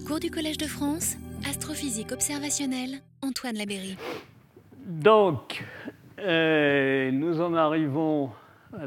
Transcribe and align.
Cours 0.00 0.20
du 0.20 0.30
Collège 0.30 0.56
de 0.56 0.66
France, 0.66 1.16
astrophysique 1.46 2.12
observationnelle, 2.12 3.00
Antoine 3.20 3.56
Labéry. 3.56 3.98
Donc, 4.86 5.62
euh, 6.18 7.10
nous 7.10 7.40
en 7.42 7.52
arrivons 7.52 8.30
à 8.72 8.86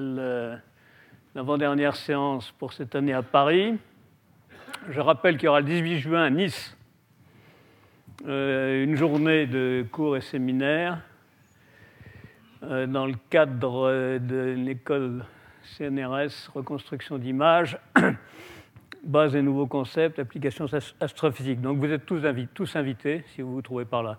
l'avant-dernière 1.36 1.96
séance 1.96 2.52
pour 2.58 2.74
cette 2.74 2.96
année 2.96 3.14
à 3.14 3.22
Paris. 3.22 3.78
Je 4.90 5.00
rappelle 5.00 5.38
qu'il 5.38 5.46
y 5.46 5.48
aura 5.48 5.60
le 5.60 5.68
18 5.68 6.00
juin 6.00 6.24
à 6.24 6.30
Nice 6.32 6.76
euh, 8.28 8.84
une 8.84 8.96
journée 8.96 9.46
de 9.46 9.86
cours 9.92 10.18
et 10.18 10.22
séminaires 10.22 11.02
euh, 12.64 12.88
dans 12.88 13.06
le 13.06 13.16
cadre 13.30 14.18
de 14.18 14.56
l'école 14.58 15.24
CNRS 15.78 16.50
Reconstruction 16.56 17.20
d'images 17.20 17.78
base 19.06 19.36
et 19.36 19.42
nouveaux 19.42 19.68
concepts, 19.68 20.20
applications 20.20 20.66
astrophysiques. 21.00 21.62
Donc 21.62 21.78
vous 21.78 21.92
êtes 21.92 22.06
tous, 22.06 22.76
invités, 22.76 23.24
si 23.34 23.42
vous 23.42 23.54
vous 23.54 23.62
trouvez 23.62 23.86
par 23.86 24.04
là. 24.04 24.18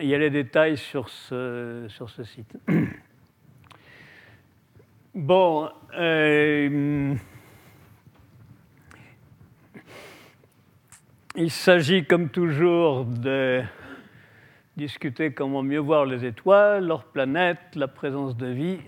Il 0.00 0.06
y 0.06 0.14
a 0.14 0.18
les 0.18 0.30
détails 0.30 0.76
sur 0.76 1.08
ce, 1.08 1.86
sur 1.88 2.10
ce 2.10 2.24
site. 2.24 2.56
Bon, 5.14 5.68
euh, 5.98 7.16
il 11.34 11.50
s'agit 11.50 12.04
comme 12.04 12.28
toujours 12.28 13.04
de 13.04 13.62
discuter 14.76 15.32
comment 15.32 15.64
mieux 15.64 15.80
voir 15.80 16.04
les 16.04 16.24
étoiles, 16.24 16.86
leurs 16.86 17.02
planètes, 17.02 17.74
la 17.74 17.88
présence 17.88 18.36
de 18.36 18.46
vie 18.46 18.78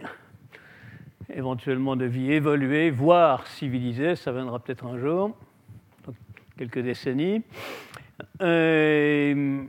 éventuellement 1.34 1.96
de 1.96 2.04
vie 2.04 2.32
évoluée, 2.32 2.90
voire 2.90 3.46
civilisée, 3.46 4.16
ça 4.16 4.32
viendra 4.32 4.58
peut-être 4.58 4.84
un 4.86 4.98
jour, 4.98 5.36
quelques 6.56 6.80
décennies. 6.80 7.42
Euh, 8.42 9.62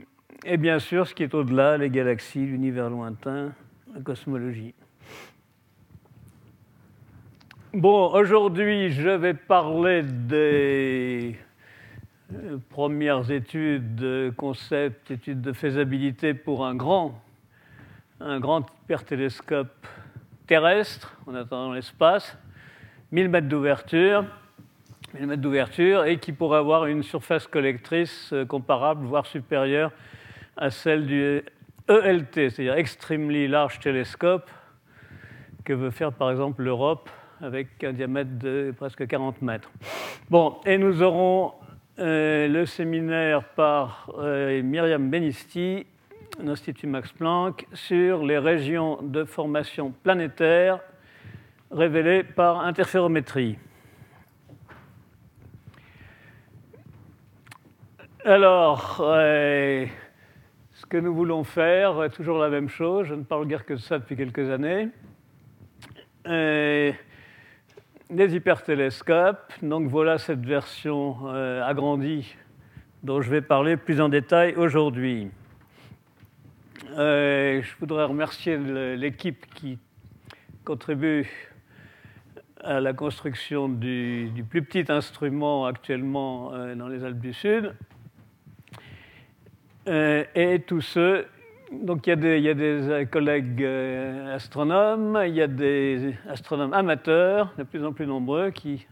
et, 0.44 0.56
bien 0.56 0.78
sûr, 0.78 1.06
ce 1.06 1.14
qui 1.14 1.22
est 1.22 1.34
au-delà, 1.34 1.78
les 1.78 1.90
galaxies, 1.90 2.44
l'univers 2.44 2.90
lointain, 2.90 3.52
la 3.94 4.00
cosmologie. 4.00 4.74
Bon, 7.72 8.12
aujourd'hui, 8.12 8.90
je 8.90 9.08
vais 9.08 9.34
parler 9.34 10.02
des 10.02 11.36
euh, 12.34 12.58
premières 12.68 13.30
études, 13.30 14.34
concepts, 14.36 15.10
études 15.10 15.40
de 15.40 15.52
faisabilité 15.52 16.34
pour 16.34 16.66
un 16.66 16.74
grand, 16.74 17.18
un 18.20 18.40
grand 18.40 18.66
hypertélescope 18.82 19.86
terrestre, 20.52 21.16
en 21.26 21.34
attendant 21.34 21.72
l'espace, 21.72 22.36
1000 23.10 23.30
mètres 23.30 23.48
d'ouverture, 23.48 24.26
1000 25.14 25.26
mètres 25.26 25.40
d'ouverture, 25.40 26.04
et 26.04 26.18
qui 26.18 26.32
pourrait 26.32 26.58
avoir 26.58 26.84
une 26.84 27.02
surface 27.02 27.46
collectrice 27.46 28.34
euh, 28.34 28.44
comparable, 28.44 29.06
voire 29.06 29.24
supérieure 29.24 29.92
à 30.58 30.68
celle 30.68 31.06
du 31.06 31.42
ELT, 31.88 32.34
c'est-à-dire 32.34 32.74
Extremely 32.74 33.48
Large 33.48 33.80
Telescope, 33.80 34.50
que 35.64 35.72
veut 35.72 35.90
faire 35.90 36.12
par 36.12 36.30
exemple 36.30 36.62
l'Europe 36.62 37.08
avec 37.40 37.82
un 37.82 37.94
diamètre 37.94 38.38
de 38.38 38.74
presque 38.76 39.06
40 39.06 39.40
mètres. 39.40 39.70
Bon, 40.28 40.56
et 40.66 40.76
nous 40.76 41.02
aurons 41.02 41.54
euh, 41.98 42.46
le 42.46 42.66
séminaire 42.66 43.42
par 43.42 44.10
euh, 44.18 44.62
Myriam 44.62 45.08
Benisti 45.08 45.86
l'Institut 46.40 46.86
Max 46.86 47.12
Planck 47.12 47.66
sur 47.72 48.24
les 48.24 48.38
régions 48.38 48.98
de 49.02 49.24
formation 49.24 49.92
planétaire 50.02 50.80
révélées 51.70 52.22
par 52.22 52.60
interférométrie. 52.60 53.58
Alors, 58.24 59.00
euh, 59.00 59.86
ce 60.74 60.86
que 60.86 60.96
nous 60.96 61.14
voulons 61.14 61.42
faire, 61.42 62.08
toujours 62.12 62.38
la 62.38 62.48
même 62.48 62.68
chose, 62.68 63.06
je 63.06 63.14
ne 63.14 63.24
parle 63.24 63.46
guère 63.46 63.64
que 63.64 63.74
de 63.74 63.78
ça 63.78 63.98
depuis 63.98 64.16
quelques 64.16 64.48
années. 64.50 64.88
Euh, 66.28 66.92
des 68.10 68.36
hypertélescopes, 68.36 69.52
donc 69.62 69.88
voilà 69.88 70.18
cette 70.18 70.44
version 70.44 71.16
euh, 71.24 71.64
agrandie 71.64 72.36
dont 73.02 73.20
je 73.20 73.30
vais 73.30 73.40
parler 73.40 73.76
plus 73.76 74.00
en 74.00 74.08
détail 74.08 74.54
aujourd'hui. 74.54 75.30
Euh, 76.98 77.62
je 77.62 77.70
voudrais 77.80 78.04
remercier 78.04 78.58
l'équipe 78.96 79.46
qui 79.54 79.78
contribue 80.64 81.26
à 82.60 82.80
la 82.80 82.92
construction 82.92 83.68
du, 83.68 84.30
plus 84.48 84.62
petit 84.62 84.84
instrument 84.92 85.64
actuellement 85.64 86.52
euh, 86.52 86.74
dans 86.74 86.88
les 86.88 87.02
Alpes 87.02 87.20
du 87.20 87.32
Sud. 87.32 87.74
Euh, 89.88 90.24
et 90.34 90.60
tous 90.60 90.82
ceux, 90.82 91.26
donc 91.72 92.06
il 92.06 92.10
y 92.10 92.12
a 92.12 92.16
des, 92.16 92.38
il 92.38 92.44
y 92.44 92.48
a 92.50 92.54
des 92.54 93.08
collègues 93.10 93.64
astronomes, 94.34 95.22
il 95.26 95.34
y 95.34 95.42
a 95.42 95.48
des 95.48 96.14
astronomes 96.28 96.74
amateurs, 96.74 97.54
de 97.56 97.62
plus 97.62 97.84
en 97.84 97.92
plus 97.92 98.06
nombreux, 98.06 98.50
qui 98.50 98.86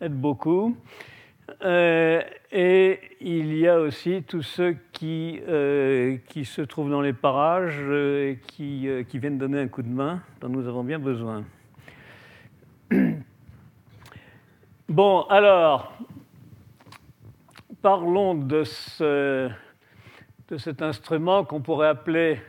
aident 0.00 0.20
beaucoup. 0.20 0.76
Euh, 1.64 2.22
et 2.52 3.00
il 3.20 3.56
y 3.56 3.66
a 3.66 3.80
aussi 3.80 4.22
tous 4.22 4.42
ceux 4.42 4.76
qui, 4.92 5.40
euh, 5.48 6.18
qui 6.28 6.44
se 6.44 6.62
trouvent 6.62 6.90
dans 6.90 7.00
les 7.00 7.12
parages 7.12 7.80
euh, 7.80 8.32
et 8.32 8.38
qui, 8.38 8.88
qui, 9.08 9.18
viennent 9.18 9.38
donner 9.38 9.60
un 9.60 9.68
coup 9.68 9.82
de 9.82 9.88
main 9.88 10.22
dont 10.40 10.48
nous 10.48 10.68
avons 10.68 10.84
bien 10.84 10.98
besoin. 10.98 11.44
Bon, 14.90 15.26
alors, 15.28 15.92
parlons 17.82 18.34
de, 18.34 18.64
ce, 18.64 19.50
de 20.48 20.56
cet 20.56 20.80
instrument 20.80 21.44
qu'on 21.44 21.60
pourrait 21.60 21.88
appeler 21.88 22.40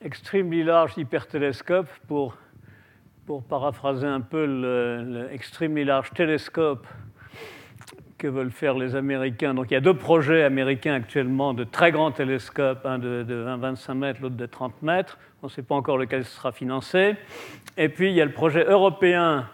Extremely 0.00 0.62
Large 0.62 0.96
Hypertélescope 0.96 1.88
pour, 2.06 2.36
pour 3.26 3.42
paraphraser 3.42 4.06
un 4.06 4.20
peu 4.20 4.46
le, 4.46 5.02
le 5.02 5.32
Extremely 5.32 5.82
Large 5.82 6.12
Telescope 6.12 6.86
que 8.24 8.28
veulent 8.30 8.52
faire 8.52 8.78
les 8.78 8.96
Américains. 8.96 9.52
Donc 9.52 9.70
il 9.70 9.74
y 9.74 9.76
a 9.76 9.82
deux 9.82 9.92
projets 9.92 10.44
américains 10.44 10.94
actuellement 10.94 11.52
de 11.52 11.62
très 11.62 11.92
grands 11.92 12.10
télescopes, 12.10 12.86
un 12.86 12.98
de, 12.98 13.22
20-25 13.28 13.92
mètres, 13.92 14.20
l'autre 14.22 14.36
de 14.36 14.46
30 14.46 14.80
mètres. 14.80 15.18
On 15.42 15.48
ne 15.48 15.50
sait 15.50 15.62
pas 15.62 15.74
encore 15.74 15.98
lequel 15.98 16.24
sera 16.24 16.50
financé. 16.50 17.16
Et 17.76 17.90
puis 17.90 18.08
il 18.08 18.14
y 18.14 18.22
a 18.22 18.24
le 18.24 18.32
projet 18.32 18.64
européen 18.64 19.46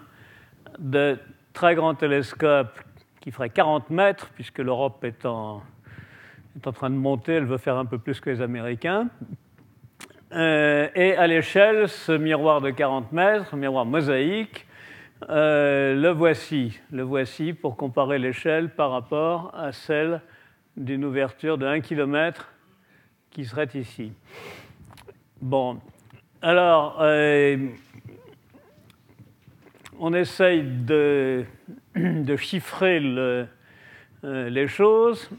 de 0.78 1.18
très 1.52 1.74
grands 1.74 1.96
télescopes 1.96 2.78
qui 3.20 3.32
ferait 3.32 3.50
40 3.50 3.90
mètres, 3.90 4.30
puisque 4.36 4.58
l'Europe 4.58 5.02
est 5.02 5.26
en, 5.26 5.64
train 6.72 6.90
de 6.90 6.94
monter, 6.94 7.32
elle 7.32 7.46
veut 7.46 7.58
faire 7.58 7.76
un 7.76 7.86
peu 7.86 7.98
plus 7.98 8.20
que 8.20 8.30
les 8.30 8.40
Américains. 8.40 9.08
Euh, 10.32 10.86
et 10.94 11.16
à 11.16 11.26
l'échelle, 11.26 11.88
ce 11.88 12.12
miroir 12.12 12.60
de 12.60 12.70
40 12.70 13.10
mètres, 13.10 13.56
miroir 13.56 13.84
mosaïque, 13.84 14.68
euh, 15.28 15.94
le 15.94 16.10
voici. 16.10 16.80
Le 16.90 17.02
voici 17.02 17.52
pour 17.52 17.76
comparer 17.76 18.18
l'échelle 18.18 18.70
par 18.70 18.90
rapport 18.90 19.52
à 19.54 19.72
celle 19.72 20.22
d'une 20.76 21.04
ouverture 21.04 21.58
de 21.58 21.66
1 21.66 21.80
km 21.80 22.52
qui 23.30 23.44
serait 23.44 23.68
ici. 23.74 24.12
Bon, 25.40 25.78
alors, 26.42 26.98
euh, 27.00 27.68
on 29.98 30.14
essaye 30.14 30.62
de, 30.62 31.44
chiffrer 32.36 33.00
euh, 33.02 33.46
les 34.22 34.68
choses 34.68 35.30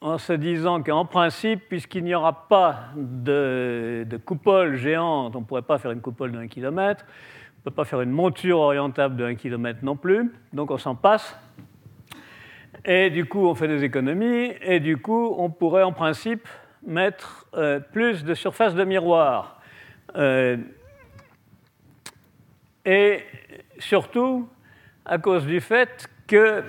en 0.00 0.18
se 0.18 0.34
disant 0.34 0.82
qu'en 0.82 1.04
principe, 1.04 1.68
puisqu'il 1.68 2.04
n'y 2.04 2.14
aura 2.14 2.46
pas 2.48 2.90
de, 2.96 4.06
de, 4.08 4.16
coupole 4.18 4.76
géante, 4.76 5.34
on 5.34 5.40
ne 5.40 5.44
pourrait 5.44 5.62
pas 5.62 5.78
faire 5.78 5.90
une 5.90 6.00
coupole 6.00 6.30
de 6.30 6.38
1 6.38 6.46
km, 6.46 7.04
ne 7.64 7.70
peut 7.70 7.74
pas 7.76 7.84
faire 7.86 8.02
une 8.02 8.10
monture 8.10 8.58
orientable 8.58 9.16
de 9.16 9.24
1 9.24 9.36
km 9.36 9.78
non 9.82 9.96
plus, 9.96 10.30
donc 10.52 10.70
on 10.70 10.76
s'en 10.76 10.94
passe. 10.94 11.38
Et 12.84 13.08
du 13.08 13.24
coup, 13.24 13.46
on 13.46 13.54
fait 13.54 13.68
des 13.68 13.84
économies, 13.84 14.52
et 14.60 14.80
du 14.80 14.98
coup, 14.98 15.34
on 15.38 15.48
pourrait 15.48 15.82
en 15.82 15.92
principe 15.92 16.46
mettre 16.86 17.46
euh, 17.54 17.80
plus 17.80 18.22
de 18.22 18.34
surface 18.34 18.74
de 18.74 18.84
miroir. 18.84 19.62
Euh, 20.16 20.58
et 22.84 23.20
surtout, 23.78 24.46
à 25.06 25.16
cause 25.16 25.46
du 25.46 25.62
fait 25.62 26.06
que, 26.26 26.62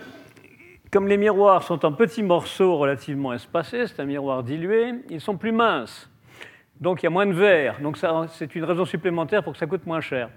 comme 0.94 1.10
les 1.10 1.18
miroirs 1.18 1.64
sont 1.64 1.86
en 1.86 1.92
petits 1.92 2.24
morceaux 2.24 2.78
relativement 2.78 3.34
espacés, 3.34 3.88
c'est 3.88 4.02
un 4.02 4.06
miroir 4.06 4.44
dilué, 4.44 4.94
ils 5.10 5.20
sont 5.20 5.36
plus 5.36 5.52
minces. 5.52 6.10
Donc 6.80 7.04
il 7.04 7.06
y 7.06 7.08
a 7.08 7.10
moins 7.10 7.26
de 7.26 7.34
verre. 7.34 7.82
Donc 7.82 7.98
c'est 8.30 8.56
une 8.56 8.64
raison 8.64 8.86
supplémentaire 8.86 9.44
pour 9.44 9.52
que 9.52 9.60
ça 9.60 9.66
coûte 9.66 9.86
moins 9.86 10.02
cher. 10.02 10.30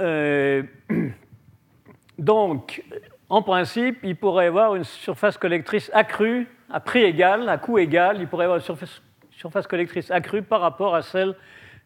Euh, 0.00 0.62
donc, 2.18 2.82
en 3.28 3.42
principe, 3.42 3.98
il 4.02 4.16
pourrait 4.16 4.44
y 4.44 4.48
avoir 4.48 4.74
une 4.74 4.84
surface 4.84 5.38
collectrice 5.38 5.90
accrue 5.94 6.48
à 6.70 6.80
prix 6.80 7.02
égal, 7.02 7.48
à 7.48 7.58
coût 7.58 7.78
égal. 7.78 8.18
Il 8.20 8.28
pourrait 8.28 8.44
y 8.44 8.48
avoir 8.48 8.58
une 8.58 9.00
surface, 9.30 9.66
collectrice 9.66 10.10
accrue 10.10 10.42
par 10.42 10.60
rapport 10.60 10.94
à 10.94 11.02
celle 11.02 11.34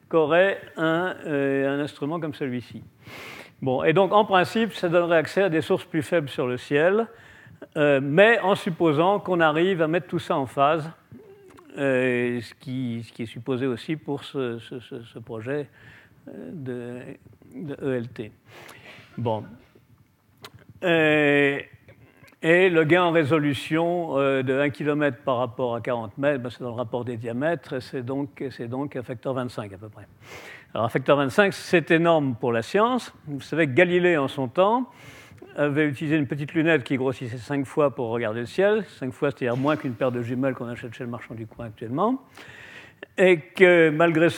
qu'aurait 0.09 0.61
un, 0.77 1.15
euh, 1.27 1.77
un, 1.77 1.81
instrument 1.81 2.19
comme 2.19 2.35
celui-ci. 2.35 2.83
Bon, 3.63 3.85
et 3.85 3.93
donc, 3.93 4.13
en 4.13 4.25
principe, 4.25 4.73
ça 4.73 4.89
donnerait 4.89 5.19
accès 5.19 5.43
à 5.43 5.49
des 5.49 5.61
sources 5.61 5.85
plus 5.85 6.03
faibles 6.03 6.29
sur 6.29 6.47
le 6.47 6.57
ciel, 6.57 7.07
mais 7.77 8.41
en 8.41 8.55
supposant 8.55 9.21
qu'on 9.21 9.39
arrive 9.41 9.83
à 9.83 9.87
mettre 9.87 10.07
tout 10.07 10.19
ça 10.19 10.37
en 10.37 10.47
phase, 10.47 10.91
ce 11.77 12.55
qui, 12.55 13.05
est 13.19 13.27
supposé 13.27 13.67
aussi 13.67 13.97
pour 13.97 14.25
ce, 14.25 15.19
projet 15.19 15.69
de, 16.27 17.17
ELT. 17.83 18.33
Bon. 19.19 19.45
Et 22.43 22.71
le 22.71 22.85
gain 22.85 23.05
en 23.05 23.11
résolution 23.11 24.19
euh, 24.19 24.43
de 24.43 24.59
1 24.59 24.71
km 24.71 25.19
par 25.23 25.37
rapport 25.37 25.75
à 25.75 25.83
40 25.83 26.17
mètres, 26.17 26.43
ben, 26.43 26.49
c'est 26.49 26.63
dans 26.63 26.71
le 26.71 26.75
rapport 26.75 27.05
des 27.05 27.19
diamètres, 27.19 27.81
c'est 27.83 28.03
donc, 28.03 28.43
donc 28.61 28.97
un 28.97 29.03
facteur 29.03 29.35
25 29.35 29.71
à 29.75 29.77
peu 29.77 29.91
près. 29.91 30.07
Alors 30.73 30.87
un 30.87 30.89
facteur 30.89 31.19
25, 31.19 31.53
c'est 31.53 31.91
énorme 31.91 32.35
pour 32.35 32.53
la 32.53 32.63
science. 32.63 33.13
Vous 33.27 33.43
savez 33.43 33.67
que 33.67 33.73
Galilée, 33.73 34.17
en 34.17 34.29
son 34.29 34.49
temps, 34.49 34.89
avait 35.55 35.87
utilisé 35.87 36.17
une 36.17 36.27
petite 36.27 36.55
lunette 36.55 36.83
qui 36.83 36.97
grossissait 36.97 37.37
5 37.37 37.67
fois 37.67 37.95
pour 37.95 38.09
regarder 38.09 38.41
le 38.41 38.47
ciel, 38.47 38.85
5 38.99 39.13
fois, 39.13 39.31
c'est-à-dire 39.31 39.59
moins 39.59 39.77
qu'une 39.77 39.93
paire 39.93 40.11
de 40.11 40.23
jumelles 40.23 40.55
qu'on 40.55 40.69
achète 40.69 40.95
chez 40.95 41.05
le 41.05 41.11
marchand 41.11 41.35
du 41.35 41.47
coin 41.47 41.67
actuellement, 41.67 42.23
et 43.19 43.41
que 43.41 43.91
malgré 43.91 44.29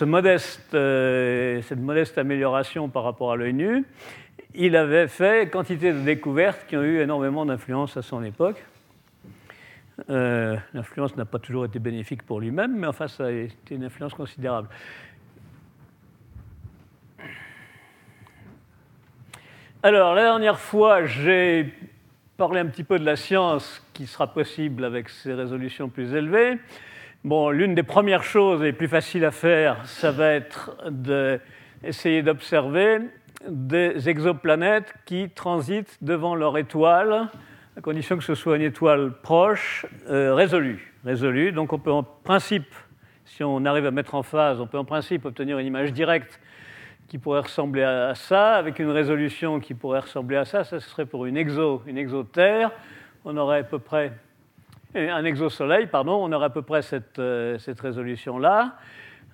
euh, 0.75 1.63
cette 1.63 1.79
modeste 1.79 2.19
amélioration 2.19 2.89
par 2.89 3.05
rapport 3.05 3.33
à 3.33 3.37
l'œil 3.37 3.53
nu, 3.53 3.85
il 4.55 4.77
avait 4.77 5.09
fait 5.09 5.51
quantité 5.51 5.93
de 5.93 6.01
découvertes 6.01 6.67
qui 6.67 6.77
ont 6.77 6.83
eu 6.83 7.01
énormément 7.01 7.47
d'influence 7.47 7.97
à 7.97 8.03
son 8.03 8.23
époque. 8.23 8.63
Euh, 10.11 10.57
l'influence 10.75 11.17
n'a 11.17 11.25
pas 11.25 11.39
toujours 11.39 11.65
été 11.65 11.79
bénéfique 11.79 12.23
pour 12.25 12.41
lui-même, 12.41 12.77
mais 12.77 12.87
enfin, 12.87 13.09
ça 13.09 13.27
a 13.27 13.31
été 13.31 13.75
une 13.75 13.85
influence 13.85 14.15
considérable. 14.15 14.69
Alors, 19.85 20.15
la 20.15 20.23
dernière 20.23 20.59
fois, 20.59 21.07
j'ai 21.07 21.73
parlé 22.37 22.61
un 22.61 22.67
petit 22.67 22.85
peu 22.85 22.99
de 22.99 23.05
la 23.05 23.17
science 23.17 23.85
qui 23.93 24.07
sera 24.07 24.33
possible 24.33 24.85
avec 24.85 25.09
ces 25.09 25.35
résolutions 25.35 25.89
plus 25.89 26.15
élevées. 26.15 26.59
Bon, 27.25 27.51
l'une 27.51 27.77
des 27.77 27.85
premières 27.85 28.25
choses 28.25 28.61
les 28.63 28.73
plus 28.73 28.89
faciles 28.89 29.25
à 29.25 29.31
faire, 29.31 29.87
ça 29.87 30.11
va 30.11 30.33
être 30.33 30.77
d'essayer 30.91 32.21
d'observer 32.21 32.99
des 33.49 34.09
exoplanètes 34.09 34.93
qui 35.05 35.31
transitent 35.31 35.99
devant 36.03 36.35
leur 36.35 36.59
étoile, 36.59 37.29
à 37.77 37.81
condition 37.81 38.17
que 38.17 38.25
ce 38.25 38.35
soit 38.35 38.57
une 38.57 38.63
étoile 38.63 39.13
proche, 39.23 39.87
euh, 40.11 40.35
résolue. 40.35 40.93
résolue. 41.05 41.53
Donc 41.53 41.73
on 41.73 41.79
peut 41.79 41.93
en 41.93 42.03
principe, 42.03 42.75
si 43.25 43.45
on 43.45 43.65
arrive 43.67 43.87
à 43.87 43.93
mettre 43.93 44.17
en 44.17 44.25
phase, 44.25 44.61
on 44.61 44.67
peut 44.67 44.79
en 44.79 44.85
principe 44.85 45.25
obtenir 45.25 45.61
une 45.61 45.67
image 45.69 45.93
directe 45.93 46.41
qui 47.07 47.19
pourrait 47.19 47.43
ressembler 47.43 47.85
à 47.85 48.17
ça, 48.17 48.57
avec 48.57 48.81
une 48.81 48.91
résolution 48.91 49.61
qui 49.61 49.75
pourrait 49.75 50.01
ressembler 50.01 50.39
à 50.39 50.45
ça. 50.45 50.65
Ça 50.65 50.81
serait 50.81 51.07
pour 51.07 51.27
une 51.27 51.37
exo, 51.37 51.85
une 51.87 51.99
exoterre. 51.99 52.73
On 53.25 53.37
aurait 53.37 53.61
à 53.61 53.65
peu 53.65 53.79
près 53.79 54.11
un 54.95 55.25
exosoleil, 55.25 55.87
pardon, 55.87 56.23
on 56.23 56.33
aurait 56.33 56.47
à 56.47 56.51
peu 56.51 56.63
près 56.63 56.83
cette, 56.83 57.19
euh, 57.19 57.59
résolution-là. 57.81 58.77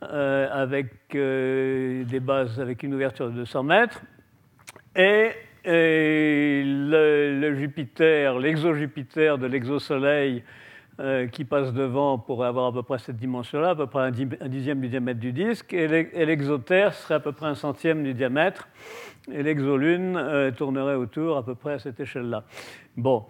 Euh, 0.05 0.47
avec 0.53 0.93
euh, 1.17 2.05
des 2.05 2.21
bases 2.21 2.61
avec 2.61 2.85
une 2.85 2.95
ouverture 2.95 3.31
de 3.31 3.33
200 3.33 3.65
mètres. 3.65 4.01
Et, 4.95 5.33
le, 5.65 7.55
Jupiter, 7.57 8.39
l'exo-Jupiter 8.39 9.39
de 9.39 9.47
l'exosoleil 9.49 10.45
euh, 11.01 11.27
qui 11.27 11.45
passe 11.45 11.73
devant 11.73 12.17
pourrait 12.17 12.47
avoir 12.47 12.67
à 12.67 12.73
peu 12.73 12.85
près 12.85 12.99
cette 12.99 13.17
dimension-là, 13.17 13.71
à 13.71 13.75
peu 13.75 13.89
près 13.89 14.03
un, 14.03 14.49
dixième 14.49 14.81
du 14.81 14.89
diamètre 14.89 15.19
du 15.19 15.33
disque, 15.33 15.73
et 15.73 15.89
l'exoterre 16.25 16.95
serait 16.95 17.15
à 17.15 17.21
peu 17.21 17.33
près 17.33 17.47
un 17.47 17.57
centième 17.57 18.05
du 18.05 18.15
diamètre, 18.15 18.69
et 19.33 19.43
l'exolune 19.43 20.53
tournerait 20.57 20.95
autour 20.95 21.37
à 21.37 21.45
peu 21.45 21.57
près 21.57 21.73
à 21.73 21.79
cette 21.81 21.99
échelle-là. 21.99 22.45
Bon, 22.97 23.25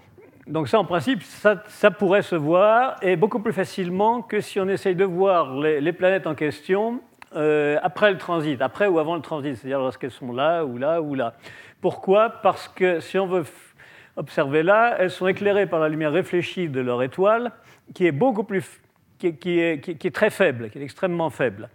donc 0.49 0.69
ça, 0.69 0.79
en 0.79 0.85
principe, 0.85 1.23
ça, 1.23 1.91
pourrait 1.91 2.23
se 2.23 2.35
voir, 2.35 2.97
et 3.03 3.17
beaucoup 3.17 3.39
plus 3.39 3.53
facilement 3.53 4.23
que 4.23 4.41
si 4.41 4.59
on 4.59 4.69
essaye 4.69 4.95
de 4.95 5.05
voir 5.05 5.55
les, 5.59 5.93
planètes 5.93 6.27
en 6.27 6.35
question 6.35 7.01
euh, 7.37 7.79
après 7.83 8.11
le 8.11 8.19
transit, 8.19 8.61
après 8.63 8.87
ou 8.87 8.99
avant 8.99 9.15
le 9.15 9.21
transit, 9.21 9.55
c'est-à-dire 9.57 9.79
lorsqu'elles 9.79 10.11
sont 10.11 10.33
là 10.33 10.65
ou 10.65 10.79
là 10.79 11.03
ou 11.03 11.15
là. 11.15 11.35
Pourquoi? 11.83 12.31
Parce 12.43 12.67
que 12.67 13.01
si 13.01 13.19
on 13.19 13.27
veut 13.27 13.45
observer 14.17 14.63
là, 14.63 14.97
elles 14.99 15.11
sont 15.11 15.27
éclairées 15.27 15.67
par 15.67 15.81
la 15.81 15.89
lumière 15.91 16.13
réfléchie 16.13 16.69
de 16.69 16.81
leur 16.81 17.03
étoile, 17.03 17.53
qui 17.95 18.07
est 18.07 18.13
beaucoup 18.13 18.45
plus, 18.45 18.65
qui, 19.19 19.59
est, 19.61 20.15
très 20.15 20.31
faible, 20.31 20.71
qui 20.71 20.79
est 20.79 20.83
extrêmement 20.83 21.29
faible, 21.29 21.69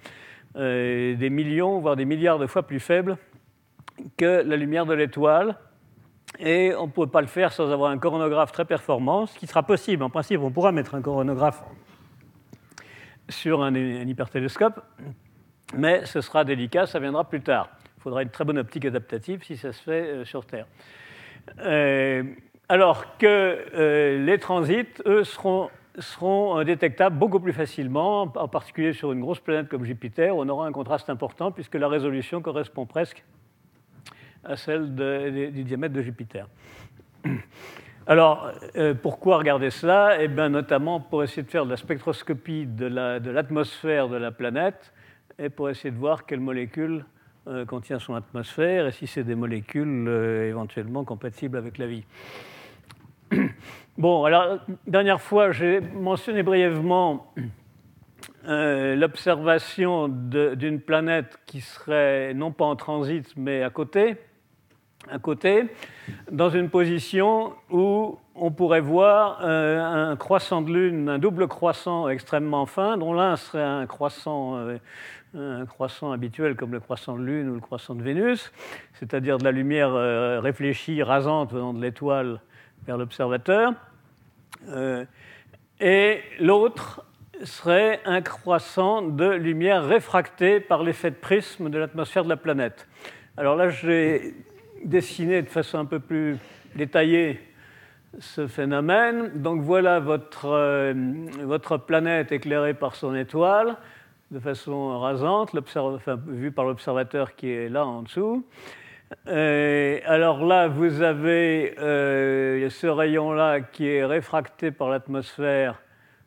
euh, 0.56 1.16
des 1.16 1.30
millions, 1.30 1.80
voire 1.80 1.96
des 1.96 2.06
milliards 2.06 2.40
de 2.40 2.48
fois 2.48 2.64
plus 2.64 2.80
faible 2.80 3.18
que 4.18 4.44
la 4.44 4.58
lumière 4.58 4.88
de 4.88 4.96
l'étoile, 4.96 5.58
et 6.40 6.74
on 6.76 6.88
ne 6.88 6.92
peut 6.92 7.08
pas 7.08 7.22
le 7.22 7.28
faire 7.28 7.52
sans 7.54 7.72
avoir 7.72 7.92
un 7.92 7.98
coronographe 7.98 8.52
très 8.52 8.66
performant, 8.66 9.26
ce 9.26 9.38
qui 9.38 9.48
sera 9.48 9.64
possible. 9.64 10.04
En 10.04 10.10
principe, 10.10 10.42
on 10.42 10.52
pourra 10.52 10.72
mettre 10.72 10.96
un 10.96 11.02
coronographe 11.02 11.64
sur 13.30 13.64
un, 13.64 13.74
hypertélescope, 13.76 14.82
mais 15.76 16.06
ce 16.06 16.22
sera 16.22 16.44
délicat, 16.44 16.86
ça 16.86 17.00
viendra 17.00 17.24
plus 17.24 17.42
tard. 17.42 17.70
Il 17.98 18.02
faudra 18.02 18.24
une 18.24 18.30
très 18.30 18.44
bonne 18.44 18.58
optique 18.58 18.86
adaptative 18.86 19.44
si 19.44 19.56
ça 19.56 19.72
se 19.72 19.82
fait 19.82 19.92
euh, 19.92 20.26
sur 20.26 20.46
Terre. 20.46 20.68
Euh, 21.60 22.24
alors 22.68 23.18
que 23.18 23.26
euh, 23.76 24.26
les 24.26 24.40
transits, 24.40 25.02
eux, 25.06 25.24
seront, 25.24 25.70
seront 26.00 26.64
détectables 26.64 27.18
beaucoup 27.18 27.40
plus 27.40 27.54
facilement, 27.54 28.24
en 28.24 28.48
particulier 28.48 28.94
sur 28.94 29.12
une 29.14 29.22
grosse 29.22 29.40
planète 29.40 29.70
comme 29.70 29.86
Jupiter, 29.86 30.36
on 30.36 30.50
aura 30.50 30.68
un 30.68 30.72
contraste 30.72 31.10
important 31.10 31.52
puisque 31.52 31.76
la 31.76 31.88
résolution 31.88 32.42
correspond 32.42 32.86
presque 32.86 33.24
à 34.44 34.56
celle 34.56 34.94
du 34.96 35.64
diamètre 35.64 35.94
de 35.94 36.02
Jupiter. 36.02 36.48
Alors, 38.06 38.52
euh, 38.76 38.94
pourquoi 38.94 39.38
regarder 39.38 39.70
cela? 39.70 40.22
Eh 40.22 40.28
bien, 40.28 40.50
notamment 40.50 41.00
pour 41.00 41.24
essayer 41.24 41.44
de 41.44 41.50
faire 41.50 41.64
de 41.64 41.70
la 41.70 41.78
spectroscopie 41.78 42.66
de 42.66 42.86
l'atmosphère 42.86 44.10
de, 44.10 44.18
la 44.18 44.32
planète 44.32 44.92
et 45.40 45.50
pour 45.50 45.70
essayer 45.70 45.90
de 45.90 45.98
voir 45.98 46.26
quelles 46.26 46.42
molécules 46.42 47.06
euh, 47.48 47.66
contient 47.66 48.00
son 48.00 48.16
atmosphère 48.16 48.88
et 48.88 48.92
si 48.92 49.08
c'est 49.08 49.24
des 49.24 49.36
molécules 49.36 50.06
euh, 50.10 50.50
éventuellement 50.50 51.06
compatibles 51.06 51.58
avec 51.58 51.78
la 51.78 51.88
vie. 51.88 52.04
Bon, 53.96 54.26
alors, 54.26 54.58
dernière 54.88 55.22
fois, 55.22 55.52
j'ai 55.52 55.80
mentionné 55.80 56.42
brièvement 56.42 57.32
l'observation 58.44 60.08
d'une 60.08 60.82
planète 60.82 61.38
qui 61.46 61.62
serait 61.62 62.34
non 62.34 62.52
pas 62.52 62.66
en 62.66 62.76
transit 62.76 63.32
mais 63.38 63.62
à 63.62 63.70
côté, 63.70 64.18
à 65.12 65.20
côté, 65.20 65.66
dans 66.32 66.50
une 66.50 66.70
position 66.70 67.54
où 67.70 68.18
on 68.36 68.52
pourrait 68.52 68.82
voir 68.82 69.40
euh, 69.44 70.12
un 70.12 70.16
croissant 70.16 70.62
de 70.62 70.72
lune, 70.72 71.10
un 71.10 71.20
double 71.20 71.48
croissant 71.48 72.10
extrêmement 72.10 72.66
fin, 72.66 72.98
dont 72.98 73.14
l'un 73.14 73.36
serait 73.36 73.64
un 73.64 73.86
croissant, 73.86 74.58
euh, 74.58 74.78
un 75.36 75.66
croissant 75.66 76.12
habituel 76.12 76.56
comme 76.56 76.72
le 76.72 76.80
croissant 76.80 77.18
de 77.18 77.24
lune 77.24 77.50
ou 77.50 77.56
le 77.56 77.62
croissant 77.62 77.96
de 77.96 78.02
Vénus, 78.02 78.52
c'est-à-dire 78.94 79.38
de 79.38 79.44
la 79.44 79.52
lumière 79.52 79.94
euh, 79.94 80.40
réfléchie, 80.40 81.04
rasante 81.04 81.54
venant 81.54 81.74
de 81.74 81.82
l'étoile 81.82 82.40
vers 82.86 82.98
l'observateur, 82.98 83.74
et 85.80 86.22
l'autre 86.40 87.04
serait 87.44 88.00
un 88.06 88.22
croissant 88.22 89.02
de 89.02 89.30
lumière 89.30 89.86
réfractée 89.86 90.60
par 90.60 90.84
l'effet 90.84 91.12
de 91.12 91.16
prisme 91.16 91.70
de 91.70 91.78
l'atmosphère 91.78 92.24
de 92.24 92.30
la 92.30 92.38
planète. 92.38 92.88
Alors 93.36 93.56
là, 93.56 93.70
j'ai 93.70 94.36
dessiner 94.84 95.42
de 95.42 95.50
façon 95.50 95.78
un 95.78 95.86
peu 95.86 96.00
plus 96.00 96.38
détaillée 96.76 97.40
ce 98.20 98.48
phénomène. 98.48 99.32
Donc 99.36 99.62
voilà 99.62 100.00
votre, 100.00 100.46
euh, 100.46 100.94
votre 101.42 101.78
planète 101.78 102.32
éclairée 102.32 102.74
par 102.74 102.96
son 102.96 103.16
étoile 103.16 103.78
de 104.32 104.40
façon 104.40 105.00
rasante, 105.00 105.52
vue 106.28 106.52
par 106.52 106.66
l'observateur 106.66 107.36
qui 107.36 107.50
est 107.52 107.70
là 107.70 107.86
en 107.86 108.02
dessous. 108.02 108.44
alors 109.28 110.44
là, 110.44 110.68
vous 110.68 111.04
avez 111.04 111.76
euh, 111.78 112.68
ce 112.70 112.88
rayon-là 112.88 113.62
qui 113.62 113.88
est 113.88 114.04
réfracté 114.04 114.72
par 114.72 114.90
l'atmosphère 114.90 115.80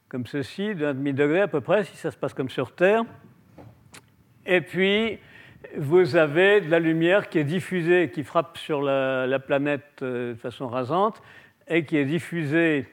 comme 0.08 0.26
ceci, 0.26 0.76
d'un 0.76 0.94
demi-degré 0.94 1.40
à 1.40 1.48
peu 1.48 1.60
près, 1.60 1.82
si 1.82 1.96
ça 1.96 2.12
se 2.12 2.16
passe 2.16 2.32
comme 2.32 2.48
sur 2.48 2.72
Terre. 2.72 3.02
Et 4.46 4.60
puis, 4.60 5.18
vous 5.76 6.16
avez 6.16 6.60
de 6.60 6.70
la 6.70 6.78
lumière 6.78 7.28
qui 7.28 7.38
est 7.38 7.44
diffusée, 7.44 8.10
qui 8.12 8.24
frappe 8.24 8.58
sur 8.58 8.82
la, 8.82 9.38
planète 9.38 10.02
euh, 10.02 10.34
de 10.34 10.38
façon 10.38 10.68
rasante 10.68 11.22
et 11.68 11.84
qui 11.84 11.96
est 11.96 12.04
diffusée 12.04 12.86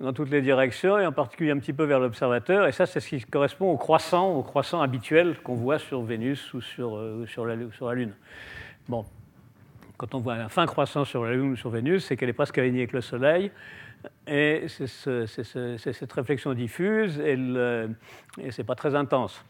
dans 0.00 0.12
toutes 0.12 0.30
les 0.30 0.42
directions 0.42 0.98
et 0.98 1.06
en 1.06 1.12
particulier 1.12 1.50
un 1.50 1.58
petit 1.58 1.72
peu 1.72 1.84
vers 1.84 2.00
l'observateur. 2.00 2.66
Et 2.66 2.72
ça, 2.72 2.86
c'est 2.86 3.00
ce 3.00 3.08
qui 3.08 3.20
correspond 3.20 3.70
au 3.70 3.76
croissant, 3.76 4.30
au 4.32 4.42
croissant 4.42 4.80
habituel 4.80 5.36
qu'on 5.42 5.54
voit 5.54 5.78
sur 5.78 6.02
Vénus 6.02 6.54
ou 6.54 6.60
sur, 6.60 6.96
euh, 6.96 7.26
la, 7.38 7.94
Lune. 7.94 8.14
Bon, 8.88 9.04
quand 9.96 10.14
on 10.14 10.18
voit 10.18 10.34
un 10.34 10.48
fin 10.48 10.66
croissant 10.66 11.04
sur 11.04 11.24
la 11.24 11.32
Lune 11.32 11.52
ou 11.52 11.56
sur 11.56 11.70
Vénus, 11.70 12.04
c'est 12.06 12.16
qu'elle 12.16 12.28
est 12.28 12.34
presque 12.34 12.58
alignée 12.58 12.80
avec 12.80 12.92
le 12.92 13.00
Soleil. 13.00 13.50
Et 14.28 14.66
c'est 14.68 15.26
cette 15.92 16.12
réflexion 16.12 16.54
diffuse 16.54 17.18
et, 17.18 17.32
et 17.32 18.50
ce 18.52 18.62
n'est 18.62 18.66
pas 18.66 18.76
très 18.76 18.94
intense. 18.94 19.44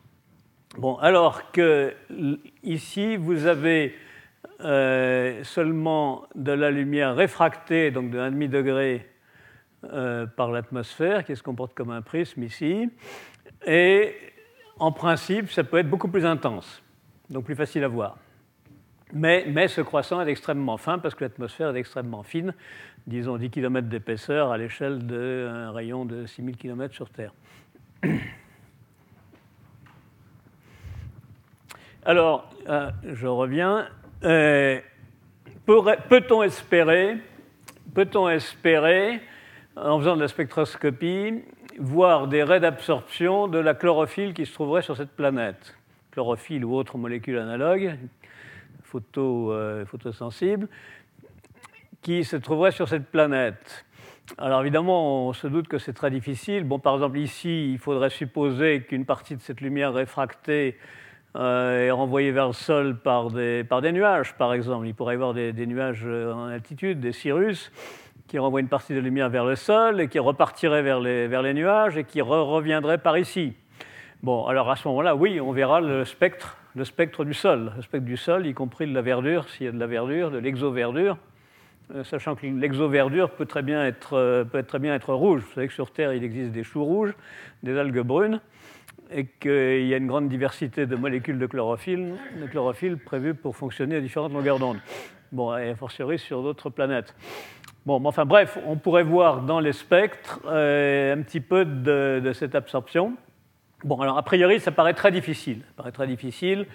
Bon, 0.77 0.97
alors 0.97 1.51
que 1.51 1.95
ici, 2.63 3.17
vous 3.17 3.47
avez 3.47 3.95
euh, 4.61 5.43
seulement 5.43 6.27
de 6.35 6.53
la 6.53 6.71
lumière 6.71 7.17
réfractée, 7.17 7.91
donc 7.91 8.11
de 8.11 8.19
1,5 8.19 8.49
degré 8.49 9.07
par 10.37 10.51
l'atmosphère, 10.51 11.25
qui 11.25 11.37
se 11.37 11.43
comporte 11.43 11.73
comme 11.73 11.91
un 11.91 12.03
prisme 12.03 12.43
ici. 12.43 12.91
Et 13.65 14.15
en 14.79 14.93
principe, 14.93 15.51
ça 15.51 15.65
peut 15.65 15.79
être 15.79 15.89
beaucoup 15.89 16.09
plus 16.09 16.27
intense, 16.27 16.83
donc 17.31 17.45
plus 17.45 17.55
facile 17.55 17.85
à 17.85 17.89
voir. 17.89 18.19
Mais, 19.13 19.47
mais 19.49 19.69
ce 19.69 19.81
croissant 19.81 20.21
est 20.21 20.31
extrêmement 20.31 20.77
fin 20.77 20.99
parce 20.99 21.15
que 21.15 21.25
l'atmosphère 21.25 21.75
est 21.75 21.79
extrêmement 21.79 22.23
fine, 22.23 22.55
disons 23.07 23.37
10 23.37 23.51
km 23.51 23.89
d'épaisseur 23.89 24.53
à 24.53 24.59
l'échelle 24.59 25.07
d'un 25.07 25.73
rayon 25.73 26.05
de 26.05 26.27
6000 26.27 26.57
km 26.57 26.95
sur 26.95 27.09
Terre. 27.09 27.33
Alors, 32.09 32.49
euh, 32.71 32.91
je 33.12 33.27
reviens. 33.27 33.87
Euh, 34.25 34.81
peut-on 35.67 36.43
espérer, 36.43 37.19
en 39.77 39.99
faisant 39.99 40.17
de 40.17 40.23
la 40.23 40.29
spectroscopie, 40.29 41.43
voir 41.79 42.27
des 42.27 42.43
raies 42.43 42.61
d'absorption 42.61 43.47
de 43.47 43.59
la 43.59 43.75
chlorophylle 43.75 44.33
qui 44.33 44.47
se 44.47 44.55
trouverait 44.55 44.81
sur 44.81 44.97
cette 44.97 45.11
planète? 45.11 45.77
Chlorophylle 46.12 46.65
ou 46.65 46.77
autre 46.77 46.97
molécule 46.97 47.37
analogue, 47.37 47.99
euh, 49.19 49.85
photosensible, 49.85 50.67
qui 52.00 52.25
se 52.25 52.37
trouverait 52.37 52.73
sur 52.73 52.88
cette 52.88 53.11
planète. 53.11 53.85
Alors 54.38 54.62
évidemment, 54.62 55.29
on 55.29 55.35
se 55.35 55.47
doute 55.47 55.69
que 55.69 55.77
c'est 55.77 55.93
très 55.93 56.11
difficile. 56.11 56.65
Bon, 56.65 56.79
par 56.79 56.95
exemple, 56.95 57.19
ici, 57.19 57.71
il 57.71 57.79
faudrait 57.79 58.09
supposer 58.09 58.85
qu'une 58.85 59.05
partie 59.05 59.37
de 59.37 59.43
cette 59.43 59.61
lumière 59.61 59.93
réfractée 59.93 60.79
est 61.35 61.90
renvoyé 61.90 62.32
vers 62.32 62.47
le 62.47 62.52
sol 62.52 62.97
par 62.97 63.30
des, 63.30 63.92
nuages, 63.92 64.35
par 64.35 64.54
exemple. 64.54 64.87
Il 64.87 64.94
pourrait 64.94 65.14
y 65.14 65.16
avoir 65.16 65.35
des, 65.35 65.66
nuages 65.66 66.02
euh, 66.04 66.32
en 66.32 66.47
altitude, 66.47 67.00
des 67.00 67.12
cirrus, 67.12 67.70
qui 68.26 68.38
renvoient 68.38 68.61
une 68.61 68.68
partie 68.68 68.94
de 68.94 69.00
lumière 69.00 69.28
vers 69.28 69.44
le 69.44 69.56
sol 69.56 70.00
et 70.00 70.08
qui 70.08 70.18
repartiraient 70.18 70.82
vers 70.82 71.00
les, 71.00 71.54
nuages 71.54 71.97
et 71.97 72.04
qui 72.04 72.20
reviendraient 72.20 72.99
par 72.99 73.18
ici. 73.18 73.54
Bon, 74.23 74.47
alors 74.47 74.70
à 74.70 74.76
ce 74.76 74.88
moment-là, 74.88 75.14
oui, 75.14 75.40
on 75.40 75.52
verra 75.52 75.80
le 75.80 76.04
spectre, 76.04 76.56
le 76.75 76.85
spectre 76.85 77.25
du 77.25 77.35
sol, 77.35 77.73
le 77.76 77.82
spectre 77.82 78.06
du 78.06 78.16
sol, 78.16 78.47
y 78.47 78.52
compris 78.52 78.87
de 78.87 78.94
la 78.94 79.02
verdure, 79.02 79.49
s'il 79.49 79.66
y 79.66 79.68
a 79.68 79.73
de 79.73 79.78
la 79.78 79.87
verdure, 79.87 80.30
de 80.30 80.38
l'exoverdure, 80.38 81.16
euh, 81.94 82.04
sachant 82.04 82.35
que 82.35 82.44
l'exoverdure 82.47 83.30
peut, 83.30 83.47
peut 83.47 84.62
très 84.62 84.78
bien 84.78 84.94
être 84.94 85.14
rouge. 85.14 85.42
Vous 85.42 85.54
savez 85.54 85.68
que 85.68 85.73
sur 85.73 85.90
Terre, 85.92 86.12
il 86.12 86.25
existe 86.25 86.50
des 86.50 86.64
choux 86.64 86.85
rouges, 86.85 87.14
des 87.62 87.78
algues 87.78 88.00
brunes 88.00 88.40
et 89.11 89.27
qu'il 89.27 89.87
y 89.87 89.95
a 89.95 89.97
une 89.97 90.07
grande 90.07 90.29
diversité 90.29 90.87
de 90.87 90.97
molécules 90.97 91.38
de 91.38 91.47
chlorophylle, 91.47 92.15
de 92.41 92.47
chlorophylle 92.47 92.99
prévues 92.99 93.35
pour 93.35 93.57
fonctionner 93.57 93.97
à 93.97 94.00
différentes 94.00 94.33
longueurs 94.33 94.59
d'onde. 94.59 94.79
Bon, 95.33 95.57
et 95.57 95.71
a 95.71 95.77
fortiori 95.77 96.19
sur 96.19 96.43
d'autres 96.43 96.71
planètes. 96.71 97.15
Bon, 97.87 98.05
enfin 98.05 98.25
bref, 98.25 98.59
on 98.67 98.77
pourrait 98.77 99.03
voir 99.03 99.43
dans 99.43 99.61
les 99.61 99.73
spectres 99.73 100.41
euh, 100.47 101.15
un 101.15 101.23
petit 101.23 101.41
peu 101.41 101.65
de, 101.65 102.33
cette 102.35 102.55
absorption. 102.55 103.15
Bon, 103.85 104.00
alors 104.00 104.19
a 104.19 104.23
priori, 104.23 104.61
ça 104.61 104.73
paraît 104.73 104.95
très 104.95 105.12
difficile. 105.12 105.61
Ça 105.61 105.73
paraît 105.77 105.93
très 105.93 106.07
difficile. 106.07 106.67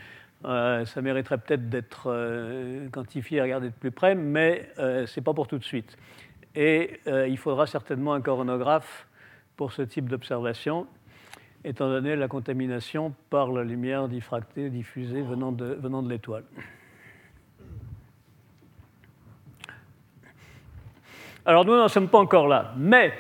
Euh, 0.46 0.86
ça 0.86 1.02
mériterait 1.02 1.38
peut-être 1.38 1.70
d'être 1.70 2.06
euh, 2.08 2.90
quantifié 2.90 3.38
et 3.38 3.42
regardé 3.42 3.68
de 3.68 3.74
plus 3.74 3.92
près, 3.92 4.16
mais 4.16 4.70
ce 4.78 5.20
n'est 5.20 5.24
pas 5.24 5.34
pour 5.34 5.48
tout 5.48 5.58
de 5.58 5.64
suite. 5.64 5.98
Et 6.56 7.00
il 7.08 7.38
faudra 7.38 7.66
certainement 7.66 8.14
un 8.14 8.22
coronographe 8.22 9.08
pour 9.56 9.72
ce 9.72 9.82
type 9.82 10.08
d'observation 10.08 10.88
étant 11.64 11.88
donné 11.88 12.16
la 12.16 12.28
contamination 12.28 13.14
par 13.30 13.52
la 13.52 13.64
lumière 13.64 14.08
diffractée, 14.08 14.70
diffusée 14.70 15.22
venant 15.22 15.52
de, 15.52 16.10
l'étoile. 16.10 16.44
Alors 21.46 21.66
nous 21.66 21.76
n'en 21.76 21.88
sommes 21.88 22.10
pas 22.10 22.20
encore 22.20 22.48
là, 22.48 22.74
mais 22.78 23.14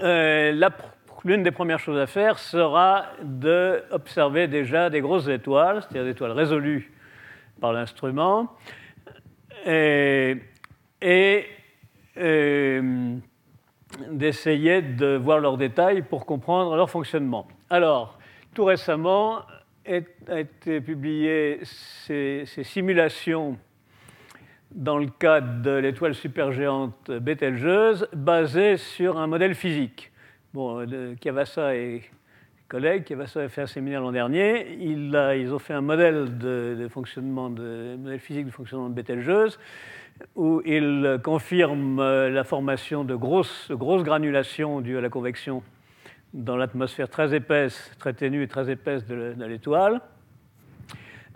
euh, 0.00 0.68
l'une 1.24 1.42
des 1.42 1.50
premières 1.50 1.78
choses 1.78 1.98
à 1.98 2.06
faire 2.06 2.38
sera 2.38 3.06
d'observer 3.22 4.46
déjà 4.46 4.90
des 4.90 5.00
grosses 5.00 5.28
étoiles, 5.28 5.82
c'est-à-dire 5.82 6.04
des 6.04 6.10
étoiles 6.10 6.32
résolues 6.32 6.92
par 7.60 7.72
l'instrument, 7.72 8.54
et, 9.64 10.36
et 11.00 11.46
euh, 12.18 13.16
d'essayer 14.10 14.82
de 14.82 15.16
voir 15.16 15.40
leurs 15.40 15.56
détails 15.56 16.02
pour 16.02 16.26
comprendre 16.26 16.76
leur 16.76 16.90
fonctionnement. 16.90 17.46
Alors, 17.70 18.18
tout 18.54 18.64
récemment, 18.64 19.42
a 20.28 20.40
été 20.40 20.80
publié 20.80 21.60
ces, 21.62 22.44
ces, 22.46 22.82
dans 24.72 24.98
le 24.98 25.06
cadre 25.06 25.62
de 25.62 25.70
l'étoile 25.70 26.14
supergéante 26.14 27.10
Bételgeuse, 27.10 28.08
basées 28.12 28.76
sur 28.76 29.18
un 29.18 29.26
modèle 29.26 29.54
physique. 29.54 30.12
Bon, 30.52 30.86
Cavassa 31.20 31.76
et 31.76 32.02
collègues, 32.68 33.04
Cavassa 33.04 33.40
a 33.40 33.48
fait 33.48 33.62
un 33.62 33.66
séminaire 33.66 34.00
l'an 34.00 34.12
dernier, 34.12 34.76
ils, 34.80 35.14
ils, 35.38 35.54
ont 35.54 35.58
fait 35.58 35.74
un 35.74 35.80
modèle 35.80 36.36
de, 36.38 36.88
fonctionnement, 36.90 37.48
de, 37.48 37.96
modèle 37.98 38.18
physique 38.18 38.46
de 38.46 38.50
fonctionnement 38.50 38.88
de 38.88 38.94
Bételgeuse, 38.94 39.58
où 40.34 40.62
il 40.64 41.18
confirme 41.22 41.98
euh, 41.98 42.30
la 42.30 42.44
formation 42.44 43.04
de 43.04 43.14
grosses, 43.14 43.70
granulations 43.70 44.80
dues 44.80 44.98
à 44.98 45.00
la 45.00 45.08
convection 45.08 45.62
dans 46.34 46.56
l'atmosphère 46.56 47.08
très 47.08 47.34
épaisse, 47.34 47.90
très 47.98 48.12
ténue 48.12 48.42
et 48.42 48.48
très 48.48 48.70
épaisse 48.70 49.06
de 49.06 49.34
l'étoile, 49.44 50.00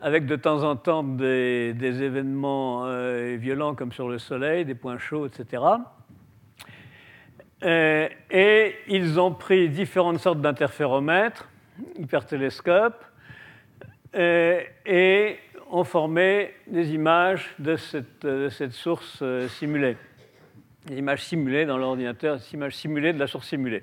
avec 0.00 0.26
de 0.26 0.37
temps 0.37 0.62
en 0.62 0.76
temps 0.76 1.02
des, 1.02 1.75
événements 1.80 2.84
euh, 2.87 3.37
violents 3.38 3.75
comme 3.75 3.92
sur 3.92 4.08
le 4.08 4.18
Soleil, 4.18 4.64
des 4.64 4.75
points 4.75 4.99
chauds, 4.99 5.26
etc. 5.26 5.62
Euh, 7.62 8.08
et 8.30 8.75
ils 8.88 9.20
ont 9.20 9.32
pris 9.32 9.68
différentes 9.68 10.18
sortes 10.18 10.40
d'interféromètres, 10.40 11.49
hypertélescopes, 11.96 13.04
et 14.12 15.38
ont 15.70 15.84
formé 15.84 16.52
des 16.66 16.94
images 16.94 17.50
de 17.58 17.76
cette, 17.76 18.72
source 18.72 19.18
euh, 19.22 19.48
simulée. 19.48 19.96
Des 20.86 20.96
images 20.96 21.24
simulées 21.24 21.66
dans 21.66 21.78
l'ordinateur, 21.78 22.36
des 22.36 22.54
images 22.54 22.76
simulées 22.76 23.12
de 23.12 23.18
la 23.18 23.26
source 23.26 23.48
simulée. 23.48 23.82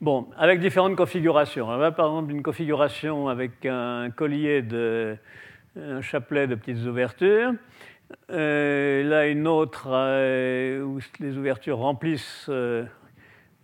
Bon, 0.00 0.28
avec 0.36 0.60
différentes 0.60 0.96
configurations. 0.96 1.68
On 1.68 1.80
a 1.80 1.92
par 1.92 2.06
exemple 2.06 2.32
une 2.32 2.42
configuration 2.42 3.28
avec 3.28 3.66
un 3.66 4.10
collier 4.10 4.62
de 4.62 5.16
un 5.76 6.00
chapelet 6.00 6.46
de 6.46 6.54
petites 6.54 6.84
ouvertures. 6.86 7.52
Euh, 8.30 9.04
là, 9.04 9.28
une 9.28 9.46
autre 9.46 9.88
euh, 9.90 10.82
où 10.82 10.98
les 11.20 11.36
ouvertures 11.36 11.78
remplissent, 11.78 12.50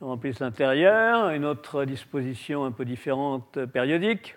remplissent 0.00 0.40
l'intérieur. 0.40 1.30
Une 1.30 1.44
autre 1.44 1.84
disposition 1.84 2.64
un 2.64 2.70
peu 2.70 2.84
différente 2.84 3.64
périodique 3.66 4.36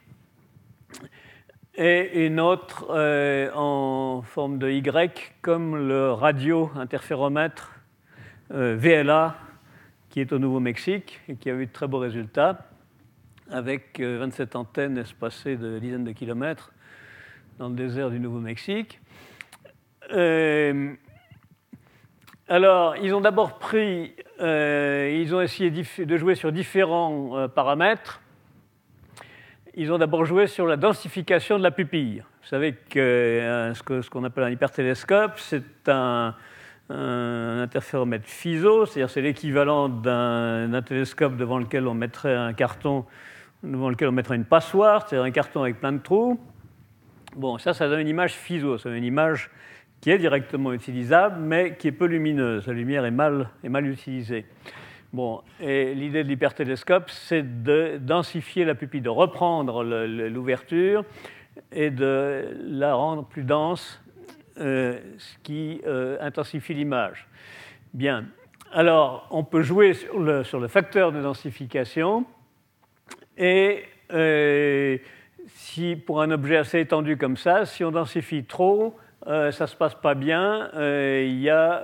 et 1.75 2.25
une 2.25 2.39
autre 2.39 2.88
euh, 2.89 3.51
en 3.53 4.21
forme 4.21 4.57
de 4.57 4.69
Y, 4.69 5.33
comme 5.41 5.88
le 5.88 6.11
radio-interféromètre 6.11 7.73
euh, 8.51 8.75
VLA, 8.77 9.38
qui 10.09 10.19
est 10.19 10.33
au 10.33 10.39
Nouveau-Mexique 10.39 11.19
et 11.29 11.35
qui 11.35 11.49
a 11.49 11.53
eu 11.53 11.67
de 11.67 11.71
très 11.71 11.88
beaux 11.88 11.99
résultats, 11.99 12.65
avec 13.51 13.99
27 13.99 14.55
euh, 14.55 14.59
antennes 14.59 14.97
espacées 14.97 15.55
de 15.55 15.79
dizaines 15.79 16.03
de 16.03 16.11
kilomètres 16.11 16.71
dans 17.59 17.69
le 17.69 17.75
désert 17.75 18.09
du 18.09 18.19
Nouveau-Mexique. 18.19 18.99
alors, 22.47 22.97
ils 22.97 23.13
ont 23.13 23.21
d'abord 23.21 23.59
pris, 23.59 24.15
ils 24.39 25.35
ont 25.35 25.41
essayé 25.41 25.69
de 25.71 26.17
jouer 26.17 26.35
sur 26.35 26.51
différents 26.51 27.47
paramètres 27.53 28.21
ils 29.75 29.91
ont 29.91 29.97
d'abord 29.97 30.25
joué 30.25 30.47
sur 30.47 30.65
la 30.65 30.77
densification 30.77 31.57
de 31.57 31.63
la 31.63 31.71
pupille. 31.71 32.23
Vous 32.41 32.47
savez 32.47 32.73
que 32.73 32.99
euh, 32.99 33.73
ce 33.73 34.09
qu'on 34.09 34.23
appelle 34.23 34.43
un 34.45 34.49
hypertélescope, 34.49 35.33
c'est 35.38 35.88
un, 35.88 36.35
interféromètre 36.89 38.25
FISO, 38.25 38.88
c'est-à-dire 38.88 39.11
c'est 39.11 39.21
l'équivalent 39.21 39.89
d'un 39.89 40.81
télescope 40.81 41.38
devant 41.38 41.59
lequel 41.59 41.88
on 41.88 41.93
mettrait 41.93 42.35
un 42.35 42.53
carton, 42.53 43.05
devant 43.61 43.89
lequel 43.89 44.07
on 44.07 44.11
mettrait 44.11 44.38
une 44.38 44.45
passoire, 44.45 45.07
c'est-à-dire 45.07 45.25
un 45.25 45.31
carton 45.31 45.61
avec 45.61 45.79
plein 45.79 45.91
de 45.91 45.99
trous. 45.99 46.39
Bon, 47.35 47.59
ça, 47.59 47.75
ça 47.75 47.88
donne 47.88 47.99
une 47.99 48.07
image 48.07 48.33
FISO, 48.33 48.79
c'est 48.79 48.89
une 48.89 49.03
image 49.03 49.51
qui 50.01 50.09
est 50.09 50.17
directement 50.17 50.73
utilisable, 50.73 51.39
mais 51.39 51.75
qui 51.77 51.89
est 51.89 51.91
peu 51.91 52.05
lumineuse. 52.05 52.65
La 52.65 52.73
lumière 52.73 53.05
est 53.05 53.11
mal 53.11 53.49
utilisée. 53.85 54.45
Bon, 55.11 55.41
et 55.59 55.95
l'idée 55.95 56.23
de 56.23 56.29
l'hypertélescope, 56.29 57.09
c'est 57.09 57.63
de 57.63 57.97
densifier 57.99 58.63
la 58.63 58.75
pupille, 58.75 59.01
de 59.01 59.09
reprendre 59.09 59.83
l'ouverture 59.83 61.03
et 61.71 61.89
de 61.89 62.55
la 62.61 62.93
rendre 62.93 63.25
plus 63.25 63.43
dense, 63.43 63.99
euh, 64.59 64.99
ce 65.17 65.37
qui 65.41 65.81
euh, 65.87 66.17
intensifie 66.21 66.75
l'image. 66.75 67.27
Bien. 67.95 68.25
Alors, 68.71 69.27
on 69.31 69.43
peut 69.43 69.63
jouer 69.63 69.95
sur 69.95 70.19
le, 70.19 70.67
facteur 70.67 71.11
de 71.11 71.23
densification 71.23 72.25
et 73.35 73.85
euh, 74.13 74.99
si 75.47 75.95
pour 75.95 76.21
un 76.21 76.29
objet 76.29 76.57
assez 76.57 76.79
étendu 76.79 77.17
comme 77.17 77.35
ça, 77.35 77.65
si 77.65 77.83
on 77.83 77.89
densifie 77.89 78.43
trop, 78.43 78.95
ça 79.25 79.47
ne 79.47 79.65
se 79.65 79.75
passe 79.75 79.95
pas 79.95 80.13
bien. 80.13 80.69
Il 80.75 81.39
y 81.39 81.49
a 81.49 81.83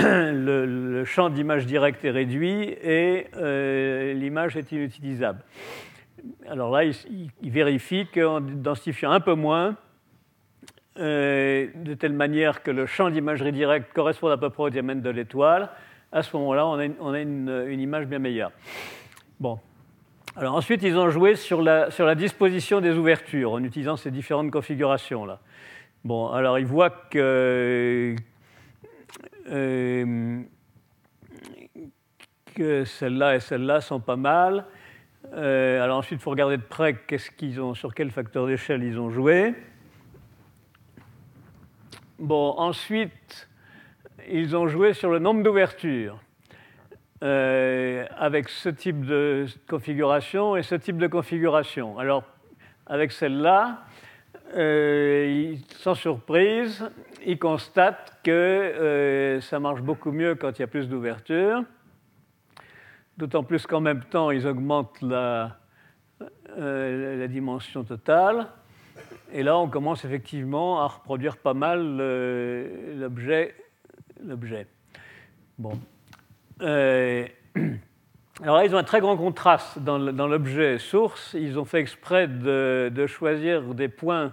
le, 0.32 1.04
champ 1.04 1.30
d'image 1.30 1.66
directe 1.66 2.04
est 2.04 2.10
réduit 2.10 2.62
et 2.82 3.26
l'image 4.14 4.56
est 4.56 4.72
inutilisable. 4.72 5.40
Alors 6.48 6.70
là, 6.70 6.84
il, 6.84 7.50
vérifie 7.50 8.06
qu'en 8.06 8.40
densifiant 8.40 9.10
un 9.10 9.20
peu 9.20 9.34
moins, 9.34 9.76
de 10.96 11.94
telle 11.94 12.12
manière 12.12 12.62
que 12.62 12.70
le 12.70 12.86
champ 12.86 13.10
d'imagerie 13.10 13.52
directe 13.52 13.92
corresponde 13.94 14.32
à 14.32 14.36
peu 14.36 14.50
près 14.50 14.64
au 14.64 14.70
diamètre 14.70 15.02
de 15.02 15.10
l'étoile, 15.10 15.70
à 16.12 16.22
ce 16.22 16.36
moment-là, 16.36 16.66
on 16.66 17.12
a, 17.12 17.20
une, 17.20 17.80
image 17.80 18.06
bien 18.06 18.18
meilleure. 18.18 18.52
Bon. 19.38 19.58
Alors 20.36 20.54
ensuite, 20.54 20.82
ils 20.82 20.96
ont 20.96 21.10
joué 21.10 21.34
sur 21.34 21.62
la, 21.62 21.90
sur 21.90 22.06
la 22.06 22.14
disposition 22.14 22.80
des 22.80 22.92
ouvertures 22.92 23.52
en 23.52 23.64
utilisant 23.64 23.96
ces 23.96 24.10
différentes 24.10 24.50
configurations-là. 24.50 25.40
Bon, 26.04 26.28
alors 26.28 26.58
ils 26.58 26.66
voient 26.66 26.90
que, 26.90 27.18
euh, 27.18 28.16
que 32.54 32.84
celle-là 32.84 33.36
et 33.36 33.40
celle-là 33.40 33.80
sont 33.80 34.00
pas 34.00 34.16
mal. 34.16 34.64
Euh, 35.32 35.82
alors 35.82 35.98
ensuite, 35.98 36.20
il 36.20 36.22
faut 36.22 36.30
regarder 36.30 36.56
de 36.56 36.62
près 36.62 36.94
qu'est-ce 36.94 37.30
qu'ils 37.30 37.60
ont, 37.60 37.74
sur 37.74 37.94
quel 37.94 38.10
facteur 38.10 38.46
d'échelle 38.46 38.82
ils 38.82 38.98
ont 38.98 39.10
joué. 39.10 39.54
Bon, 42.18 42.54
ensuite, 42.58 43.48
ils 44.28 44.56
ont 44.56 44.68
joué 44.68 44.92
sur 44.92 45.10
le 45.10 45.18
nombre 45.18 45.42
d'ouvertures. 45.42 46.18
Euh, 47.22 48.06
avec 48.16 48.48
ce 48.48 48.70
type 48.70 49.04
de 49.04 49.44
configuration 49.68 50.56
et 50.56 50.62
ce 50.62 50.74
type 50.74 50.96
de 50.96 51.06
configuration. 51.06 51.98
Alors, 51.98 52.24
avec 52.86 53.12
celle-là, 53.12 53.84
euh, 54.54 55.54
sans 55.78 55.94
surprise, 55.94 56.88
ils 57.24 57.38
constatent 57.38 58.18
que 58.22 58.30
euh, 58.30 59.40
ça 59.40 59.60
marche 59.60 59.82
beaucoup 59.82 60.12
mieux 60.12 60.34
quand 60.34 60.58
il 60.58 60.60
y 60.60 60.64
a 60.64 60.68
plus 60.68 60.88
d'ouvertures, 60.88 61.62
d'autant 63.16 63.44
plus 63.44 63.66
qu'en 63.66 63.80
même 63.80 64.04
temps, 64.04 64.30
ils 64.30 64.46
augmentent 64.46 65.00
la, 65.02 65.58
la, 66.56 67.28
dimension 67.28 67.84
totale. 67.84 68.46
Et 69.32 69.42
là, 69.42 69.56
on 69.56 69.68
commence 69.68 70.04
effectivement 70.04 70.82
à 70.82 70.86
reproduire 70.86 71.36
pas 71.36 71.54
mal 71.54 71.96
l'objet. 72.96 73.54
Bon. 75.58 75.78
Euh, 76.62 77.26
alors 78.42 78.56
là, 78.56 78.64
ils 78.64 78.74
ont 78.74 78.78
un 78.78 78.84
très 78.84 79.00
grand 79.00 79.16
contraste 79.16 79.78
dans 79.78 79.98
l'objet 79.98 80.78
source. 80.78 81.34
Ils 81.38 81.58
ont 81.58 81.64
fait 81.64 81.80
exprès 81.80 82.28
de, 82.28 83.06
choisir 83.06 83.62
des 83.74 83.88
points, 83.88 84.32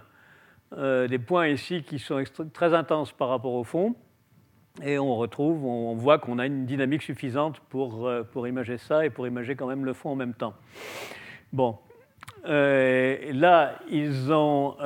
euh, 0.74 1.08
des 1.08 1.20
points 1.20 1.48
ici 1.48 1.84
qui 1.84 2.00
sont 2.00 2.24
très 2.54 2.74
intenses 2.74 3.12
par 3.12 3.30
rapport 3.30 3.54
au 3.54 3.64
fond. 3.64 3.96
Et 4.84 5.00
on 5.00 5.16
retrouve, 5.16 5.66
on 5.66 5.96
voit 5.96 6.20
qu'on 6.20 6.38
a 6.38 6.46
une 6.46 6.66
dynamique 6.66 7.02
suffisante 7.02 7.60
pour, 7.70 8.08
euh, 8.08 8.24
pour 8.24 8.48
imager 8.48 8.78
ça 8.78 9.06
et 9.06 9.10
pour 9.10 9.26
imager 9.26 9.56
quand 9.56 9.68
même 9.68 9.86
le 9.86 9.94
fond 9.94 10.12
en 10.12 10.16
même 10.16 10.34
temps. 10.34 10.54
Bon. 11.52 11.78
là, 12.46 13.80
ils 13.90 14.32
ont 14.32 14.78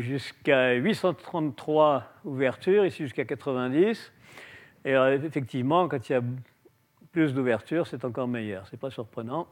jusqu'à 0.00 0.72
833 0.74 2.04
ouvertures, 2.24 2.84
ici 2.84 3.04
jusqu'à 3.04 3.24
90. 3.24 4.12
Et 4.84 4.94
euh, 4.94 5.18
effectivement, 5.22 5.88
quand 5.88 6.08
il 6.08 6.12
y 6.12 6.14
a 6.14 6.22
plus 7.12 7.34
d'ouverture, 7.34 7.86
c'est 7.86 8.04
encore 8.04 8.28
meilleur. 8.28 8.66
Ce 8.66 8.72
n'est 8.72 8.78
pas 8.78 8.90
surprenant. 8.90 9.46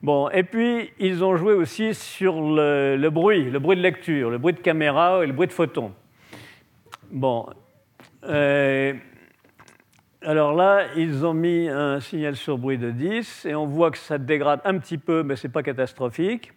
Bon, 0.00 0.30
et 0.30 0.44
puis, 0.44 0.92
ils 1.00 1.24
ont 1.24 1.36
joué 1.36 1.54
aussi 1.54 1.92
sur 1.92 2.40
le, 2.40 3.08
bruit, 3.10 3.50
le 3.50 3.58
bruit 3.58 3.76
de 3.76 3.82
lecture, 3.82 4.30
le 4.30 4.38
bruit 4.38 4.54
de 4.54 4.60
caméra 4.60 5.24
et 5.24 5.26
le 5.26 5.32
bruit 5.32 5.48
de 5.48 5.52
photon. 5.52 5.92
Bon. 7.10 7.46
Euh, 8.24 8.94
alors 10.22 10.54
là, 10.54 10.86
ils 10.96 11.26
ont 11.26 11.34
mis 11.34 11.68
un 11.68 11.98
signal 11.98 12.36
sur 12.36 12.58
bruit 12.58 12.78
de 12.78 12.90
10 12.92 13.46
et 13.46 13.54
on 13.56 13.66
voit 13.66 13.90
que 13.90 13.98
ça 13.98 14.18
dégrade 14.18 14.60
un 14.64 14.78
petit 14.78 14.98
peu, 14.98 15.24
mais 15.24 15.34
ce 15.34 15.46
n'est 15.46 15.52
pas 15.52 15.64
catastrophique. 15.64 16.52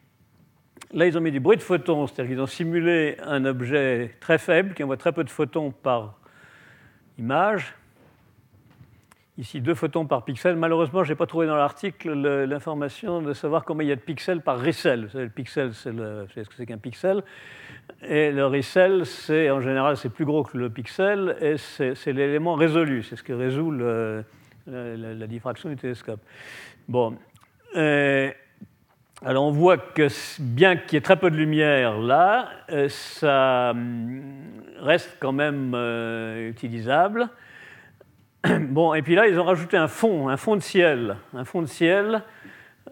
Là, 0.94 1.08
ils 1.08 1.18
ont 1.18 1.22
mis 1.22 1.32
du 1.32 1.40
bruit 1.40 1.58
de 1.58 1.64
photon, 1.64 2.06
c'est-à-dire 2.06 2.34
qu'ils 2.34 2.42
ont 2.42 2.48
simulé 2.48 3.18
un 3.24 3.46
objet 3.46 4.16
très 4.20 4.38
faible 4.38 4.76
qui 4.76 4.84
envoie 4.84 4.98
très 4.98 5.14
peu 5.14 5.24
de 5.24 5.30
photons 5.30 5.72
par 5.72 6.20
image. 7.18 7.74
Ici, 9.42 9.60
deux 9.60 9.74
photons 9.74 10.06
par 10.06 10.24
pixel. 10.24 10.56
Malheureusement, 10.56 11.04
je 11.04 11.12
n'ai 11.12 11.16
pas 11.16 11.26
trouvé 11.26 11.48
dans 11.48 11.56
l'article 11.56 12.14
l'information 12.46 13.24
de 13.24 13.34
savoir 13.34 13.66
combien 13.66 13.84
il 13.84 13.90
y 13.90 13.92
a 13.92 13.96
de 13.96 14.02
pixels 14.02 14.42
par 14.42 14.60
ricel. 14.60 15.10
le 15.16 15.30
pixel, 15.30 15.74
c'est 15.74 15.90
ce 15.90 16.48
que 16.48 16.54
c'est 16.56 16.68
qu'un 16.68 16.78
pixel. 16.78 17.24
Et 18.04 18.32
le 18.32 18.46
ricel, 18.46 19.04
c'est 19.08 19.50
en 19.50 19.60
général, 19.60 19.98
c'est 19.98 20.10
plus 20.10 20.26
gros 20.26 20.44
que 20.44 20.60
le 20.60 20.70
pixel 20.70 21.38
et 21.42 21.58
c'est 21.58 22.14
l'élément 22.14 22.54
résolu. 22.54 23.02
C'est 23.02 23.16
ce 23.16 23.24
qui 23.24 23.34
résout 23.34 23.72
la, 23.72 25.28
diffraction 25.28 25.70
du 25.70 25.76
télescope. 25.76 26.22
Bon. 26.88 27.18
Euh, 27.76 28.30
alors 29.26 29.46
on 29.46 29.52
voit 29.52 29.80
que 29.80 30.08
bien 30.40 30.76
qu'il 30.76 30.94
y 30.94 30.98
ait 30.98 31.02
très 31.02 31.18
peu 31.18 31.32
de 31.32 31.38
lumière 31.38 31.98
là, 31.98 32.50
euh, 32.70 32.90
ça 32.90 33.72
hum, 33.72 34.22
reste 34.82 35.18
quand 35.20 35.32
même 35.32 35.74
euh, 35.74 36.48
utilisable. 36.48 37.32
Bon, 38.70 38.94
et 38.94 39.02
puis 39.02 39.16
là, 39.16 39.28
ils 39.28 39.40
ont 39.40 39.44
rajouté 39.44 39.78
un 39.78 39.88
fond, 39.88 40.30
un 40.30 40.38
fond 40.38 40.56
de 40.56 40.62
ciel, 40.62 41.18
un 41.34 41.46
fond 41.46 41.62
de 41.62 41.68
ciel 41.68 42.24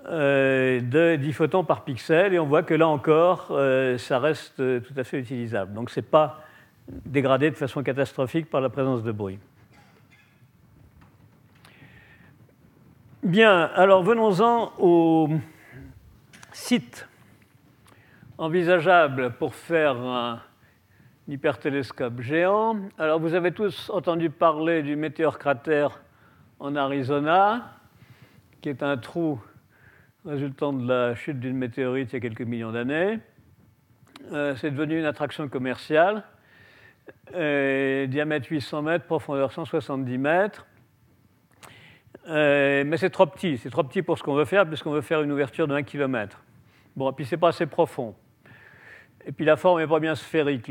euh, 0.08 0.80
de 0.80 1.16
10 1.16 1.34
photons 1.34 1.64
par 1.64 1.84
pixel, 1.84 2.34
et 2.34 2.40
on 2.40 2.46
voit 2.46 2.64
que 2.64 2.74
là 2.74 2.88
encore, 2.88 3.48
euh, 3.52 3.98
ça 3.98 4.20
reste 4.20 4.58
tout 4.58 4.94
à 4.96 5.04
fait 5.04 5.20
utilisable. 5.20 5.74
Donc, 5.74 5.90
ce 5.90 6.00
n'est 6.00 6.06
pas 6.06 6.42
dégradé 7.06 7.50
de 7.50 7.56
façon 7.56 7.84
catastrophique 7.84 8.50
par 8.50 8.62
la 8.62 8.70
présence 8.70 9.04
de 9.04 9.12
bruit. 9.12 9.40
Bien, 13.24 13.70
alors 13.76 14.02
venons-en 14.02 14.72
au 14.80 15.30
site 16.54 17.08
envisageable 18.38 19.32
pour 19.32 19.54
faire 19.54 19.98
un 19.98 20.40
hypertélescope 21.30 22.22
géant. 22.22 22.78
Alors 22.98 23.20
vous 23.20 23.36
avez 23.36 23.52
tous 23.52 23.90
entendu 23.92 24.30
parler 24.30 24.82
du 24.82 24.96
météore 24.96 25.38
cratère 25.38 26.02
en 26.60 26.76
Arizona, 26.76 27.74
qui 28.62 28.70
est 28.70 28.84
un 28.84 28.98
trou 28.98 29.40
résultant 30.26 30.74
de 30.74 30.88
la 30.88 31.16
chute 31.16 31.40
d'une 31.40 31.56
météorite 31.56 32.12
il 32.12 32.16
y 32.16 32.18
a 32.18 32.20
quelques 32.20 32.42
millions 32.42 32.72
d'années. 32.72 33.20
Euh, 34.32 34.56
c'est 34.56 34.72
devenu 34.72 35.00
une 35.00 35.06
attraction 35.06 35.48
commerciale. 35.48 36.24
Euh, 37.36 38.08
diamètre 38.08 38.48
800 38.50 38.82
mètres, 38.82 39.06
profondeur 39.06 39.52
170 39.52 40.18
mètres. 40.18 40.66
Euh, 42.28 42.84
mais 42.86 42.98
c'est 42.98 43.10
trop 43.10 43.26
petit, 43.26 43.58
c'est 43.58 43.70
trop 43.70 43.84
petit 43.84 44.02
pour 44.02 44.18
ce 44.18 44.24
qu'on 44.24 44.36
veut 44.36 44.46
faire, 44.46 44.68
puisqu'on 44.68 44.92
veut 44.92 45.02
faire 45.02 45.22
une 45.22 45.32
ouverture 45.32 45.68
de 45.68 45.74
1 45.74 45.84
km. 45.84 46.44
Bon, 46.96 47.10
et 47.10 47.14
puis 47.14 47.26
c'est 47.26 47.38
pas 47.38 47.50
assez 47.50 47.66
profond. 47.66 48.14
Et 49.26 49.32
puis 49.32 49.46
la 49.46 49.58
forme 49.58 49.80
n'est 49.80 49.88
pas 49.88 50.00
bien 50.00 50.16
sphérique. 50.16 50.70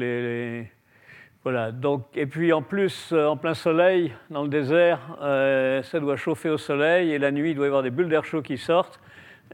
Voilà. 1.45 1.73
Donc, 1.73 2.07
et 2.15 2.27
puis 2.27 2.53
en 2.53 2.63
plus, 2.63 3.11
euh, 3.13 3.27
en 3.27 3.37
plein 3.37 3.55
soleil, 3.55 4.13
dans 4.31 4.43
le 4.43 4.49
désert, 4.49 5.17
euh, 5.23 5.83
ça 5.83 6.01
doit 6.01 6.17
chauffer 6.17 6.51
au 6.51 6.59
soleil 6.59 7.13
et 7.13 7.19
la 7.19 7.31
nuit, 7.31 7.53
il 7.53 7.55
doit 7.55 7.67
y 7.67 7.69
avoir 7.69 7.83
des 7.83 7.91
bulles 7.91 8.09
d'air 8.09 8.25
chaud 8.25 8.43
qui 8.43 8.59
sortent 8.59 9.01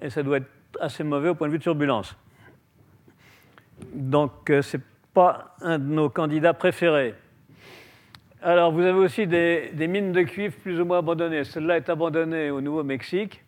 et 0.00 0.10
ça 0.10 0.22
doit 0.22 0.38
être 0.38 0.48
assez 0.80 1.04
mauvais 1.04 1.28
au 1.28 1.34
point 1.34 1.46
de 1.48 1.52
vue 1.52 1.58
de 1.58 1.62
turbulence. 1.62 2.16
Donc, 3.92 4.50
euh, 4.50 4.62
ce 4.62 4.76
n'est 4.76 4.82
pas 5.12 5.54
un 5.60 5.78
de 5.78 5.84
nos 5.84 6.08
candidats 6.08 6.54
préférés. 6.54 7.14
Alors, 8.42 8.72
vous 8.72 8.82
avez 8.82 8.98
aussi 8.98 9.26
des 9.26 9.86
mines 9.88 10.12
de 10.12 10.22
cuivre 10.22 10.54
plus 10.56 10.80
ou 10.80 10.84
moins 10.84 10.98
abandonnées. 10.98 11.44
Celle-là 11.44 11.76
est 11.76 11.88
abandonnée 11.88 12.50
au 12.50 12.60
Nouveau-Mexique. 12.60 13.42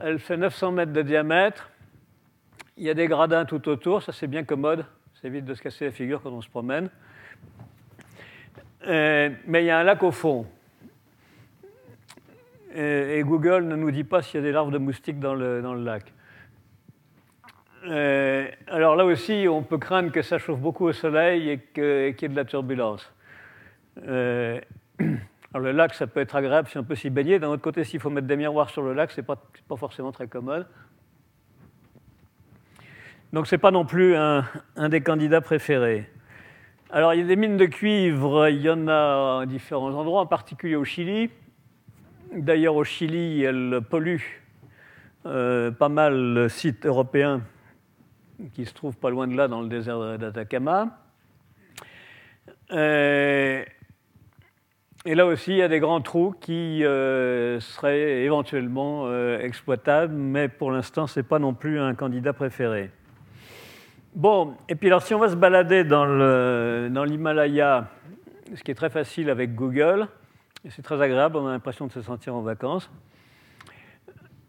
Elle 0.00 0.18
fait 0.18 0.36
900 0.36 0.72
mètres 0.72 0.92
de 0.92 1.02
diamètre. 1.02 1.70
Il 2.76 2.82
y 2.82 2.90
a 2.90 2.94
des 2.94 3.06
gradins 3.06 3.44
tout 3.44 3.68
autour, 3.68 4.02
ça 4.02 4.12
c'est 4.12 4.26
bien 4.26 4.42
commode, 4.42 4.84
ça 5.20 5.28
évite 5.28 5.44
de 5.44 5.54
se 5.54 5.62
casser 5.62 5.84
la 5.84 5.92
figure 5.92 6.20
quand 6.20 6.32
on 6.32 6.42
se 6.42 6.48
promène. 6.48 6.90
Euh, 8.86 9.30
mais 9.46 9.62
il 9.62 9.66
y 9.66 9.70
a 9.70 9.78
un 9.78 9.84
lac 9.84 10.02
au 10.02 10.10
fond. 10.10 10.46
Et, 12.74 13.22
Google 13.24 13.64
ne 13.68 13.76
nous 13.76 13.92
dit 13.92 14.02
pas 14.02 14.20
s'il 14.20 14.40
y 14.40 14.42
a 14.42 14.46
des 14.46 14.50
larves 14.50 14.72
de 14.72 14.78
moustiques 14.78 15.20
dans 15.20 15.34
le, 15.34 15.60
lac. 15.84 16.12
Euh, 17.86 18.48
alors 18.66 18.96
là 18.96 19.04
aussi, 19.04 19.46
on 19.48 19.62
peut 19.62 19.78
craindre 19.78 20.10
que 20.10 20.22
ça 20.22 20.38
chauffe 20.38 20.58
beaucoup 20.58 20.86
au 20.86 20.92
soleil 20.92 21.50
et 21.50 21.58
qu'il 21.72 21.84
y 21.84 22.24
ait 22.24 22.28
de 22.28 22.36
la 22.36 22.44
turbulence. 22.44 23.08
Euh, 24.08 24.60
alors 24.98 25.64
le 25.64 25.70
lac, 25.70 25.94
ça 25.94 26.08
peut 26.08 26.18
être 26.18 26.34
agréable 26.34 26.68
si 26.68 26.76
on 26.76 26.82
peut 26.82 26.96
s'y 26.96 27.10
baigner. 27.10 27.38
D'un 27.38 27.50
autre 27.50 27.62
côté, 27.62 27.84
s'il 27.84 28.00
faut 28.00 28.10
mettre 28.10 28.26
des 28.26 28.36
miroirs 28.36 28.70
sur 28.70 28.82
le 28.82 28.94
lac, 28.94 29.12
ce 29.12 29.20
n'est 29.20 29.26
pas 29.26 29.38
forcément 29.76 30.10
très 30.10 30.26
commode. 30.26 30.66
Donc 33.34 33.48
ce 33.48 33.56
n'est 33.56 33.60
pas 33.60 33.72
non 33.72 33.84
plus 33.84 34.14
un, 34.14 34.44
des 34.88 35.00
candidats 35.00 35.40
préférés. 35.40 36.08
Alors 36.88 37.14
il 37.14 37.20
y 37.20 37.22
a 37.24 37.26
des 37.26 37.34
mines 37.34 37.56
de 37.56 37.64
cuivre, 37.64 38.48
il 38.48 38.60
y 38.60 38.70
en 38.70 38.86
a 38.86 39.40
à 39.40 39.46
différents 39.46 39.92
endroits, 39.92 40.20
en 40.20 40.26
particulier 40.26 40.76
au 40.76 40.84
Chili. 40.84 41.30
D'ailleurs 42.32 42.76
au 42.76 42.84
Chili, 42.84 43.42
elles 43.42 43.80
polluent 43.90 44.40
euh, 45.26 45.72
pas 45.72 45.88
mal 45.88 46.14
le 46.14 46.48
site 46.48 46.86
européen 46.86 47.42
qui 48.52 48.66
se 48.66 48.72
trouve 48.72 48.96
pas 48.96 49.10
loin 49.10 49.26
de 49.26 49.36
là 49.36 49.48
dans 49.48 49.62
le 49.62 49.68
désert 49.68 50.16
d'Atacama. 50.16 50.96
Euh, 52.70 53.64
et 55.04 55.14
là 55.16 55.26
aussi, 55.26 55.50
il 55.50 55.56
y 55.56 55.62
a 55.62 55.68
des 55.68 55.80
grands 55.80 56.00
trous 56.02 56.36
qui 56.40 56.82
seraient 56.84 58.22
éventuellement 58.22 59.12
exploitables, 59.40 60.14
mais 60.14 60.48
pour 60.48 60.70
l'instant, 60.70 61.08
ce 61.08 61.18
n'est 61.18 61.24
pas 61.24 61.40
non 61.40 61.52
plus 61.52 61.80
un 61.80 61.96
candidat 61.96 62.32
préféré. 62.32 62.92
Bon, 64.14 64.54
et 64.68 64.76
puis 64.76 64.86
alors 64.86 65.02
si 65.02 65.12
on 65.12 65.18
va 65.18 65.28
se 65.28 65.34
balader 65.34 65.82
dans 65.82 66.04
l'Himalaya, 67.04 67.88
ce 68.54 68.62
qui 68.62 68.70
est 68.70 68.76
très 68.76 68.90
facile 68.90 69.28
avec 69.28 69.56
Google, 69.56 70.06
et 70.64 70.70
c'est 70.70 70.82
très 70.82 71.02
agréable, 71.02 71.36
on 71.36 71.48
a 71.48 71.50
l'impression 71.50 71.88
de 71.88 71.92
se 71.92 72.00
sentir 72.00 72.36
en 72.36 72.42
vacances, 72.42 72.88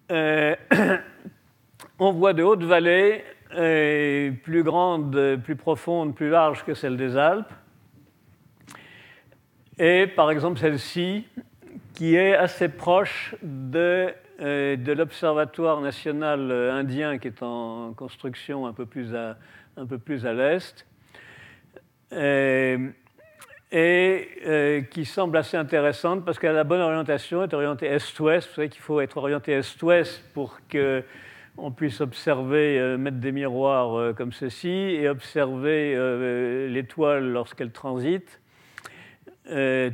on 0.12 2.12
voit 2.12 2.34
de 2.34 2.44
hautes 2.44 2.64
vallées 2.64 3.24
plus 3.50 4.62
grandes, 4.62 5.40
plus 5.44 5.56
profondes, 5.56 6.14
plus 6.14 6.30
larges 6.30 6.64
que 6.64 6.76
celles 6.76 6.98
des 6.98 7.18
Alpes. 7.18 7.52
Et 9.80 10.06
par 10.06 10.30
exemple 10.30 10.60
celle-ci, 10.60 11.26
qui 11.96 12.16
est 12.16 12.36
assez 12.36 12.70
proche 12.70 13.34
de, 13.42 13.80
euh, 13.80 14.12
de 14.40 14.92
l'Observatoire 14.92 15.82
national 15.82 16.52
indien 16.52 17.18
qui 17.18 17.28
est 17.28 17.42
en 17.42 17.94
construction 17.94 18.68
un 18.68 18.74
peu 18.74 18.86
plus 18.86 19.16
à, 19.16 19.38
un 19.78 19.86
peu 19.86 19.98
plus 19.98 20.26
à 20.26 20.34
l'est, 20.34 20.86
euh, 22.14 22.90
et 23.72 24.30
euh, 24.46 24.82
qui 24.84 25.06
semble 25.06 25.38
assez 25.38 25.58
intéressante 25.58 26.24
parce 26.24 26.40
qu'elle 26.40 26.52
a 26.52 26.54
la 26.54 26.64
bonne 26.64 26.82
orientation, 26.82 27.44
est 27.44 27.54
orientée 27.54 27.88
est-ouest. 27.88 28.48
Vous 28.48 28.56
savez 28.56 28.70
qu'il 28.70 28.82
faut 28.82 29.02
être 29.02 29.18
orienté 29.18 29.54
est-ouest 29.54 30.24
pour 30.34 30.60
que 30.70 31.04
on 31.58 31.72
puisse 31.72 32.02
observer, 32.02 32.80
euh, 32.80 32.98
mettre 32.98 33.18
des 33.18 33.32
miroirs 33.32 33.98
euh, 33.98 34.14
comme 34.14 34.34
ceci 34.34 34.70
et 34.70 35.08
observer 35.08 35.94
euh, 35.96 36.68
l'étoile 36.68 37.30
lorsqu'elle 37.30 37.72
transite, 37.72 38.42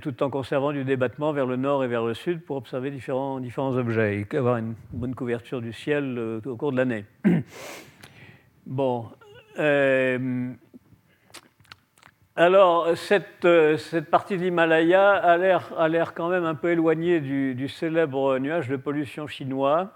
tout 0.02 0.24
en 0.24 0.30
conservant 0.30 0.72
du 0.72 0.84
débattement 0.84 1.34
vers 1.34 1.46
le 1.46 1.56
nord 1.56 1.84
et 1.84 1.88
vers 1.88 2.06
le 2.06 2.14
sud 2.14 2.42
pour 2.42 2.56
observer 2.58 2.92
différents, 2.92 3.40
différents 3.40 3.76
objets 3.76 4.26
et 4.32 4.38
avoir 4.38 4.58
une 4.58 4.76
bonne 4.94 5.14
couverture 5.14 5.62
du 5.62 5.74
ciel 5.74 6.42
au 6.46 6.56
cours 6.56 6.72
de 6.72 6.78
l'année. 6.78 7.06
bon. 8.66 9.08
alors, 12.36 12.96
cette, 12.96 13.48
cette, 13.78 14.10
partie 14.10 14.38
de 14.38 14.44
l'Himalaya 14.44 15.16
a 15.16 15.88
l'air 15.90 16.14
quand 16.14 16.30
même 16.30 16.46
un 16.46 16.56
peu 16.56 16.72
éloignée 16.72 17.20
du, 17.20 17.68
célèbre 17.68 18.40
nuage 18.40 18.70
de 18.70 18.78
pollution 18.78 19.28
chinois 19.28 19.92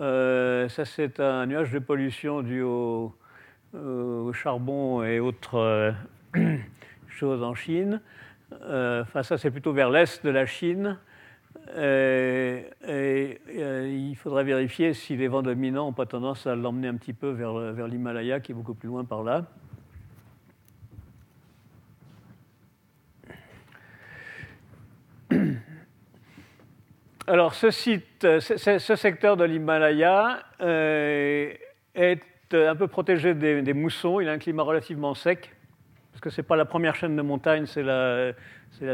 euh, 0.00 0.68
ça, 0.68 0.84
c'est 0.84 1.18
un 1.20 1.46
nuage 1.46 1.72
de 1.72 1.78
pollution 1.78 2.42
dû 2.42 2.62
au, 2.62 3.14
charbon 4.32 5.02
et 5.02 5.20
autres 5.20 5.56
euh, 5.56 5.92
choses 7.08 7.42
en 7.42 7.54
Chine. 7.54 8.00
Euh, 8.52 9.02
enfin, 9.02 9.22
ça, 9.22 9.38
c'est 9.38 9.50
plutôt 9.50 9.72
vers 9.72 9.90
l'est 9.90 10.24
de 10.24 10.30
la 10.30 10.46
Chine. 10.46 10.98
Et, 11.76 12.64
il 12.86 14.14
faudrait 14.16 14.44
vérifier 14.44 14.94
si 14.94 15.16
les 15.16 15.28
vents 15.28 15.42
dominants 15.42 15.86
n'ont 15.86 15.92
pas 15.92 16.06
tendance 16.06 16.46
à 16.46 16.54
l'emmener 16.54 16.88
un 16.88 16.96
petit 16.96 17.12
peu 17.12 17.30
vers, 17.30 17.88
l'Himalaya, 17.88 18.40
qui 18.40 18.52
est 18.52 18.54
beaucoup 18.54 18.74
plus 18.74 18.88
loin 18.88 19.04
par 19.04 19.22
là. 19.22 19.44
Alors, 27.26 27.52
ce 27.52 27.70
secteur 28.96 29.36
de 29.36 29.44
l'Himalaya 29.44 30.42
euh, 30.62 31.52
est 31.94 32.22
un 32.54 32.74
peu 32.74 32.88
protégé 32.88 33.34
des, 33.34 33.74
moussons. 33.74 34.20
Il 34.20 34.28
a 34.30 34.32
un 34.32 34.38
climat 34.38 34.62
relativement 34.62 35.14
sec, 35.14 35.54
parce 36.18 36.30
que 36.30 36.30
ce 36.30 36.40
n'est 36.40 36.48
pas 36.48 36.56
la 36.56 36.64
première 36.64 36.96
chaîne 36.96 37.14
de 37.14 37.22
montagne, 37.22 37.66
c'est 37.66 37.84
la, 37.84 38.34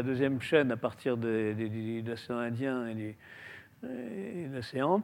deuxième 0.03 0.39
chaîne 0.39 0.71
à 0.71 0.77
partir 0.77 1.17
de, 1.17 1.55
l'océan 2.05 2.37
Indien 2.37 2.87
et, 2.87 3.15
de 3.81 4.55
l'océan. 4.55 5.01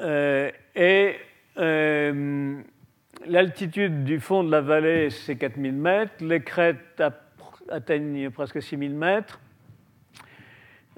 Euh, 0.00 0.50
et 0.76 1.14
euh, 1.56 2.60
l'altitude 3.26 4.04
du 4.04 4.20
fond 4.20 4.44
de 4.44 4.50
la 4.50 4.60
vallée, 4.60 5.08
c'est 5.08 5.36
4000 5.36 5.72
mètres. 5.72 6.12
Les 6.20 6.42
crêtes 6.42 7.02
atteignent 7.70 8.28
presque 8.28 8.60
6000 8.60 8.94
mètres 8.94 9.40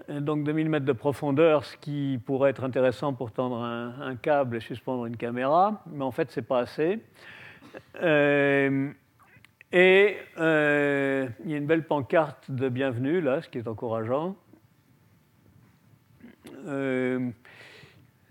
donc 0.08 0.42
2000 0.42 0.68
mètres 0.68 0.86
de 0.86 0.92
profondeur, 0.92 1.64
ce 1.64 1.76
qui 1.76 2.18
pourrait 2.26 2.50
être 2.50 2.64
intéressant 2.64 3.12
pour 3.12 3.30
tendre 3.30 3.62
un, 3.62 4.16
câble 4.16 4.56
et 4.56 4.60
suspendre 4.60 5.06
une 5.06 5.16
caméra, 5.16 5.84
mais 5.86 6.02
en 6.02 6.10
fait, 6.10 6.32
ce 6.32 6.40
n'est 6.40 6.46
pas 6.46 6.58
assez. 6.58 6.98
Euh, 8.02 8.90
et 9.72 10.16
euh, 10.38 11.28
il 11.44 11.50
y 11.50 11.54
a 11.54 11.56
une 11.56 11.66
belle 11.66 11.86
pancarte 11.86 12.50
de 12.50 12.68
bienvenue, 12.68 13.20
là, 13.20 13.42
ce 13.42 13.48
qui 13.48 13.58
est 13.58 13.68
encourageant. 13.68 14.36
Euh, 16.66 17.30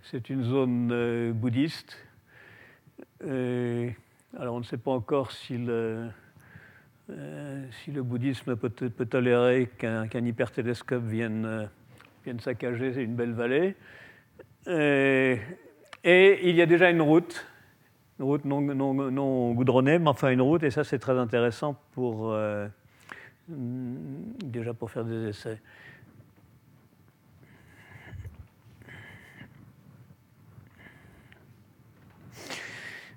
c'est 0.03 0.29
une 0.29 0.43
zone 0.43 1.31
bouddhiste. 1.33 1.97
alors, 3.21 4.55
on 4.55 4.59
ne 4.59 4.63
sait 4.63 4.77
pas 4.77 4.91
encore 4.91 5.31
si 5.31 5.57
le, 5.57 6.09
euh, 7.09 7.65
bouddhisme 7.87 8.55
peut, 8.55 8.69
tolérer 9.05 9.69
qu'un 9.77 10.25
hypertélescope 10.25 11.05
vienne, 11.05 11.45
euh, 11.45 12.33
saccager 12.39 13.01
une 13.01 13.15
belle 13.15 13.33
vallée. 13.33 13.75
Euh, 14.67 15.35
et 16.03 16.49
il 16.49 16.55
y 16.55 16.61
a 16.61 16.65
déjà 16.65 16.89
une 16.89 17.01
route, 17.01 17.45
une 18.19 18.25
route 18.25 18.45
non, 18.45 19.53
goudronnée, 19.53 19.97
mais 19.97 20.09
enfin 20.09 20.29
une 20.29 20.41
route, 20.41 20.63
et 20.63 20.71
ça 20.71 20.83
c'est 20.83 20.99
très 20.99 21.17
intéressant 21.17 21.75
pour, 21.93 22.35
déjà 23.47 24.73
pour 24.73 24.91
faire 24.91 25.05
des 25.05 25.29
essais. 25.29 25.59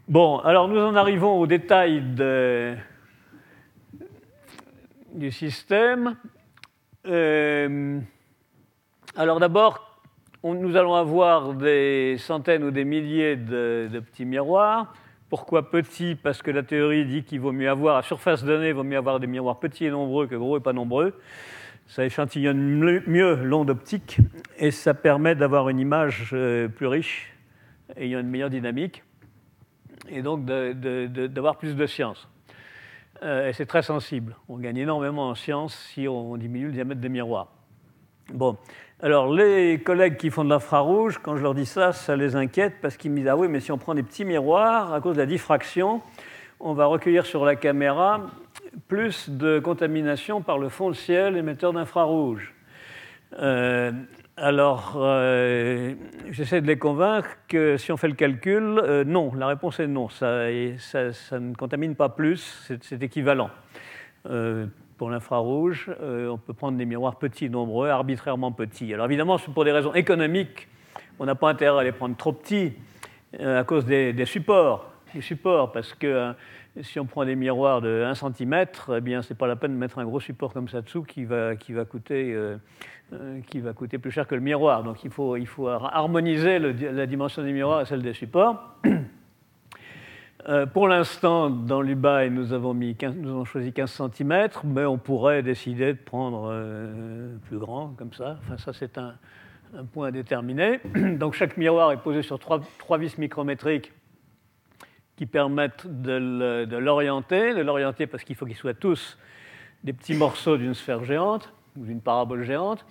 Bon, 0.08 0.40
alors 0.40 0.68
nous 0.68 0.78
en 0.78 0.94
arrivons 0.94 1.38
au 1.38 1.46
détail 1.46 2.02
de, 2.02 2.76
du 5.14 5.30
système. 5.30 6.16
Euh, 7.06 7.98
alors 9.16 9.40
d'abord, 9.40 9.91
nous 10.44 10.76
allons 10.76 10.94
avoir 10.94 11.54
des 11.54 12.16
centaines 12.18 12.64
ou 12.64 12.70
des 12.70 12.84
milliers 12.84 13.36
de, 13.36 13.88
petits 14.00 14.24
miroirs. 14.24 14.92
Pourquoi 15.28 15.70
petits? 15.70 16.14
Parce 16.14 16.42
que 16.42 16.50
la 16.50 16.62
théorie 16.62 17.06
dit 17.06 17.22
qu'il 17.22 17.40
vaut 17.40 17.52
mieux 17.52 17.70
avoir, 17.70 17.96
à 17.96 18.02
surface 18.02 18.44
donnée, 18.44 18.68
il 18.68 18.74
vaut 18.74 18.82
mieux 18.82 18.98
avoir 18.98 19.20
des 19.20 19.26
miroirs 19.26 19.60
petits 19.60 19.86
et 19.86 19.90
nombreux 19.90 20.26
que 20.26 20.34
gros 20.34 20.58
et 20.58 20.60
pas 20.60 20.72
nombreux. 20.72 21.14
Ça 21.86 22.04
échantillonne 22.04 23.02
mieux 23.06 23.36
l'onde 23.36 23.70
optique 23.70 24.18
et 24.58 24.70
ça 24.70 24.94
permet 24.94 25.34
d'avoir 25.34 25.68
une 25.68 25.78
image 25.78 26.30
euh, 26.32 26.68
plus 26.68 26.86
riche 26.86 27.32
ayant 27.96 28.20
une 28.20 28.28
meilleure 28.28 28.50
dynamique 28.50 29.02
et 30.08 30.22
donc 30.22 30.44
d'avoir 30.44 31.56
plus 31.56 31.76
de 31.76 31.86
science. 31.86 32.28
Euh, 33.22 33.48
et 33.48 33.52
c'est 33.52 33.66
très 33.66 33.82
sensible. 33.82 34.36
On 34.48 34.58
gagne 34.58 34.78
énormément 34.78 35.28
en 35.28 35.34
science 35.34 35.76
si 35.94 36.08
on 36.08 36.36
diminue 36.36 36.66
le 36.66 36.72
diamètre 36.72 37.00
des 37.00 37.08
miroirs. 37.08 37.52
Bon, 38.32 38.56
alors 39.02 39.32
les 39.32 39.80
collègues 39.80 40.16
qui 40.16 40.30
font 40.30 40.44
de 40.44 40.50
l'infrarouge, 40.50 41.18
quand 41.18 41.36
je 41.36 41.42
leur 41.42 41.54
dis 41.54 41.66
ça, 41.66 41.92
ça 41.92 42.14
les 42.14 42.36
inquiète 42.36 42.74
parce 42.80 42.96
qu'ils 42.96 43.10
me 43.10 43.16
disent 43.16 43.28
Ah 43.28 43.36
oui, 43.36 43.48
mais 43.48 43.58
si 43.58 43.72
on 43.72 43.78
prend 43.78 43.94
des 43.94 44.04
petits 44.04 44.24
miroirs, 44.24 44.94
à 44.94 45.00
cause 45.00 45.16
de 45.16 45.20
la 45.20 45.26
diffraction, 45.26 46.00
on 46.60 46.72
va 46.72 46.86
recueillir 46.86 47.26
sur 47.26 47.44
la 47.44 47.56
caméra 47.56 48.20
plus 48.86 49.28
de 49.28 49.58
contamination 49.58 50.40
par 50.40 50.58
le 50.58 50.68
fond 50.68 50.88
de 50.88 50.94
ciel 50.94 51.36
émetteur 51.36 51.72
d'infrarouge. 51.72 52.54
Euh, 53.40 53.90
alors, 54.36 54.94
euh, 54.96 55.94
j'essaie 56.30 56.60
de 56.60 56.68
les 56.68 56.78
convaincre 56.78 57.30
que 57.48 57.76
si 57.78 57.90
on 57.90 57.96
fait 57.96 58.08
le 58.08 58.14
calcul, 58.14 58.78
euh, 58.78 59.02
non, 59.02 59.34
la 59.34 59.48
réponse 59.48 59.80
est 59.80 59.88
non, 59.88 60.08
ça, 60.08 60.46
ne 60.46 61.54
contamine 61.54 61.96
pas 61.96 62.08
plus, 62.08 62.70
c'est 62.80 63.02
équivalent. 63.02 63.50
Euh, 65.02 65.04
pour 65.04 65.10
l'infrarouge, 65.10 65.90
on 66.00 66.38
peut 66.38 66.52
prendre 66.52 66.78
des 66.78 66.84
miroirs 66.84 67.16
petits, 67.16 67.50
nombreux, 67.50 67.88
arbitrairement 67.88 68.52
petits. 68.52 68.94
Alors 68.94 69.06
évidemment, 69.06 69.36
pour 69.38 69.64
des 69.64 69.72
raisons 69.72 69.94
économiques, 69.94 70.68
on 71.18 71.26
n'a 71.26 71.34
pas 71.34 71.50
intérêt 71.50 71.80
à 71.80 71.82
les 71.82 71.92
prendre 71.92 72.16
trop 72.16 72.32
petits 72.32 72.72
à 73.38 73.64
cause 73.64 73.84
des, 73.84 74.24
supports, 74.26 74.92
supports, 75.20 75.72
parce 75.72 75.94
que 75.94 76.34
si 76.82 77.00
on 77.00 77.06
prend 77.06 77.24
des 77.24 77.34
miroirs 77.34 77.80
de 77.80 78.04
1 78.04 78.14
cm, 78.14 78.66
eh 78.96 79.00
bien, 79.00 79.22
ce 79.22 79.32
n'est 79.32 79.36
pas 79.36 79.46
la 79.46 79.56
peine 79.56 79.72
de 79.72 79.78
mettre 79.78 79.98
un 79.98 80.04
gros 80.04 80.20
support 80.20 80.52
comme 80.52 80.68
ça 80.68 80.82
dessous 80.82 81.02
qui 81.02 81.24
va, 81.24 81.56
qui 81.56 81.72
va, 81.72 81.84
coûter, 81.84 82.32
euh, 82.32 82.56
euh, 83.12 83.40
qui 83.46 83.60
va 83.60 83.72
coûter 83.72 83.98
plus 83.98 84.10
cher 84.10 84.26
que 84.26 84.34
le 84.34 84.40
miroir. 84.40 84.82
Donc 84.84 85.02
il 85.04 85.10
faut, 85.10 85.36
il 85.36 85.46
faut 85.46 85.68
harmoniser 85.68 86.58
la 86.58 87.06
dimension 87.06 87.42
des 87.42 87.52
miroirs 87.52 87.80
et 87.80 87.86
celle 87.86 88.02
des 88.02 88.14
supports. 88.14 88.76
Euh, 90.48 90.66
pour 90.66 90.88
l'instant, 90.88 91.50
dans 91.50 91.80
l'UBAI, 91.80 92.30
nous, 92.30 92.52
avons 92.52 92.74
nous 92.74 93.30
avons 93.30 93.44
choisi 93.44 93.72
15 93.72 94.02
cm, 94.16 94.48
mais 94.64 94.84
on 94.84 94.98
pourrait 94.98 95.42
décider 95.42 95.92
de 95.92 95.98
prendre 95.98 96.52
plus 97.46 97.58
grand, 97.58 97.94
comme 97.96 98.12
ça. 98.12 98.38
Enfin, 98.42 98.58
ça, 98.58 98.72
c'est 98.72 98.98
un, 98.98 99.14
un, 99.76 99.84
point 99.84 100.08
à 100.08 100.10
déterminer. 100.10 100.80
Donc 101.18 101.34
chaque 101.34 101.56
miroir 101.56 101.92
est 101.92 102.02
posé 102.02 102.22
sur 102.22 102.38
trois, 102.38 102.60
trois 102.78 102.98
vis 102.98 103.16
micrométriques 103.18 103.92
qui 105.16 105.26
permettent 105.26 105.86
de 105.86 106.76
l'orienter, 106.76 107.54
de 107.54 107.60
l'orienter 107.60 108.06
parce 108.06 108.24
qu'il 108.24 108.34
faut 108.34 108.46
qu'ils 108.46 108.56
soient 108.56 108.74
tous 108.74 109.18
des 109.84 109.92
petits 109.92 110.14
morceaux 110.14 110.56
d'une 110.56 110.74
sphère 110.74 111.04
géante. 111.04 111.52
ou 111.76 111.84
d'une 111.84 112.00
parabole 112.00 112.42
géante. 112.44 112.84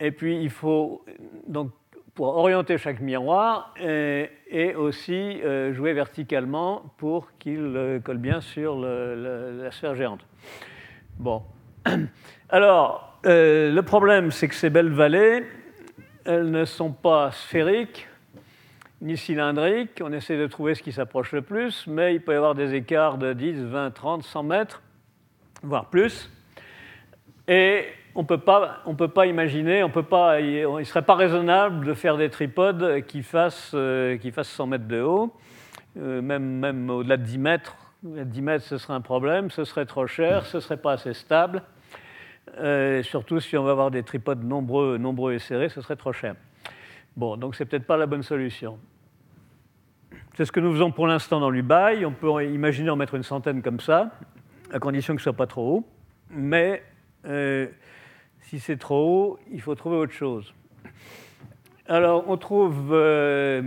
Et 0.00 0.10
puis 0.10 0.40
il 0.42 0.50
faut 0.50 1.04
donc 1.46 1.70
pour 2.14 2.36
orienter 2.36 2.78
chaque 2.78 3.00
miroir 3.00 3.74
et, 3.80 4.74
aussi 4.76 5.40
jouer 5.72 5.92
verticalement 5.92 6.82
pour 6.96 7.36
qu'il 7.38 8.00
colle 8.04 8.18
bien 8.18 8.40
sur 8.40 8.78
la 8.78 9.70
sphère 9.72 9.94
géante. 9.94 10.24
Bon. 11.18 11.42
Alors, 12.48 13.18
le 13.24 13.80
problème, 13.80 14.30
c'est 14.30 14.48
que 14.48 14.54
ces 14.54 14.70
belles 14.70 14.92
vallées, 14.92 15.44
elles 16.24 16.50
ne 16.50 16.64
sont 16.64 16.92
pas 16.92 17.32
sphériques 17.32 18.08
ni 19.04 19.16
cylindriques. 19.16 20.00
On 20.02 20.12
essaie 20.12 20.38
de 20.38 20.46
trouver 20.46 20.74
ce 20.74 20.82
qui 20.82 20.92
s'approche 20.92 21.32
le 21.32 21.42
plus, 21.42 21.86
mais 21.86 22.14
il 22.14 22.20
peut 22.22 22.32
y 22.32 22.36
avoir 22.36 22.54
des 22.54 22.74
écarts 22.74 23.18
de 23.18 23.32
10, 23.32 23.64
20, 23.64 23.90
30, 23.90 24.22
100 24.24 24.42
mètres, 24.42 24.82
voire 25.62 25.90
plus. 25.90 26.30
Et 27.46 27.84
on 28.14 28.22
ne 28.22 28.94
peut 28.94 29.08
pas 29.08 29.26
imaginer, 29.26 29.82
on 29.82 29.90
peut 29.90 30.04
pas, 30.04 30.40
il 30.40 30.68
ne 30.68 30.84
serait 30.84 31.02
pas 31.02 31.16
raisonnable 31.16 31.84
de 31.84 31.94
faire 31.94 32.16
des 32.16 32.30
tripodes 32.30 33.04
qui 33.06 33.22
fassent, 33.22 33.72
euh, 33.74 34.16
qui 34.18 34.30
fassent 34.30 34.50
100 34.50 34.66
mètres 34.68 34.86
de 34.86 35.00
haut, 35.00 35.34
euh, 35.98 36.22
même, 36.22 36.44
même 36.44 36.90
au-delà 36.90 37.16
de 37.16 37.24
10 37.24 37.38
mètres. 37.38 37.76
10 38.04 38.42
mètres, 38.42 38.64
ce 38.64 38.78
serait 38.78 38.92
un 38.92 39.00
problème, 39.00 39.50
ce 39.50 39.64
serait 39.64 39.86
trop 39.86 40.06
cher, 40.06 40.46
ce 40.46 40.58
ne 40.58 40.60
serait 40.60 40.76
pas 40.76 40.92
assez 40.92 41.14
stable. 41.14 41.62
Euh, 42.58 43.02
surtout 43.02 43.40
si 43.40 43.56
on 43.56 43.64
va 43.64 43.72
avoir 43.72 43.90
des 43.90 44.02
tripodes 44.02 44.44
nombreux, 44.44 44.98
nombreux 44.98 45.32
et 45.32 45.38
serrés, 45.38 45.70
ce 45.70 45.80
serait 45.80 45.96
trop 45.96 46.12
cher. 46.12 46.36
Bon, 47.16 47.36
donc 47.36 47.56
c'est 47.56 47.64
peut-être 47.64 47.86
pas 47.86 47.96
la 47.96 48.06
bonne 48.06 48.22
solution. 48.22 48.78
C'est 50.36 50.44
ce 50.44 50.52
que 50.52 50.60
nous 50.60 50.72
faisons 50.72 50.92
pour 50.92 51.06
l'instant 51.06 51.40
dans 51.40 51.50
l'Ubaï. 51.50 52.04
On 52.04 52.12
peut 52.12 52.44
imaginer 52.44 52.90
en 52.90 52.96
mettre 52.96 53.14
une 53.14 53.22
centaine 53.22 53.62
comme 53.62 53.80
ça, 53.80 54.10
à 54.72 54.78
condition 54.78 55.14
que 55.14 55.20
ce 55.20 55.24
soit 55.24 55.32
pas 55.32 55.46
trop 55.46 55.76
haut. 55.76 55.88
Mais 56.28 56.82
si 58.44 58.60
c'est 58.60 58.76
trop 58.76 58.96
haut, 58.96 59.38
il 59.52 59.60
faut 59.60 59.74
trouver 59.74 59.96
autre 59.96 60.12
chose. 60.12 60.54
Alors, 61.86 62.24
on 62.28 62.36
trouve 62.36 62.90
euh, 62.92 63.62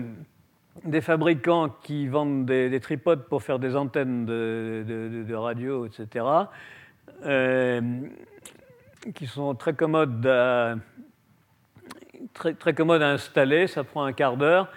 des 0.83 1.01
fabricants 1.01 1.69
qui 1.83 2.07
vendent 2.07 2.45
des, 2.45 2.79
tripodes 2.79 3.25
pour 3.27 3.43
faire 3.43 3.59
des 3.59 3.75
antennes 3.75 4.25
de, 4.25 5.33
radio, 5.33 5.85
etc 5.85 6.25
qui 9.13 9.27
sont 9.27 9.55
très 9.55 9.73
commodes 9.73 10.25
à, 10.25 10.75
très, 12.33 12.53
très 12.53 12.73
commodes 12.73 13.01
à 13.01 13.11
installer, 13.11 13.67
ça 13.67 13.83
prend 13.83 14.03
un 14.03 14.13
quart 14.13 14.37
d'heure. 14.37 14.69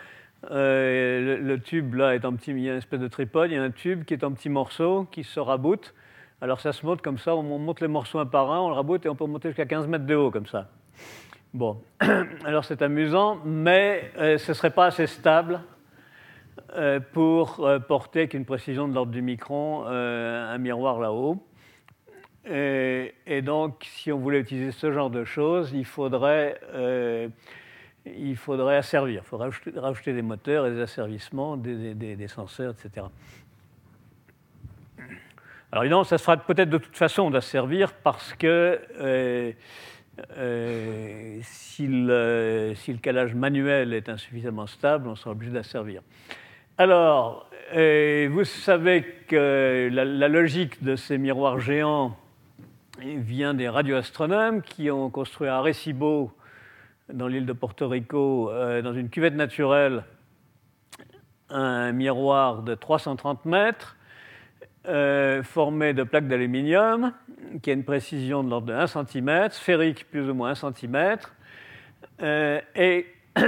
Euh, 0.50 1.38
le, 1.38 1.60
tube 1.60 1.94
là 1.94 2.14
est 2.14 2.24
en 2.24 2.34
petit, 2.34 2.50
il 2.50 2.60
y 2.60 2.68
a 2.68 2.72
une 2.72 2.78
espèce 2.78 3.00
de 3.00 3.08
tripode, 3.08 3.50
il 3.50 3.54
y 3.54 3.58
a 3.58 3.62
un 3.62 3.70
tube 3.70 4.04
qui 4.04 4.14
est 4.14 4.24
en 4.24 4.32
petits 4.32 4.48
morceaux 4.48 5.06
qui 5.10 5.24
se 5.24 5.38
raboute. 5.38 5.94
Alors 6.40 6.60
ça 6.60 6.72
se 6.72 6.84
monte 6.86 7.02
comme 7.02 7.18
ça, 7.18 7.34
on 7.34 7.42
monte 7.58 7.80
les 7.80 7.88
morceaux 7.88 8.18
un 8.18 8.26
par 8.26 8.50
un, 8.50 8.60
on 8.60 8.68
le 8.68 8.74
raboute 8.74 9.04
et 9.06 9.08
on 9.08 9.14
peut 9.14 9.26
monter 9.26 9.48
jusqu'à 9.48 9.66
15 9.66 9.86
mètres 9.86 10.06
de 10.06 10.14
haut 10.14 10.30
comme 10.30 10.46
ça. 10.46 10.68
Bon, 11.52 11.82
alors 12.44 12.64
c'est 12.64 12.82
amusant, 12.82 13.38
mais 13.44 14.10
euh, 14.18 14.38
ce 14.38 14.52
ne 14.52 14.54
serait 14.54 14.70
pas 14.70 14.86
assez 14.86 15.06
stable 15.06 15.60
euh, 16.76 17.00
pour 17.12 17.68
porter 17.88 18.20
avec 18.20 18.34
une 18.34 18.44
précision 18.44 18.88
de 18.88 18.94
l'ordre 18.94 19.12
du 19.12 19.22
micron 19.22 19.84
un 19.86 20.58
miroir 20.58 21.00
là-haut. 21.00 21.44
Et, 22.46 23.42
donc, 23.42 23.84
si 23.84 24.10
on 24.10 24.18
voulait 24.18 24.40
utiliser 24.40 24.72
ce 24.72 24.92
genre 24.92 25.10
de 25.10 25.24
choses, 25.24 25.72
il 25.72 25.84
faudrait, 25.84 26.60
euh, 26.72 27.28
il 28.06 28.36
faudrait 28.36 28.76
asservir. 28.76 29.22
Il 29.24 29.28
faudrait 29.28 29.50
rajouter, 29.76 30.12
des 30.12 30.22
moteurs 30.22 30.66
et 30.66 30.70
des 30.70 30.80
asservissements, 30.80 31.56
des, 31.56 31.94
des, 31.94 32.28
senseurs, 32.28 32.72
etc. 32.72 33.06
Alors 35.72 35.84
évidemment, 35.84 36.04
ça 36.04 36.18
se 36.18 36.24
fera 36.24 36.36
peut-être 36.36 36.70
de 36.70 36.78
toute 36.78 36.96
façon 36.96 37.30
d'asservir 37.30 37.92
parce 37.92 38.34
que 38.34 38.80
euh, 39.00 39.52
euh, 40.36 41.38
si, 41.42 41.86
le, 41.86 42.72
si, 42.74 42.92
le, 42.92 42.98
calage 42.98 43.34
manuel 43.34 43.94
est 43.94 44.08
insuffisamment 44.08 44.66
stable, 44.66 45.08
on 45.08 45.14
sera 45.14 45.30
obligé 45.30 45.52
d'asservir. 45.52 46.02
Alors, 46.76 47.48
vous 47.72 48.44
savez 48.44 49.04
que 49.28 49.88
la, 49.92 50.04
la, 50.04 50.28
logique 50.28 50.82
de 50.82 50.96
ces 50.96 51.18
miroirs 51.18 51.60
géants 51.60 52.16
vient 53.00 53.54
des 53.54 53.68
radioastronomes 53.68 54.62
qui 54.62 54.90
ont 54.90 55.10
construit 55.10 55.48
à 55.48 55.58
Arecibo, 55.58 56.32
dans 57.12 57.28
l'île 57.28 57.46
de 57.46 57.52
Porto 57.52 57.88
Rico, 57.88 58.50
euh, 58.50 58.82
dans 58.82 58.92
une 58.92 59.08
cuvette 59.08 59.34
naturelle, 59.34 60.04
un 61.48 61.92
miroir 61.92 62.62
de 62.62 62.74
330 62.74 63.44
mètres 63.44 63.96
euh, 64.88 65.42
formé 65.42 65.92
de 65.92 66.02
plaques 66.02 66.28
d'aluminium 66.28 67.12
qui 67.62 67.70
a 67.70 67.72
une 67.72 67.84
précision 67.84 68.42
de 68.42 68.50
l'ordre 68.50 68.68
de 68.68 68.72
1 68.72 68.86
cm, 68.86 69.50
sphérique 69.50 70.10
plus 70.10 70.28
ou 70.28 70.34
moins 70.34 70.50
1 70.50 70.72
cm. 70.72 71.18
Euh, 72.22 72.60
et 72.74 73.06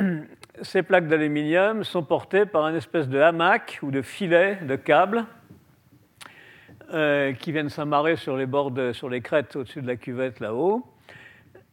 ces 0.62 0.82
plaques 0.82 1.08
d'aluminium 1.08 1.84
sont 1.84 2.02
portées 2.02 2.46
par 2.46 2.68
une 2.68 2.76
espèce 2.76 3.08
de 3.08 3.18
hamac 3.18 3.78
ou 3.82 3.90
de 3.90 4.02
filet 4.02 4.58
de 4.62 4.76
câble 4.76 5.24
euh, 6.92 7.32
qui 7.32 7.52
viennent 7.52 7.70
s'amarrer 7.70 8.16
sur 8.16 8.36
les 8.36 8.46
bords, 8.46 8.72
sur 8.92 9.08
les 9.08 9.20
crêtes 9.20 9.56
au-dessus 9.56 9.82
de 9.82 9.86
la 9.86 9.96
cuvette 9.96 10.40
là-haut. 10.40 10.86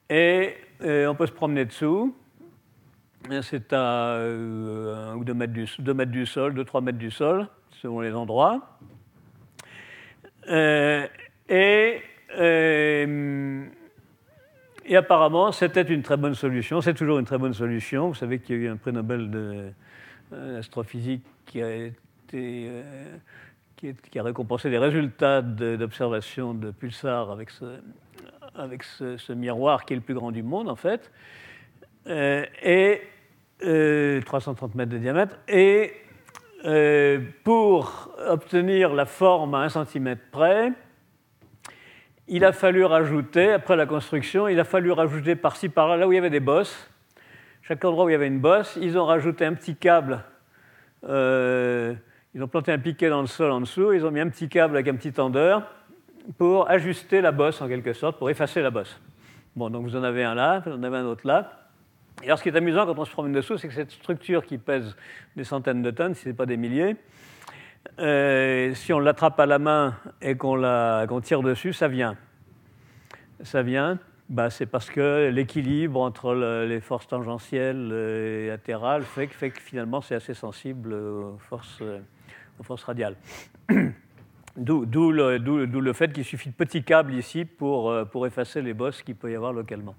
Et 0.10 0.56
on 0.82 1.16
peut 1.16 1.28
se 1.28 1.32
promener 1.32 1.66
dessous. 1.66 2.16
C'est 3.42 3.74
à 3.74 4.16
euh, 4.16 5.12
1 5.14 5.16
ou 5.18 5.24
2 5.24 5.34
mètres, 5.34 5.54
du, 5.54 5.94
mètres 5.94 6.12
du 6.12 6.26
sol, 6.26 6.54
2-3 6.54 6.84
mètres 6.84 6.98
du 6.98 7.12
sol, 7.12 7.48
selon 7.82 8.00
les 8.00 8.14
endroits. 8.14 8.80
Euh, 10.50 11.08
et, 11.48 12.02
et 14.86 14.96
apparemment, 14.96 15.52
c'était 15.52 15.82
une 15.82 16.02
très 16.02 16.18
bonne 16.18 16.36
solution. 16.36 16.82
C'est 16.82 16.94
toujours 16.94 17.20
une 17.20 17.26
très 17.26 17.38
bonne 17.38 17.54
solution. 17.54 18.10
Vous 18.10 18.16
savez 18.16 18.40
qu'il 18.40 18.56
y 18.56 18.60
a 18.60 18.62
eu 18.64 18.70
un 18.70 18.78
prix 18.78 18.92
Nobel 18.92 19.64
d'astrophysique 20.32 21.24
qui 21.46 21.62
a 21.62 21.76
été 21.76 22.72
qui, 23.80 24.20
a 24.20 24.24
récompensé 24.24 24.70
les 24.70 24.78
résultats 24.78 25.42
d'observation 25.42 26.54
de, 26.54 26.72
pulsars 26.72 27.32
avec, 27.32 27.50
ce, 27.50 27.80
avec 28.56 28.84
ce, 28.84 29.34
miroir 29.34 29.86
qui 29.86 29.94
est 29.94 29.96
le 29.96 30.02
plus 30.02 30.14
grand 30.14 30.32
du 30.32 30.44
monde 30.44 30.70
en 30.70 30.76
fait, 30.76 31.12
euh, 32.08 32.46
et 32.64 33.02
330 34.26 34.72
euh, 34.72 34.78
mètres 34.78 34.92
de 34.92 34.98
diamètre. 34.98 35.38
Et 35.48 35.94
euh, 36.66 37.20
pour 37.44 38.10
obtenir 38.28 38.94
la 38.94 39.06
forme 39.06 39.56
à 39.56 39.60
1 39.60 39.86
cm 39.86 40.18
près, 40.32 40.72
il 42.28 42.46
a 42.46 42.52
fallu 42.52 42.84
rajouter, 42.86 43.54
après 43.54 43.76
la 43.76 43.86
construction, 43.86 44.48
il 44.48 44.60
a 44.60 44.64
fallu 44.64 44.92
rajouter 44.92 45.36
par-ci 45.36 45.70
par-là, 45.70 45.98
là 45.98 46.08
où 46.08 46.12
il 46.12 46.16
y 46.16 46.20
avait 46.20 46.30
des 46.30 46.40
bosses, 46.40 46.90
chaque 47.62 47.84
endroit 47.84 48.06
où 48.06 48.10
il 48.10 48.14
y 48.14 48.16
avait 48.16 48.28
une 48.28 48.40
bosse, 48.40 48.78
ils 48.82 48.98
ont 48.98 49.06
rajouté 49.06 49.46
un 49.46 49.54
petit 49.54 49.76
câble 49.76 50.24
ils 52.34 52.44
ont 52.44 52.48
planté 52.48 52.72
un 52.72 52.80
piquet 52.80 53.10
dans 53.10 53.22
le 53.22 53.28
sol 53.28 53.52
en 53.52 53.62
dessous, 53.62 53.94
ils 53.94 54.06
ont 54.06 54.12
mis 54.12 54.20
un 54.20 54.30
petit 54.30 54.50
câble 54.50 54.76
avec 54.76 54.88
un 54.88 54.96
petit 54.96 55.12
tendeur 55.12 55.64
pour 56.38 56.70
ajuster 56.70 57.22
la 57.22 57.32
bosse 57.32 57.62
en 57.62 57.68
quelque 57.68 57.94
sorte, 57.94 58.18
pour 58.18 58.30
effacer 58.30 58.62
la 58.62 58.70
bosse. 58.70 59.00
Bon, 59.56 59.70
donc 59.70 59.84
vous 59.84 59.96
en 59.96 60.04
avez 60.04 60.24
un 60.24 60.36
là, 60.36 60.62
vous 60.66 60.72
en 60.72 60.84
avez 60.84 60.98
un 60.98 61.06
autre 61.06 61.26
là. 61.26 61.69
Alors 62.24 62.38
ce 62.38 62.44
qui 62.44 62.50
est 62.50 62.56
amusant 62.56 62.86
quand 62.86 62.98
on 62.98 63.06
se 63.06 63.12
promène 63.12 63.32
dessous, 63.32 63.58
c'est 63.58 63.68
que 63.68 63.74
cette 63.74 63.92
structure 63.92 64.46
qui 64.46 64.58
pèse 64.58 64.96
des 65.36 65.44
centaines 65.44 65.82
de 65.82 65.92
tonnes, 65.92 66.16
si 66.16 66.24
ce 66.24 66.30
n'est 66.30 66.36
pas 66.36 66.46
des 66.46 66.58
milliers, 66.58 66.98
euh, 68.00 68.74
si 68.76 68.92
on 68.92 69.00
l'attrape 69.00 69.40
à 69.40 69.46
la 69.46 69.60
main 69.60 69.96
et 70.22 70.36
qu'on 70.36 71.22
tire 71.22 71.42
dessus, 71.42 71.74
ça 71.74 71.88
vient. 71.88 72.18
Ça 73.42 73.62
vient, 73.62 74.00
bah, 74.28 74.50
c'est 74.50 74.66
parce 74.66 74.90
que 74.90 75.30
l'équilibre 75.30 76.02
entre 76.02 76.34
les 76.36 76.82
forces 76.82 77.08
tangentielles 77.08 77.92
et 77.94 78.48
latérales 78.48 79.04
fait, 79.04 79.28
que 79.28 79.62
finalement 79.62 80.02
c'est 80.02 80.16
assez 80.16 80.34
sensible 80.34 80.94
aux 80.94 81.38
forces 81.40 81.82
forces 82.64 82.84
radiales. 82.84 83.16
D'où 84.58 85.12
le, 85.12 85.94
fait 85.94 86.12
qu'il 86.12 86.26
suffit 86.26 86.50
de 86.50 86.54
petits 86.54 86.84
câbles 86.84 87.14
ici 87.14 87.46
pour, 87.46 87.90
euh, 87.90 88.04
pour 88.04 88.28
effacer 88.28 88.62
les 88.62 88.74
bosses 88.74 89.02
qu'il 89.02 89.16
peut 89.16 89.32
y 89.32 89.36
avoir 89.36 89.54
localement. 89.54 89.96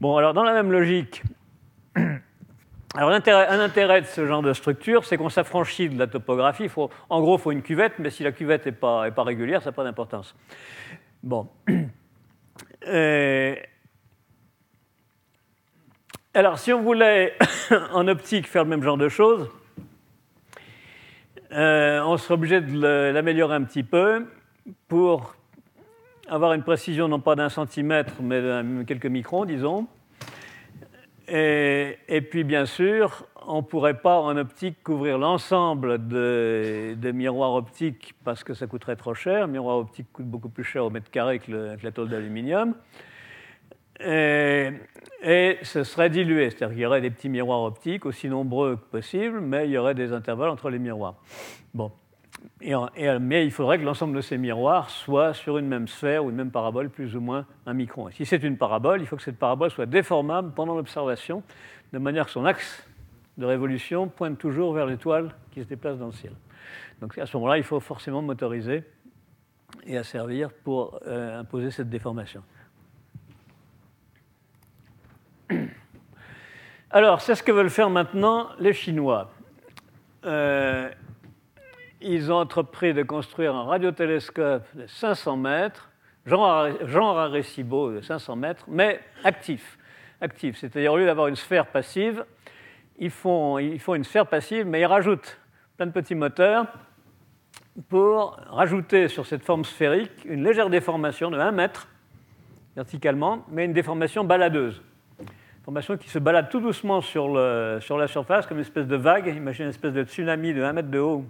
Bon, 0.00 0.16
alors 0.16 0.34
dans 0.34 0.42
la 0.42 0.52
même 0.52 0.72
logique, 0.72 1.22
alors 2.94 3.10
un 3.10 3.60
intérêt 3.60 4.00
de 4.00 4.06
ce 4.06 4.26
genre 4.26 4.42
de 4.42 4.52
structure, 4.52 5.04
c'est 5.04 5.16
qu'on 5.16 5.28
s'affranchit 5.28 5.88
de 5.88 5.98
la 5.98 6.06
topographie. 6.06 6.68
En 7.08 7.20
gros, 7.20 7.36
il 7.36 7.40
faut 7.40 7.52
une 7.52 7.62
cuvette, 7.62 7.98
mais 7.98 8.10
si 8.10 8.22
la 8.22 8.32
cuvette 8.32 8.66
n'est 8.66 8.72
pas, 8.72 9.06
est 9.06 9.12
pas 9.12 9.22
régulière, 9.22 9.62
ça 9.62 9.70
n'a 9.70 9.74
pas 9.74 9.84
d'importance. 9.84 10.34
Bon. 11.22 11.48
Euh, 12.86 13.56
alors, 16.34 16.58
si 16.58 16.72
on 16.72 16.82
voulait 16.82 17.34
en 17.92 18.06
optique 18.08 18.46
faire 18.46 18.64
le 18.64 18.68
même 18.68 18.82
genre 18.82 18.98
de 18.98 19.08
choses, 19.08 19.48
euh, 21.52 22.02
on 22.04 22.16
serait 22.16 22.34
obligé 22.34 22.60
de 22.60 23.10
l'améliorer 23.12 23.54
un 23.54 23.62
petit 23.62 23.84
peu 23.84 24.26
pour 24.88 25.34
avoir 26.28 26.52
une 26.52 26.62
précision 26.62 27.08
non 27.08 27.20
pas 27.20 27.36
d'un 27.36 27.48
centimètre, 27.48 28.14
mais 28.22 28.40
de 28.40 28.82
quelques 28.84 29.06
microns, 29.06 29.44
disons. 29.44 29.86
Et, 31.26 32.20
puis, 32.30 32.44
bien 32.44 32.66
sûr, 32.66 33.26
on 33.46 33.58
ne 33.58 33.62
pourrait 33.62 34.00
pas 34.00 34.20
en 34.20 34.36
optique 34.36 34.82
couvrir 34.82 35.18
l'ensemble 35.18 36.06
des 36.06 37.12
miroirs 37.12 37.54
optiques 37.54 38.14
parce 38.24 38.44
que 38.44 38.54
ça 38.54 38.66
coûterait 38.66 38.96
trop 38.96 39.14
cher. 39.14 39.44
Un 39.44 39.46
miroir 39.46 39.78
optique 39.78 40.06
coûte 40.12 40.26
beaucoup 40.26 40.50
plus 40.50 40.64
cher 40.64 40.84
au 40.84 40.90
mètre 40.90 41.10
carré 41.10 41.38
que, 41.38 41.76
la 41.82 41.92
tôle 41.92 42.08
d'aluminium. 42.08 42.74
Et, 44.00 44.70
et 45.22 45.58
ce 45.62 45.84
serait 45.84 46.10
dilué, 46.10 46.50
c'est-à-dire 46.50 46.70
qu'il 46.70 46.82
y 46.82 46.86
aurait 46.86 47.00
des 47.00 47.10
petits 47.10 47.28
miroirs 47.28 47.62
optiques 47.62 48.06
aussi 48.06 48.28
nombreux 48.28 48.76
que 48.76 48.84
possible, 48.84 49.40
mais 49.40 49.66
il 49.66 49.70
y 49.70 49.78
aurait 49.78 49.94
des 49.94 50.12
intervalles 50.12 50.50
entre 50.50 50.68
les 50.68 50.80
miroirs. 50.80 51.14
Bon. 51.72 51.92
Mais 52.60 53.44
il 53.44 53.50
faudrait 53.50 53.78
que 53.78 53.84
l'ensemble 53.84 54.16
de 54.16 54.20
ces 54.20 54.38
miroirs 54.38 54.90
soit 54.90 55.34
sur 55.34 55.58
une 55.58 55.66
même 55.66 55.88
sphère 55.88 56.24
ou 56.24 56.30
une 56.30 56.36
même 56.36 56.50
parabole, 56.50 56.90
plus 56.90 57.16
ou 57.16 57.20
moins 57.20 57.46
un 57.66 57.74
micron. 57.74 58.08
Et 58.08 58.12
si 58.12 58.26
c'est 58.26 58.42
une 58.42 58.56
parabole, 58.56 59.00
il 59.00 59.06
faut 59.06 59.16
que 59.16 59.22
cette 59.22 59.38
parabole 59.38 59.70
soit 59.70 59.86
déformable 59.86 60.52
pendant 60.54 60.74
l'observation, 60.74 61.42
de 61.92 61.98
manière 61.98 62.26
que 62.26 62.30
son 62.30 62.44
axe 62.44 62.86
de 63.36 63.46
révolution 63.46 64.08
pointe 64.08 64.38
toujours 64.38 64.72
vers 64.72 64.86
l'étoile 64.86 65.34
qui 65.50 65.62
se 65.62 65.68
déplace 65.68 65.98
dans 65.98 66.06
le 66.06 66.12
ciel. 66.12 66.32
Donc 67.00 67.18
à 67.18 67.26
ce 67.26 67.36
moment-là, 67.36 67.58
il 67.58 67.64
faut 67.64 67.80
forcément 67.80 68.22
motoriser 68.22 68.84
et 69.86 69.96
asservir 69.96 70.50
pour 70.50 71.00
euh, 71.06 71.40
imposer 71.40 71.70
cette 71.70 71.88
déformation. 71.88 72.42
Alors, 76.90 77.20
c'est 77.20 77.34
ce 77.34 77.42
que 77.42 77.50
veulent 77.50 77.70
faire 77.70 77.90
maintenant 77.90 78.50
les 78.60 78.72
Chinois. 78.72 79.32
Euh, 80.24 80.88
ils 82.04 82.30
ont 82.30 82.36
entrepris 82.36 82.94
de 82.94 83.02
construire 83.02 83.54
un 83.54 83.64
radiotélescope 83.64 84.64
de 84.74 84.86
500 84.86 85.36
mètres, 85.36 85.90
genre, 86.26 86.68
genre 86.86 87.18
Arecibo 87.18 87.92
de 87.92 88.00
500 88.00 88.36
mètres, 88.36 88.64
mais 88.68 89.00
actif. 89.24 89.78
actif. 90.20 90.58
C'est-à-dire, 90.58 90.92
au 90.92 90.98
lieu 90.98 91.06
d'avoir 91.06 91.28
une 91.28 91.36
sphère 91.36 91.66
passive, 91.66 92.24
ils 92.98 93.10
font, 93.10 93.58
une 93.58 94.04
sphère 94.04 94.26
passive, 94.26 94.66
mais 94.66 94.80
ils 94.80 94.86
rajoutent 94.86 95.38
plein 95.76 95.86
de 95.86 95.92
petits 95.92 96.14
moteurs 96.14 96.66
pour 97.88 98.38
rajouter 98.48 99.08
sur 99.08 99.26
cette 99.26 99.42
forme 99.42 99.64
sphérique 99.64 100.12
une 100.24 100.44
légère 100.44 100.70
déformation 100.70 101.30
de 101.30 101.38
1 101.38 101.50
mètre 101.50 101.88
verticalement, 102.76 103.44
mais 103.50 103.64
une 103.64 103.72
déformation 103.72 104.24
baladeuse. 104.24 104.82
Formation 105.64 105.96
qui 105.96 106.08
se 106.08 106.18
balade 106.18 106.50
tout 106.50 106.60
doucement 106.60 107.00
sur, 107.00 107.28
la 107.28 108.06
surface 108.06 108.46
comme 108.46 108.58
une 108.58 108.64
espèce 108.64 108.86
de 108.86 108.96
vague, 108.96 109.26
imaginez 109.28 109.64
une 109.64 109.70
espèce 109.70 109.92
de 109.94 110.04
tsunami 110.04 110.52
de 110.52 110.62
1 110.62 110.72
mètre 110.74 110.90
de 110.90 110.98
haut 110.98 111.24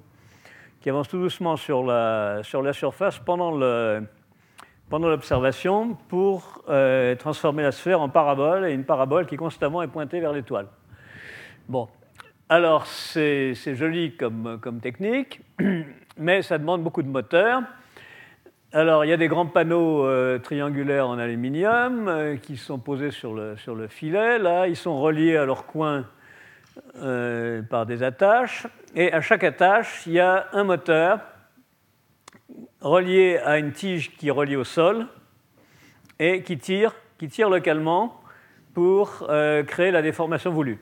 qui 0.84 0.90
avance 0.90 1.08
tout 1.08 1.18
doucement 1.18 1.56
sur 1.56 1.82
la, 1.82 2.40
sur 2.42 2.60
la 2.60 2.74
surface 2.74 3.18
pendant, 3.18 3.56
le, 3.56 4.02
pendant 4.90 5.08
l'observation 5.08 5.96
pour 6.08 6.62
euh, 6.68 7.14
transformer 7.14 7.62
la 7.62 7.72
sphère 7.72 8.02
en 8.02 8.10
parabole 8.10 8.66
et 8.66 8.74
une 8.74 8.84
parabole 8.84 9.24
qui 9.24 9.38
constamment 9.38 9.80
est 9.80 9.88
pointée 9.88 10.20
vers 10.20 10.34
l'étoile. 10.34 10.66
Bon, 11.70 11.88
alors 12.50 12.84
c'est, 12.84 13.54
c'est 13.54 13.76
joli 13.76 14.14
comme, 14.14 14.58
comme 14.60 14.80
technique, 14.80 15.40
mais 16.18 16.42
ça 16.42 16.58
demande 16.58 16.82
beaucoup 16.82 17.02
de 17.02 17.08
moteurs. 17.08 17.62
Alors, 18.74 19.06
il 19.06 19.08
y 19.08 19.14
a 19.14 19.16
des 19.16 19.28
grands 19.28 19.46
panneaux 19.46 20.04
euh, 20.04 20.38
triangulaires 20.38 21.08
en 21.08 21.16
aluminium 21.16 22.08
euh, 22.08 22.36
qui 22.36 22.58
sont 22.58 22.78
posés 22.78 23.10
sur 23.10 23.32
le, 23.32 23.56
sur 23.56 23.74
le, 23.74 23.88
filet. 23.88 24.38
Là, 24.38 24.68
ils 24.68 24.76
sont 24.76 25.00
reliés 25.00 25.38
à 25.38 25.46
leur 25.46 25.64
coin 25.64 26.04
euh, 26.96 27.62
par 27.62 27.86
des 27.86 28.02
attaches. 28.02 28.66
Et 28.94 29.12
à 29.12 29.20
chaque 29.20 29.44
attache, 29.44 30.06
il 30.06 30.14
y 30.14 30.20
a 30.20 30.48
un 30.52 30.64
moteur 30.64 31.20
relié 32.80 33.38
à 33.38 33.58
une 33.58 33.72
tige 33.72 34.16
qui 34.16 34.28
est 34.28 34.32
reliée 34.32 34.56
au 34.56 34.64
sol 34.64 35.06
et 36.18 36.42
qui 36.42 36.58
tire, 36.58 36.94
qui 37.18 37.28
tire 37.28 37.50
localement 37.50 38.20
pour 38.72 39.28
créer 39.66 39.92
la 39.92 40.02
déformation 40.02 40.50
voulue. 40.50 40.78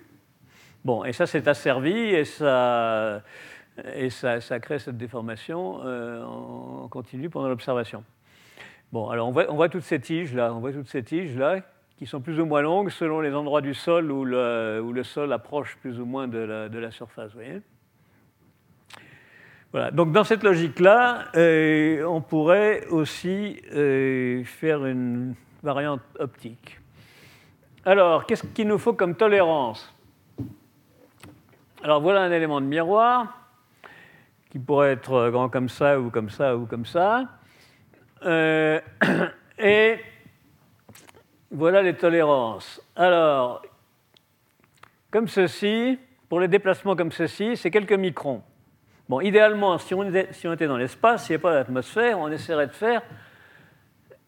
Bon, 0.85 1.05
et 1.05 1.13
ça, 1.13 1.27
c'est 1.27 1.47
asservi 1.47 1.93
et 1.93 2.25
ça 2.25 3.23
et 3.95 4.11
ça, 4.11 4.39
crée 4.61 4.79
cette 4.79 4.99
déformation 4.99 5.81
euh, 5.85 6.23
en 6.25 6.89
continu 6.89 7.31
pendant 7.31 7.49
l'observation. 7.49 8.05
Bon, 8.93 9.09
alors 9.09 9.29
on 9.29 9.33
voit, 9.33 9.69
toutes 9.71 9.85
ces 9.85 10.01
tiges 10.01 10.35
là, 10.35 10.53
on 10.53 10.61
voit 10.61 10.73
toutes 10.73 10.89
ces 10.89 11.03
tiges 11.03 11.37
là 11.37 11.61
qui 12.03 12.09
sont 12.09 12.21
plus 12.21 12.41
ou 12.41 12.47
moins 12.47 12.63
longues 12.63 12.91
selon 12.91 13.21
les 13.21 13.33
endroits 13.33 13.61
du 13.61 13.75
sol 13.75 14.11
où 14.11 14.25
le, 14.25 15.03
sol 15.05 15.33
approche 15.33 15.77
plus 15.77 16.01
ou 16.01 16.05
moins 16.05 16.27
de 16.27 16.69
la, 16.77 16.91
surface. 16.91 17.31
Voilà. 19.71 19.93
Donc 19.93 20.11
dans 20.11 20.25
cette 20.25 20.43
logique-là, 20.43 21.27
euh, 21.37 22.03
on 22.03 22.21
pourrait 22.21 22.89
aussi 22.89 23.63
euh, 23.73 24.43
faire 24.43 24.85
une 24.85 25.37
variante 25.63 26.01
optique. 26.19 26.81
Alors, 27.85 28.27
qu'est-ce 28.27 28.49
qu'il 28.49 28.67
nous 28.67 28.79
faut 28.79 28.95
comme 28.95 29.15
tolérance? 29.15 29.95
Alors 31.85 32.01
voilà 32.01 32.23
un 32.23 32.33
élément 32.33 32.61
de 32.61 32.67
miroir 32.67 33.47
qui 34.51 34.59
pourrait 34.59 34.91
être 34.91 35.31
grand 35.31 35.49
comme 35.49 35.69
ça, 35.69 36.01
ou 36.01 36.11
comme 36.11 36.31
ça, 36.31 36.57
ou 36.57 36.67
comme 36.67 36.85
ça. 36.85 37.29
Euh, 38.25 38.81
et 39.61 40.01
voilà 41.53 41.83
les 41.83 41.95
tolérances. 41.95 42.81
Alors, 42.97 43.63
comme 45.11 45.29
ceci, 45.29 45.99
pour 46.29 46.41
les 46.41 46.49
déplacements 46.49 46.97
comme 46.97 47.13
ceci, 47.13 47.57
c'est 47.57 47.71
quelques 47.71 47.93
microns. 47.93 48.43
Bon, 49.09 49.21
idéalement, 49.21 49.77
si 49.79 49.95
on 49.95 50.03
était, 50.05 50.67
dans 50.67 50.79
l'espace, 50.79 51.27
s'il 51.27 51.33
n'y 51.33 51.35
avait 51.35 51.43
pas 51.43 51.55
d'atmosphère, 51.55 52.19
on 52.19 52.29
essaierait 52.29 52.69
de 52.69 52.73
faire 52.73 53.03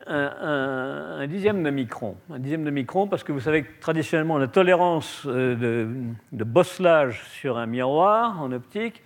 un, 0.06 1.26
dixième 1.26 1.62
de 1.62 1.70
micron. 1.70 2.16
Un 2.30 2.38
dixième 2.38 2.64
de 2.64 2.70
micron, 2.70 3.08
parce 3.08 3.24
que 3.24 3.32
vous 3.32 3.40
savez 3.40 3.62
que 3.62 3.80
traditionnellement, 3.80 4.37
la 4.37 4.48
tolérance 4.48 5.22
euh, 5.26 5.54
de, 5.54 5.88
de 6.32 6.44
bosselage 6.44 7.24
sur 7.24 7.56
un 7.56 7.64
miroir 7.64 8.42
en 8.42 8.52
optique, 8.52 9.02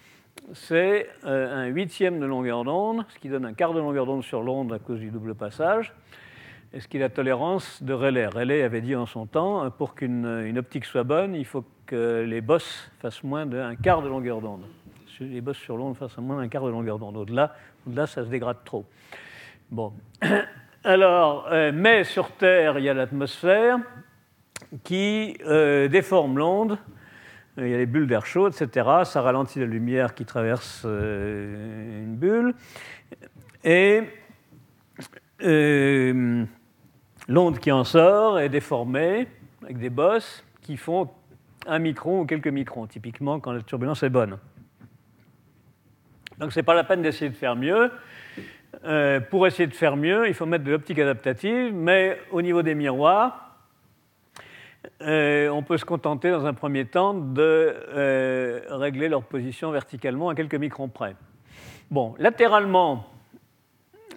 c'est 0.54 1.08
euh, 1.24 1.64
un 1.64 1.66
huitième 1.66 2.18
de 2.18 2.26
longueur 2.26 2.64
d'onde, 2.64 3.04
ce 3.08 3.18
qui 3.18 3.28
donne 3.28 3.44
un 3.44 3.52
quart 3.52 3.74
de 3.74 3.78
longueur 3.78 4.06
d'onde 4.06 4.24
sur 4.24 4.42
l'onde 4.42 4.72
à 4.72 4.78
cause 4.78 4.98
du 4.98 5.10
double 5.10 5.34
passage, 5.36 5.94
et 6.72 6.80
ce 6.80 6.88
qui 6.88 6.96
est 6.96 7.00
la 7.00 7.08
tolérance 7.08 7.82
de 7.82 7.92
Rayleigh. 7.92 8.26
Rayleigh 8.26 8.62
avait 8.62 8.80
dit 8.80 8.94
en 8.94 9.06
son 9.06 9.26
temps, 9.26 9.70
pour 9.70 9.94
qu'une 9.94 10.58
optique 10.58 10.84
soit 10.84 11.04
bonne, 11.04 11.34
il 11.34 11.44
faut 11.44 11.64
que 11.86 12.24
les 12.26 12.40
bosses 12.40 12.90
fassent 13.00 13.22
moins 13.22 13.46
d'un 13.46 13.74
quart 13.76 14.02
de 14.02 14.08
longueur 14.08 14.40
d'onde. 14.40 14.64
Les 15.20 15.40
bosses 15.40 15.58
sur 15.58 15.76
l'onde 15.76 15.96
fassent 15.96 16.18
moins 16.18 16.36
d'un 16.36 16.48
quart 16.48 16.64
de 16.64 16.70
longueur 16.70 16.98
d'onde. 16.98 17.16
Au-delà, 17.16 17.54
au-delà, 17.86 18.06
ça 18.06 18.24
se 18.24 18.28
dégrade 18.28 18.58
trop. 18.64 18.84
Bon. 19.70 19.92
Alors, 20.84 21.48
euh, 21.50 21.72
mais 21.74 22.04
sur 22.04 22.30
Terre, 22.32 22.78
il 22.78 22.84
y 22.84 22.88
a 22.88 22.94
l'atmosphère 22.94 23.78
qui 24.84 25.36
euh, 25.46 25.88
déforme 25.88 26.38
l'onde 26.38 26.78
il 27.60 27.68
y 27.68 27.74
a 27.74 27.78
les 27.78 27.86
bulles 27.86 28.06
d'air 28.06 28.24
chaud, 28.24 28.48
etc. 28.48 28.86
Ça 29.04 29.22
ralentit 29.22 29.58
la 29.58 29.66
lumière 29.66 30.14
qui 30.14 30.24
traverse 30.24 30.82
euh, 30.84 32.04
une 32.04 32.16
bulle. 32.16 32.54
Et 33.64 34.02
euh, 35.42 36.44
l'onde 37.28 37.58
qui 37.58 37.70
en 37.70 37.84
sort 37.84 38.40
est 38.40 38.48
déformée 38.48 39.28
avec 39.62 39.78
des 39.78 39.90
bosses 39.90 40.44
qui 40.62 40.76
font 40.76 41.08
un 41.66 41.78
micron 41.78 42.20
ou 42.20 42.26
quelques 42.26 42.48
microns, 42.48 42.86
typiquement 42.86 43.38
quand 43.38 43.52
la 43.52 43.60
turbulence 43.60 44.02
est 44.02 44.08
bonne. 44.08 44.38
Donc 46.38 46.52
ce 46.52 46.58
n'est 46.58 46.64
pas 46.64 46.74
la 46.74 46.84
peine 46.84 47.02
d'essayer 47.02 47.30
de 47.30 47.36
faire 47.36 47.56
mieux. 47.56 47.90
Euh, 48.84 49.20
pour 49.20 49.46
essayer 49.46 49.66
de 49.66 49.74
faire 49.74 49.96
mieux, 49.96 50.28
il 50.28 50.34
faut 50.34 50.46
mettre 50.46 50.64
de 50.64 50.70
l'optique 50.70 50.98
adaptative, 50.98 51.74
mais 51.74 52.18
au 52.30 52.42
niveau 52.42 52.62
des 52.62 52.74
miroirs, 52.74 53.56
euh, 55.02 55.48
on 55.48 55.62
peut 55.62 55.76
se 55.76 55.84
contenter 55.84 56.30
dans 56.30 56.46
un 56.46 56.54
premier 56.54 56.84
temps 56.84 57.14
de 57.14 57.74
euh, 57.88 58.60
régler 58.70 59.08
leur 59.08 59.22
position 59.22 59.70
verticalement 59.70 60.28
à 60.28 60.34
quelques 60.34 60.54
microns 60.54 60.88
près. 60.88 61.16
Bon, 61.90 62.14
latéralement, 62.18 63.06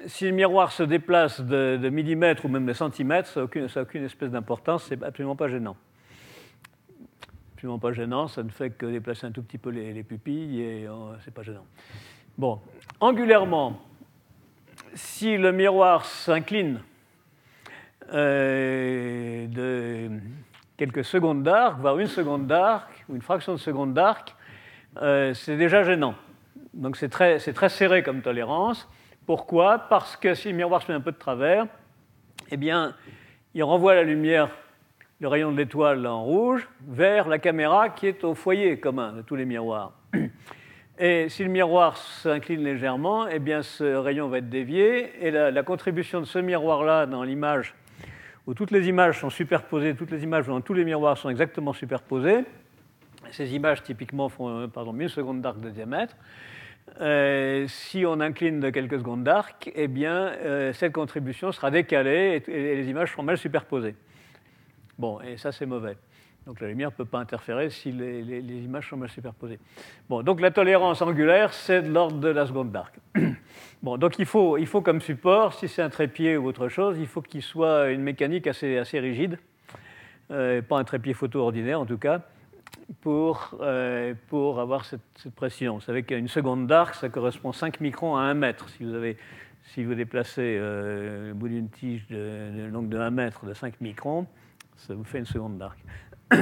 si 0.07 0.25
le 0.25 0.31
miroir 0.31 0.71
se 0.71 0.83
déplace 0.83 1.41
de, 1.41 1.89
millimètres 1.89 2.45
ou 2.45 2.47
même 2.47 2.65
de 2.65 2.73
centimètres, 2.73 3.29
ça 3.29 3.41
n'a 3.41 3.81
aucune, 3.81 4.03
espèce 4.03 4.31
d'importance, 4.31 4.85
c'est 4.85 5.01
absolument 5.03 5.35
pas 5.35 5.47
gênant. 5.47 5.75
Absolument 7.53 7.79
pas 7.79 7.91
gênant, 7.91 8.27
ça 8.27 8.43
ne 8.43 8.49
fait 8.49 8.71
que 8.71 8.85
déplacer 8.85 9.27
un 9.27 9.31
tout 9.31 9.43
petit 9.43 9.57
peu 9.57 9.69
les, 9.69 10.03
pupilles 10.03 10.61
et 10.61 10.87
euh, 10.87 10.93
c'est 11.23 11.33
pas 11.33 11.43
gênant. 11.43 11.65
Bon, 12.37 12.59
angulairement, 12.99 13.79
si 14.93 15.37
le 15.37 15.51
miroir 15.51 16.05
s'incline 16.05 16.81
de 18.11 20.09
quelques 20.81 21.05
secondes 21.05 21.43
d'arc, 21.43 21.79
voire 21.79 21.99
une 21.99 22.07
seconde 22.07 22.47
d'arc, 22.47 23.05
ou 23.07 23.15
une 23.15 23.21
fraction 23.21 23.53
de 23.53 23.59
seconde 23.59 23.93
d'arc, 23.93 24.35
euh, 25.01 25.31
c'est 25.35 25.55
déjà 25.55 25.83
gênant. 25.83 26.15
Donc 26.73 26.97
c'est 26.97 27.09
très, 27.09 27.37
serré 27.39 28.01
comme 28.01 28.23
tolérance. 28.23 28.89
Pourquoi? 29.25 29.79
Parce 29.79 30.17
que 30.17 30.33
si 30.33 30.49
le 30.49 30.55
miroir 30.55 30.81
se 30.81 30.91
met 30.91 30.97
un 30.97 31.01
peu 31.01 31.11
de 31.11 31.17
travers, 31.17 31.65
eh 32.49 32.57
bien, 32.57 32.95
il 33.53 33.63
renvoie 33.63 33.95
la 33.95 34.03
lumière, 34.03 34.49
le 35.19 35.27
rayon 35.27 35.51
de 35.51 35.57
l'étoile 35.57 36.05
en 36.07 36.23
rouge, 36.23 36.67
vers 36.87 37.27
la 37.27 37.37
caméra 37.37 37.89
qui 37.89 38.07
est 38.07 38.23
au 38.23 38.33
foyer 38.33 38.79
commun 38.79 39.13
de 39.13 39.21
tous 39.21 39.35
les 39.35 39.45
miroirs. 39.45 39.93
Et 40.99 41.29
si 41.29 41.43
le 41.43 41.49
miroir 41.49 41.97
s'incline 41.97 42.63
légèrement, 42.63 43.27
eh 43.27 43.39
bien, 43.39 43.63
ce 43.63 43.83
rayon 43.83 44.27
va 44.27 44.37
être 44.37 44.49
dévié, 44.49 45.25
et 45.25 45.31
la, 45.31 45.63
contribution 45.63 46.19
de 46.19 46.25
ce 46.25 46.37
miroir-là 46.37 47.07
dans 47.07 47.23
l'image 47.23 47.73
où 48.45 48.53
toutes 48.53 48.71
les 48.71 48.87
images 48.87 49.19
sont 49.19 49.29
superposées, 49.29 49.95
toutes 49.95 50.11
les 50.11 50.23
images 50.23 50.47
dans 50.47 50.61
tous 50.61 50.73
les 50.73 50.85
miroirs 50.85 51.17
sont 51.17 51.29
exactement 51.29 51.73
superposées. 51.73 52.43
Ces 53.31 53.55
images 53.55 53.81
typiquement 53.83 54.29
font 54.29 54.49
euh, 54.49 54.67
pardon, 54.67 54.93
1000 54.93 55.09
secondes 55.09 55.41
d'arc 55.41 55.59
de 55.59 55.69
diamètre. 55.69 56.15
Euh, 56.99 57.65
si 57.67 58.05
on 58.05 58.19
incline 58.19 58.59
de 58.59 58.69
quelques 58.69 58.99
secondes 58.99 59.23
d'arc, 59.23 59.71
eh 59.73 59.87
bien, 59.87 60.33
euh, 60.43 60.73
cette 60.73 60.93
contribution 60.93 61.51
sera 61.51 61.71
décalée 61.71 62.43
et, 62.47 62.75
les 62.75 62.89
images 62.89 63.11
seront 63.11 63.23
mal 63.23 63.37
superposées. 63.37 63.95
Bon, 64.99 65.19
et 65.21 65.37
ça 65.37 65.51
c'est 65.51 65.65
mauvais. 65.65 65.97
Donc 66.45 66.59
la 66.59 66.67
lumière 66.67 66.89
ne 66.89 66.95
peut 66.95 67.05
pas 67.05 67.19
interférer 67.19 67.69
si 67.69 67.91
les, 67.91 68.41
images 68.63 68.89
sont 68.89 68.97
mal 68.97 69.09
superposées. 69.09 69.59
Bon, 70.09 70.21
donc 70.21 70.41
la 70.41 70.51
tolérance 70.51 71.01
angulaire, 71.01 71.53
c'est 71.53 71.81
de 71.81 71.91
l'ordre 71.91 72.19
de 72.19 72.29
la 72.29 72.45
seconde 72.45 72.71
d'arc. 72.71 72.95
Bon, 73.83 73.97
donc 73.97 74.19
il 74.19 74.27
faut, 74.27 74.59
il 74.59 74.67
faut 74.67 74.81
comme 74.81 75.01
support, 75.01 75.55
si 75.55 75.67
c'est 75.67 75.81
un 75.81 75.89
trépied 75.89 76.37
ou 76.37 76.45
autre 76.45 76.69
chose, 76.69 76.99
il 76.99 77.07
faut 77.07 77.23
qu'il 77.23 77.41
soit 77.41 77.89
une 77.89 78.03
mécanique 78.03 78.45
assez, 78.45 78.77
assez 78.77 78.99
rigide, 78.99 79.39
euh, 80.29 80.61
pas 80.61 80.77
un 80.77 80.83
trépied 80.83 81.15
photo 81.15 81.39
ordinaire 81.39 81.81
en 81.81 81.87
tout 81.87 81.97
cas, 81.97 82.21
pour, 82.99 83.55
euh, 83.61 84.13
pour 84.27 84.59
avoir 84.59 84.85
cette, 84.85 85.01
précision. 85.35 85.75
Vous 85.75 85.81
savez 85.81 86.03
qu'une 86.03 86.27
seconde 86.27 86.67
d'arc, 86.67 86.95
ça 86.95 87.09
correspond 87.09 87.51
5 87.51 87.79
microns 87.79 88.17
à 88.17 88.21
1 88.21 88.33
mètre. 88.33 88.69
Si 88.69 88.83
vous, 88.83 88.93
avez, 88.93 89.17
si 89.65 89.83
vous 89.83 89.95
déplacez 89.95 90.57
euh, 90.59 91.29
le 91.29 91.33
bout 91.33 91.47
d'une 91.47 91.69
tige 91.69 92.07
de, 92.07 92.67
longue 92.71 92.89
de 92.89 92.97
1 92.97 93.11
mètre 93.11 93.45
de 93.45 93.53
5 93.53 93.79
microns, 93.81 94.27
ça 94.75 94.93
vous 94.93 95.03
fait 95.03 95.19
une 95.19 95.25
seconde 95.25 95.57
d'arc. 95.57 95.79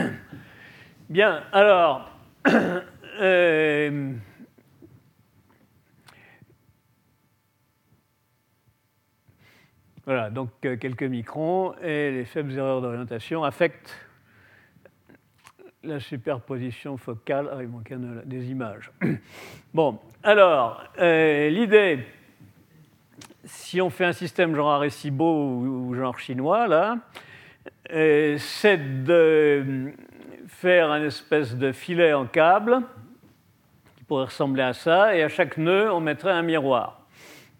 Bien, 1.10 1.44
alors, 1.52 2.12
euh, 3.22 4.14
voilà, 10.06 10.30
donc 10.30 10.50
quelques 10.62 11.04
microns 11.04 11.74
et 11.82 12.12
les 12.12 12.26
faibles 12.26 12.54
erreurs 12.54 12.82
d'orientation 12.82 13.44
affectent 13.44 14.09
la 15.84 16.00
superposition 16.00 16.98
focale. 16.98 17.50
Ah, 17.52 17.62
il 17.62 17.68
manque 17.68 17.94
des 18.26 18.50
images. 18.52 18.92
Bon, 19.72 20.00
alors, 20.24 20.84
euh, 20.98 21.48
l'idée, 21.50 22.00
si 23.46 23.80
on 23.80 23.92
fait 23.92 24.06
un 24.06 24.14
système 24.14 24.56
genre 24.56 24.72
Arecibo 24.72 25.60
ou 25.60 25.94
genre 25.94 26.18
chinois, 26.18 26.68
là, 26.68 26.98
c'est 27.88 29.04
de 29.04 29.94
faire 30.48 30.92
un 30.92 31.04
espèce 31.04 31.56
de 31.56 31.72
filet 31.72 32.14
en 32.14 32.26
câble 32.26 32.82
qui 33.96 34.04
pourrait 34.04 34.26
ressembler 34.26 34.64
à 34.64 34.74
ça, 34.74 35.16
et 35.16 35.24
à 35.24 35.30
chaque 35.30 35.58
nœud, 35.58 35.92
on 35.92 36.00
mettrait 36.00 36.32
un 36.32 36.42
miroir. 36.42 37.06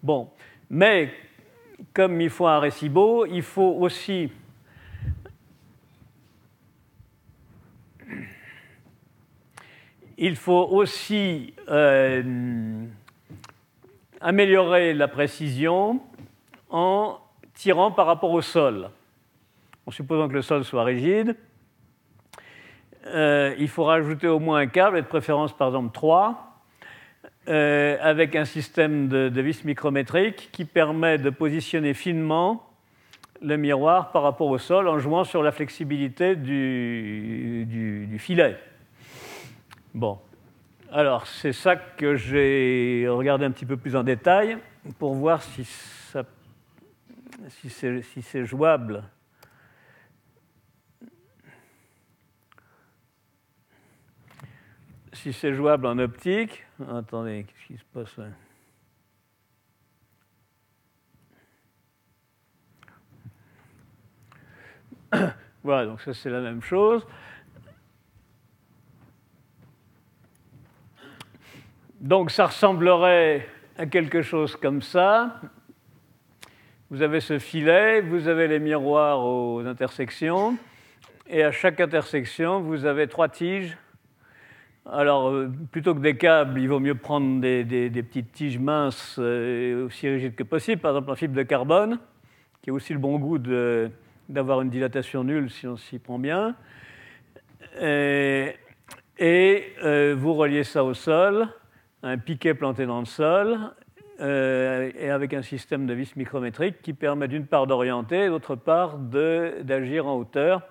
Bon, 0.02 0.30
mais 0.68 1.14
comme 1.94 2.20
il 2.20 2.30
faut 2.30 2.46
un 2.46 2.58
récibo, 2.58 3.24
il 3.26 3.42
faut 3.42 3.76
aussi 3.80 4.30
il 10.22 10.36
faut 10.36 10.68
aussi 10.70 11.54
euh, 11.70 12.22
améliorer 14.20 14.92
la 14.92 15.08
précision 15.08 16.02
en 16.68 17.18
tirant 17.54 17.90
par 17.90 18.06
rapport 18.06 18.30
au 18.30 18.42
sol 18.42 18.90
en 19.86 19.90
supposant 19.90 20.28
que 20.28 20.34
le 20.34 20.42
sol 20.42 20.62
soit 20.62 20.84
rigide, 20.84 21.36
euh, 23.06 23.54
il 23.58 23.66
faut 23.66 23.84
rajouter 23.84 24.28
au 24.28 24.38
moins 24.38 24.58
un 24.58 24.66
câble, 24.66 24.98
et 24.98 25.02
de 25.02 25.06
préférence 25.06 25.56
par 25.56 25.68
exemple 25.68 25.90
3, 25.94 26.62
euh, 27.48 27.96
avec 28.02 28.36
un 28.36 28.44
système 28.44 29.08
de, 29.08 29.40
vis 29.40 29.64
micrométrique 29.64 30.50
qui 30.52 30.66
permet 30.66 31.16
de 31.16 31.30
positionner 31.30 31.94
finement 31.94 32.66
le 33.40 33.56
miroir 33.56 34.12
par 34.12 34.22
rapport 34.22 34.48
au 34.48 34.58
sol 34.58 34.86
en 34.86 34.98
jouant 34.98 35.24
sur 35.24 35.42
la 35.42 35.50
flexibilité 35.50 36.36
du, 36.36 37.64
du 37.66 38.18
filet. 38.18 38.58
Bon, 39.92 40.20
alors 40.92 41.26
c'est 41.26 41.52
ça 41.52 41.74
que 41.74 42.14
j'ai 42.14 43.08
regardé 43.08 43.44
un 43.44 43.50
petit 43.50 43.66
peu 43.66 43.76
plus 43.76 43.96
en 43.96 44.04
détail 44.04 44.56
pour 45.00 45.14
voir 45.14 45.42
si, 45.42 45.64
si 47.48 48.22
c'est 48.22 48.46
jouable. 48.46 49.02
Si 55.12 55.32
c'est 55.32 55.54
jouable 55.54 55.86
en 55.86 55.98
optique, 55.98 56.64
attendez, 56.88 57.46
qu'est-ce 57.48 57.66
qui 57.66 57.76
se 57.76 57.84
passe 57.92 58.16
là? 58.16 58.26
Voilà, 65.64 65.84
donc 65.84 66.00
ça 66.00 66.14
c'est 66.14 66.30
la 66.30 66.40
même 66.40 66.62
chose. 66.62 67.04
Donc 72.00 72.30
ça 72.30 72.46
ressemblerait 72.46 73.46
à 73.76 73.84
quelque 73.84 74.22
chose 74.22 74.56
comme 74.56 74.80
ça. 74.80 75.38
Vous 76.90 77.02
avez 77.02 77.20
ce 77.20 77.38
filet, 77.38 78.00
vous 78.00 78.26
avez 78.26 78.48
les 78.48 78.58
miroirs 78.58 79.20
aux 79.20 79.64
intersections, 79.66 80.56
et 81.28 81.44
à 81.44 81.52
chaque 81.52 81.78
intersection, 81.78 82.60
vous 82.60 82.86
avez 82.86 83.06
trois 83.06 83.28
tiges 83.28 83.76
alors, 84.86 85.28
euh, 85.28 85.52
plutôt 85.70 85.94
que 85.94 86.00
des 86.00 86.16
câbles, 86.16 86.58
il 86.58 86.66
vaut 86.66 86.80
mieux 86.80 86.94
prendre 86.94 87.40
des, 87.40 87.90
petites 87.90 88.32
tiges 88.32 88.58
minces 88.58 89.16
euh, 89.20 89.86
aussi 89.86 90.08
rigides 90.08 90.34
que 90.34 90.42
possible, 90.42 90.80
par 90.80 90.92
exemple 90.92 91.10
en 91.10 91.16
fibre 91.16 91.36
de 91.36 91.42
carbone, 91.42 91.98
qui 92.62 92.70
a 92.70 92.72
aussi 92.72 92.94
le 92.94 92.98
bon 92.98 93.18
goût 93.18 93.38
d'avoir 94.28 94.62
une 94.62 94.70
dilatation 94.70 95.22
nulle 95.22 95.50
si 95.50 95.66
on 95.66 95.76
s'y 95.76 95.98
prend 95.98 96.18
bien. 96.18 96.56
Et, 97.78 98.56
euh, 99.20 100.16
vous 100.18 100.32
reliez 100.32 100.64
ça 100.64 100.82
au 100.82 100.94
sol, 100.94 101.46
un 102.02 102.18
piquet 102.18 102.54
planté 102.54 102.86
dans 102.86 103.00
le 103.00 103.06
sol, 103.06 103.58
et 104.20 105.08
avec 105.08 105.32
un 105.32 105.40
système 105.40 105.86
de 105.86 105.94
vis 105.94 106.14
micrométrique 106.14 106.82
qui 106.82 106.92
permet 106.92 107.26
d'une 107.26 107.46
part 107.46 107.66
d'orienter, 107.66 108.28
d'autre 108.28 108.54
part 108.54 108.98
d'agir 108.98 110.06
en 110.06 110.16
hauteur 110.16 110.62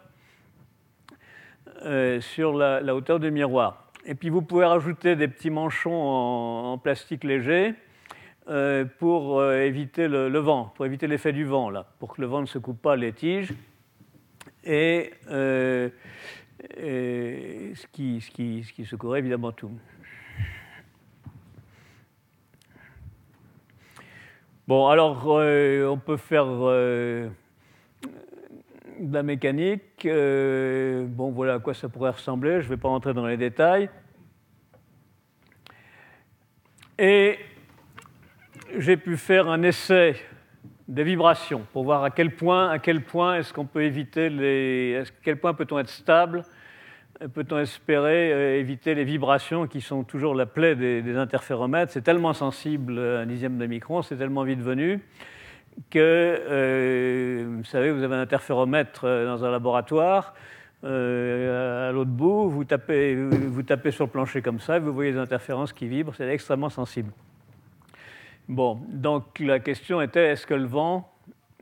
sur 2.19 2.53
la 2.53 2.95
hauteur 2.95 3.19
du 3.19 3.31
miroir. 3.31 3.89
Et 4.05 4.15
puis 4.15 4.29
vous 4.29 4.41
pouvez 4.41 4.65
rajouter 4.65 5.15
des 5.15 5.27
petits 5.27 5.49
manchons 5.49 5.93
en, 5.93 6.77
plastique 6.77 7.23
léger 7.23 7.73
euh, 8.47 8.85
pour 8.97 9.39
euh, 9.39 9.61
éviter 9.61 10.07
le, 10.07 10.39
vent, 10.39 10.73
pour 10.75 10.85
éviter 10.85 11.07
l'effet 11.07 11.33
du 11.33 11.45
vent, 11.45 11.69
là, 11.69 11.85
pour 11.99 12.15
que 12.15 12.21
le 12.21 12.27
vent 12.27 12.41
ne 12.41 12.47
se 12.47 12.57
coupe 12.57 12.81
pas 12.81 12.95
les 12.95 13.13
tiges. 13.13 13.53
Et, 14.63 15.11
euh, 15.29 15.89
ce, 16.75 17.85
qui, 17.91 18.21
ce, 18.21 18.83
secourt 18.83 19.15
évidemment 19.17 19.51
tout. 19.51 19.71
Bon, 24.69 24.87
alors 24.87 25.25
on 25.25 25.97
peut 25.97 26.17
faire 26.17 26.45
de 26.45 27.31
la 28.99 29.23
mécanique. 29.23 30.07
bon, 30.07 31.31
voilà 31.31 31.55
à 31.55 31.59
quoi 31.59 31.73
ça 31.73 31.89
pourrait 31.89 32.11
ressembler. 32.11 32.61
Je 32.61 32.65
ne 32.65 32.75
vais 32.75 32.77
pas 32.77 32.87
rentrer 32.87 33.15
dans 33.15 33.25
les 33.25 33.35
détails. 33.35 33.89
Et 36.99 37.39
j'ai 38.77 38.95
pu 38.95 39.17
faire 39.17 39.49
un 39.49 39.63
essai 39.63 40.15
des 40.87 41.03
vibrations 41.03 41.65
pour 41.73 41.83
voir 41.83 42.03
à 42.03 42.11
quel 42.11 42.35
point, 42.35 42.69
à 42.69 42.77
quel 42.77 43.03
point 43.03 43.37
est-ce 43.37 43.51
qu'on 43.51 43.65
peut 43.65 43.81
éviter 43.81 44.29
les, 44.29 44.97
à 44.97 45.03
quel 45.23 45.39
point 45.39 45.55
peut-on 45.55 45.79
être 45.79 45.89
stable, 45.89 46.43
peut-on 47.33 47.59
espérer 47.59 48.31
euh, 48.31 48.59
éviter 48.59 48.95
les 48.95 49.03
vibrations 49.03 49.67
qui 49.67 49.81
sont 49.81 50.03
toujours 50.03 50.35
la 50.35 50.45
plaie 50.45 50.75
des, 50.75 51.17
interféromètres. 51.17 51.91
C'est 51.91 52.01
tellement 52.01 52.33
sensible, 52.33 52.97
un 52.99 53.25
dixième 53.25 53.57
de 53.57 53.65
micron, 53.65 54.01
c'est 54.01 54.15
tellement 54.15 54.43
vite 54.43 54.61
venu 54.61 55.01
que, 55.89 55.99
euh, 55.99 57.45
vous 57.57 57.63
savez, 57.63 57.91
vous 57.91 58.03
avez 58.03 58.15
un 58.15 58.21
interféromètre 58.21 59.01
euh, 59.05 59.25
dans 59.25 59.45
un 59.45 59.51
laboratoire. 59.51 60.33
Euh, 60.83 61.89
à 61.89 61.91
l'autre 61.91 62.11
bout, 62.11 62.49
vous 62.49 62.63
tapez, 62.63 63.15
vous 63.15 63.63
tapez 63.63 63.91
sur 63.91 64.05
le 64.05 64.11
plancher 64.11 64.41
comme 64.41 64.59
ça, 64.59 64.79
vous 64.79 64.93
voyez 64.93 65.11
des 65.11 65.17
interférences 65.17 65.73
qui 65.73 65.87
vibrent, 65.87 66.15
c'est 66.15 66.27
extrêmement 66.29 66.69
sensible. 66.69 67.11
Bon, 68.47 68.79
donc 68.87 69.39
la 69.39 69.59
question 69.59 70.01
était 70.01 70.27
est-ce 70.27 70.47
que 70.47 70.53
le 70.53 70.65
vent, 70.65 71.11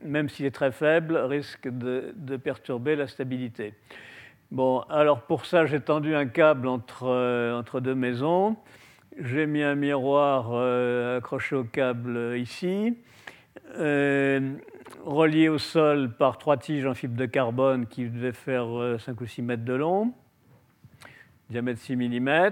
même 0.04 0.28
s'il 0.28 0.46
est 0.46 0.54
très 0.54 0.70
faible, 0.70 1.16
risque 1.16 1.68
de, 1.68 2.36
perturber 2.36 2.94
la 2.94 3.08
stabilité? 3.08 3.74
Bon, 4.50 4.80
alors 4.88 5.22
pour 5.22 5.46
ça, 5.46 5.66
j'ai 5.66 5.80
tendu 5.80 6.14
un 6.14 6.26
câble 6.26 6.68
entre, 6.68 7.04
euh, 7.04 7.58
entre 7.58 7.80
deux 7.80 7.94
maisons. 7.94 8.56
J'ai 9.18 9.46
mis 9.46 9.62
un 9.62 9.74
miroir 9.74 10.50
euh, 10.52 11.18
accroché 11.18 11.56
au 11.56 11.64
câble 11.64 12.36
ici 12.36 12.96
relié 15.04 15.48
au 15.48 15.58
sol 15.58 16.10
par 16.10 16.38
trois 16.38 16.56
tiges 16.56 16.86
en 16.86 16.94
fibre 16.94 17.16
de 17.16 17.26
carbone 17.26 17.86
qui 17.86 18.04
devaient 18.04 18.32
faire 18.32 18.66
5 18.98 19.12
euh, 19.12 19.24
ou 19.24 19.26
6 19.26 19.42
mètres 19.42 19.64
de 19.64 19.74
long, 19.74 20.12
diamètre 21.50 21.80
6 21.80 21.96
mm. 21.96 22.50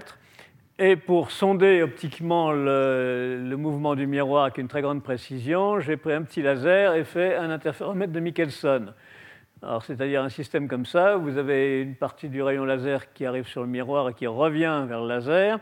Et 0.79 0.95
pour 0.95 1.31
sonder 1.31 1.81
optiquement 1.81 2.51
le, 2.51 3.55
mouvement 3.57 3.95
du 3.95 4.05
miroir 4.05 4.43
avec 4.43 4.59
une 4.59 4.67
très 4.67 4.81
grande 4.81 5.01
précision, 5.01 5.79
j'ai 5.79 5.97
pris 5.97 6.13
un 6.13 6.21
petit 6.21 6.43
laser 6.43 6.93
et 6.93 7.03
fait 7.03 7.35
un 7.35 7.49
interféromètre 7.49 8.13
de 8.13 8.19
Michelson. 8.19 8.93
Alors, 9.63 9.83
c'est-à-dire 9.83 10.21
un 10.21 10.29
système 10.29 10.67
comme 10.67 10.85
ça, 10.85 11.15
vous 11.15 11.37
avez 11.37 11.81
une 11.81 11.95
partie 11.95 12.29
du 12.29 12.43
rayon 12.43 12.63
laser 12.63 13.11
qui 13.13 13.25
arrive 13.25 13.47
sur 13.47 13.61
le 13.61 13.67
miroir 13.67 14.09
et 14.09 14.13
qui 14.13 14.27
revient 14.27 14.85
vers 14.87 15.01
le 15.01 15.07
laser. 15.07 15.59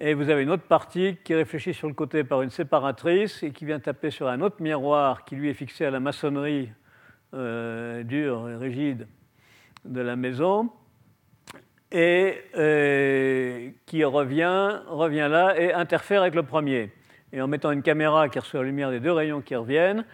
Et 0.00 0.14
vous 0.14 0.30
avez 0.30 0.42
une 0.42 0.50
autre 0.50 0.66
partie 0.66 1.18
qui 1.22 1.34
réfléchit 1.34 1.74
sur 1.74 1.86
le 1.86 1.94
côté 1.94 2.24
par 2.24 2.40
une 2.40 2.50
séparatrice 2.50 3.42
et 3.42 3.50
qui 3.50 3.66
vient 3.66 3.78
taper 3.78 4.10
sur 4.10 4.28
un 4.28 4.40
autre 4.40 4.56
miroir 4.60 5.24
qui 5.24 5.36
lui 5.36 5.50
est 5.50 5.54
fixé 5.54 5.84
à 5.84 5.90
la 5.90 6.00
maçonnerie 6.00 6.70
dur 7.32 8.48
et 8.48 8.56
rigide 8.56 9.06
de 9.84 10.00
la 10.00 10.16
maison 10.16 10.70
et 11.92 12.42
qui 13.86 14.04
revient, 14.04 14.80
revient 14.88 15.28
là 15.30 15.58
et 15.58 15.72
interfère 15.72 16.22
avec 16.22 16.34
le 16.34 16.42
premier. 16.42 16.90
Et 17.32 17.40
en 17.40 17.48
mettant 17.48 17.72
une 17.72 17.82
caméra 17.82 18.28
qui 18.28 18.38
reçoit 18.38 18.60
la 18.60 18.66
lumière 18.66 18.90
des 18.90 19.00
deux 19.00 19.12
rayons 19.12 19.40
qui 19.40 19.56
reviennent, 19.56 20.04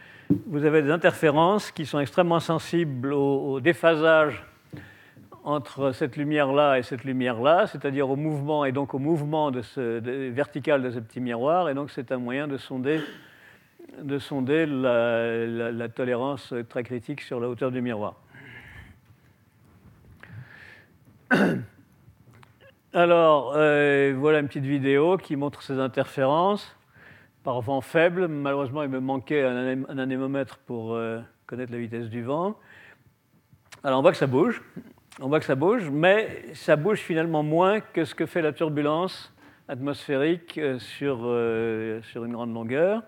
vous 0.47 0.65
avez 0.65 0.81
des 0.83 0.91
interférences 0.91 1.71
qui 1.71 1.85
sont 1.85 2.01
extrêmement 2.01 2.41
sensibles 2.41 3.13
au, 3.13 3.61
déphasage 3.61 4.47
entre 5.45 5.93
cette 5.93 6.17
lumière-là 6.17 6.79
et 6.79 6.83
cette 6.83 7.05
lumière-là, 7.05 7.67
c'est-à-dire 7.67 8.09
au 8.09 8.17
mouvement 8.17 8.65
et 8.65 8.73
donc 8.73 8.95
au 8.95 8.99
mouvement 8.99 9.51
de 9.51 9.61
ce, 9.61 9.99
vertical 10.31 10.83
de 10.83 10.91
ce 10.91 11.01
petit 11.01 11.21
miroir. 11.21 11.69
Et 11.69 11.75
donc 11.75 11.91
c'est 11.91 12.13
un 12.13 12.19
moyen 12.19 12.49
de 12.49 12.57
sonder, 12.57 13.01
de 14.01 14.19
sonder 14.19 14.65
la, 14.67 15.89
tolérance 15.89 16.55
très 16.69 16.83
critique 16.83 17.21
sur 17.21 17.41
la 17.41 17.49
hauteur 17.49 17.71
du 17.71 17.83
miroir. 17.83 18.15
Alors, 22.95 23.55
euh, 23.57 24.15
voilà 24.17 24.41
une 24.41 24.49
petite 24.49 24.67
vidéo 24.67 25.17
qui 25.17 25.35
montre 25.35 25.63
ces 25.63 25.79
interférences 25.79 26.77
par 27.43 27.61
vent 27.61 27.81
faible. 27.81 28.29
Malheureusement, 28.29 28.83
il 28.83 28.89
me 28.89 29.01
manquait 29.01 29.43
un, 29.43 29.99
anémomètre 29.99 30.59
pour 30.59 30.95
euh, 30.95 31.21
connaître 31.47 31.73
la 31.73 31.79
vitesse 31.79 32.09
du 32.09 32.23
vent. 32.23 32.57
Alors 33.85 33.99
on 33.99 34.03
voit 34.03 34.13
que 34.13 34.19
ça 34.19 34.27
bouge, 34.27 34.63
on 35.21 35.29
voit 35.29 35.41
que 35.41 35.47
ça 35.47 35.55
bouge, 35.55 35.91
mais 35.91 36.45
ça 36.55 36.77
bouge 36.77 37.01
finalement 37.01 37.43
moins 37.43 37.81
que 37.81 38.05
ce 38.05 38.15
que 38.15 38.27
fait 38.27 38.43
la 38.43 38.53
turbulence 38.53 39.35
atmosphérique 39.67 40.59
euh, 40.59 40.79
sur, 40.79 41.21
euh, 41.23 42.01
sur 42.03 42.25
une 42.25 42.33
grande 42.33 42.55
longueur. 42.55 43.03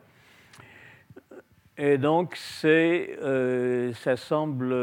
Et 1.76 1.99
donc 1.99 2.37
ça 2.37 4.16
semble 4.16 4.74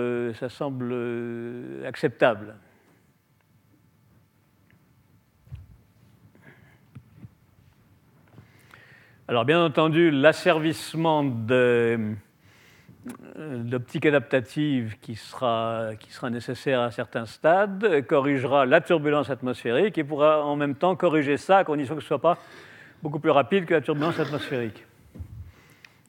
acceptable. 1.86 2.56
Alors 9.32 9.46
bien 9.46 9.64
entendu, 9.64 10.12
l'asservissement 10.12 11.24
d'optique 13.64 14.06
adaptative 14.06 14.98
qui 15.02 15.16
sera, 15.16 15.92
nécessaire 16.30 16.82
à 16.82 16.92
certains 16.92 17.26
stades 17.26 18.06
corrigera 18.08 18.66
la 18.66 18.82
turbulence 18.82 19.30
atmosphérique 19.30 19.98
et 19.98 20.04
pourra 20.04 20.46
en 20.46 20.58
même 20.58 20.76
temps 20.76 20.98
corriger 20.98 21.38
ça 21.38 21.60
à 21.60 21.64
condition 21.64 21.96
que 21.96 22.02
ce 22.02 22.08
ne 22.08 22.10
soit 22.10 22.20
pas 22.20 22.40
beaucoup 23.02 23.20
plus 23.20 23.30
rapide 23.30 23.64
que 23.64 23.74
la 23.74 23.80
turbulence 23.80 24.20
atmosphérique. 24.20 24.86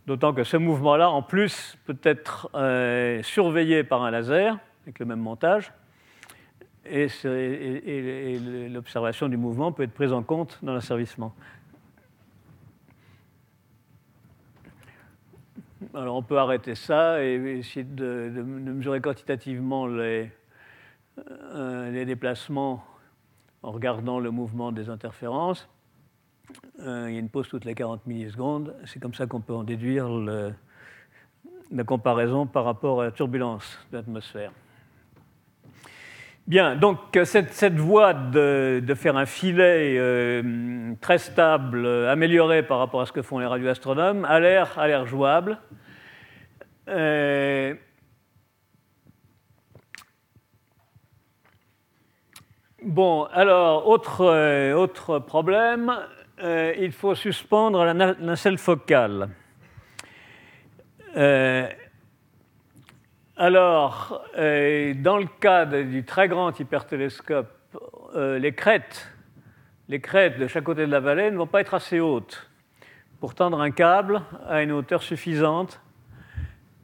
D'autant 0.09 0.33
que 0.33 0.43
ce 0.43 0.57
mouvement-là, 0.57 1.09
en 1.09 1.23
plus, 1.23 1.79
peut 1.87 1.99
être 2.03 2.51
euh, 2.57 3.23
surveillé 3.23 3.85
par 3.85 4.03
un 4.03 4.11
laser 4.11 4.59
avec 4.83 4.99
le 4.99 5.07
même 5.07 5.21
montage, 5.21 5.73
et 6.85 7.07
l'observation 8.69 9.29
du 9.29 9.37
mouvement 9.37 9.71
peut 9.71 9.85
être 9.85 9.95
prise 9.95 10.13
en 10.13 10.25
compte 10.25 10.59
dans 10.65 10.75
l'asservissement. 10.75 11.33
Alors 15.95 16.17
on 16.17 16.23
peut 16.23 16.39
arrêter 16.39 16.75
ça 16.75 17.23
et 17.23 17.35
essayer 17.59 17.85
de, 17.85 18.31
mesurer 18.45 19.01
quantitativement 19.01 19.87
les, 19.87 20.31
euh, 21.19 21.91
les, 21.91 22.05
déplacements 22.05 22.85
en 23.63 23.73
regardant 23.73 24.21
le 24.21 24.31
mouvement 24.31 24.73
des 24.73 24.89
interférences. 24.89 25.69
Euh, 26.81 27.07
il 27.09 27.15
y 27.15 27.17
a 27.17 27.21
une 27.21 27.29
pause 27.29 27.49
toutes 27.49 27.65
les 27.65 27.75
40 27.75 28.07
millisecondes. 28.07 28.75
C'est 28.85 29.01
comme 29.01 29.15
ça 29.15 29.27
qu'on 29.27 29.41
peut 29.41 29.55
en 29.55 29.65
déduire 29.65 30.09
la 30.09 31.85
comparaison 31.85 32.47
par 32.47 32.65
rapport 32.65 33.01
à 33.01 33.05
la 33.05 33.11
turbulence 33.11 33.79
de 33.91 33.99
l'atmosphère. 33.99 34.53
Bien, 36.49 36.75
donc 36.75 36.99
cette, 37.25 37.75
voie 37.75 38.15
de, 38.15 38.95
faire 38.97 39.17
un 39.17 39.27
filet 39.27 39.95
euh, 39.97 40.93
très 41.01 41.19
stable, 41.19 41.87
amélioré 41.87 42.65
par 42.65 42.79
rapport 42.79 43.01
à 43.01 43.07
ce 43.07 43.13
que 43.13 43.23
font 43.23 43.39
les 43.39 43.47
radioastronomes, 43.47 44.25
a 44.25 44.41
l'air 44.41 45.07
jouable. 45.07 45.59
Euh, 46.89 47.75
bon, 52.83 53.23
alors, 53.33 53.89
euh, 54.21 54.73
autre 54.75 55.21
problème, 55.21 55.95
il 56.43 56.91
faut 56.91 57.15
suspendre 57.15 57.85
la 57.85 57.95
nacelle 57.95 58.59
focale. 58.59 59.29
Alors, 63.45 64.23
euh, 64.39 64.95
dans 64.95 65.19
le 65.19 65.27
cas 65.27 65.67
du 65.67 66.05
très 66.05 66.29
grand 66.29 66.61
hypertélescope, 66.61 67.51
euh, 68.15 68.39
les 68.39 68.53
crêtes, 68.53 69.09
les 69.89 70.01
crêtes 70.01 70.39
de 70.39 70.47
chaque 70.47 70.63
côté 70.63 70.87
de 70.87 70.93
la 70.93 71.01
vallée 71.01 71.29
ne 71.29 71.37
vont 71.37 71.49
pas 71.49 71.61
être 71.61 71.75
assez 71.75 71.99
hautes 71.99 72.49
pour 73.19 73.35
tendre 73.35 73.61
un 73.61 73.73
câble 73.73 74.23
à 74.49 74.63
une 74.63 74.71
hauteur 74.71 75.03
suffisante 75.03 75.81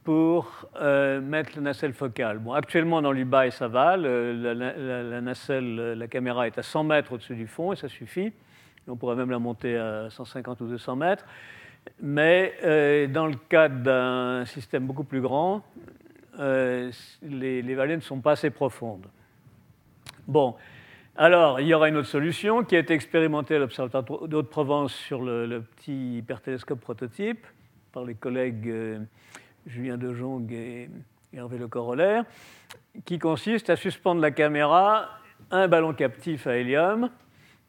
pour 0.02 0.66
euh, 0.80 1.20
mettre 1.20 1.52
la 1.54 1.62
nacelle 1.62 1.92
focale. 1.92 2.40
Actuellement, 2.52 3.02
dans 3.02 3.12
l'Ubaï, 3.12 3.52
ça 3.52 3.68
va. 3.68 3.96
nacelle, 3.96 5.92
la 5.92 6.08
caméra 6.08 6.48
est 6.48 6.58
à 6.58 6.64
100 6.64 6.82
mètres 6.82 7.12
au-dessus 7.12 7.36
du 7.36 7.46
fond 7.46 7.72
et 7.72 7.76
ça 7.76 7.86
suffit. 7.86 8.32
On 8.88 8.96
pourrait 8.96 9.14
même 9.14 9.30
la 9.30 9.38
monter 9.38 9.78
à 9.78 10.10
150 10.10 10.60
ou 10.62 10.66
200 10.66 10.96
mètres. 10.96 11.24
Mais 12.02 13.06
dans 13.12 13.28
le 13.28 13.36
cas 13.48 13.68
d'un 13.68 14.44
système 14.44 14.88
beaucoup 14.88 15.04
plus 15.04 15.20
grand, 15.20 15.62
euh, 16.38 16.90
les, 17.22 17.74
vallées 17.74 17.96
ne 17.96 18.02
sont 18.02 18.20
pas 18.20 18.32
assez 18.32 18.50
profondes. 18.50 19.06
Bon, 20.26 20.54
alors 21.16 21.60
il 21.60 21.66
y 21.66 21.74
aura 21.74 21.88
une 21.88 21.96
autre 21.96 22.08
solution 22.08 22.62
qui 22.62 22.76
a 22.76 22.78
été 22.78 22.94
expérimentée 22.94 23.56
à 23.56 23.58
l'Observatoire 23.58 24.28
d'Haute-Provence 24.28 24.92
sur 24.92 25.22
le, 25.22 25.62
petit 25.76 26.18
hypertélescope 26.18 26.80
prototype 26.80 27.46
par 27.92 28.04
les 28.04 28.14
collègues 28.14 28.68
euh, 28.68 29.00
Julien 29.66 29.96
De 29.96 30.14
Jong 30.14 30.52
et 30.52 30.88
Hervé 31.32 31.58
Le 31.58 31.66
Corollaire, 31.66 32.24
qui 33.04 33.18
consiste 33.18 33.70
à 33.70 33.76
suspendre 33.76 34.20
la 34.20 34.30
caméra 34.30 35.08
un 35.50 35.66
ballon 35.66 35.92
captif 35.92 36.46
à 36.46 36.56
hélium, 36.56 37.10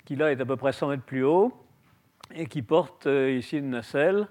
qui 0.05 0.15
là 0.15 0.31
est 0.31 0.41
à 0.41 0.45
peu 0.45 0.57
près 0.57 0.73
100 0.73 0.89
mètres 0.89 1.03
plus 1.03 1.23
haut, 1.23 1.53
et 2.35 2.45
qui 2.45 2.61
porte 2.61 3.07
euh, 3.07 3.31
ici 3.31 3.57
une 3.57 3.71
nacelle. 3.71 4.27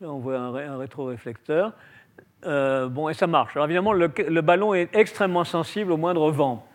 Là, 0.00 0.10
on 0.10 0.18
voit 0.18 0.38
un 0.38 0.76
rétroréflecteur. 0.76 1.72
Euh, 2.46 2.88
bon, 2.88 3.08
et 3.08 3.14
ça 3.14 3.26
marche. 3.26 3.56
Alors 3.56 3.66
évidemment, 3.66 3.92
le, 3.92 4.08
ballon 4.40 4.74
est 4.74 4.94
extrêmement 4.94 5.44
sensible 5.44 5.92
au 5.92 5.96
moindre 5.96 6.30
vent. 6.30 6.66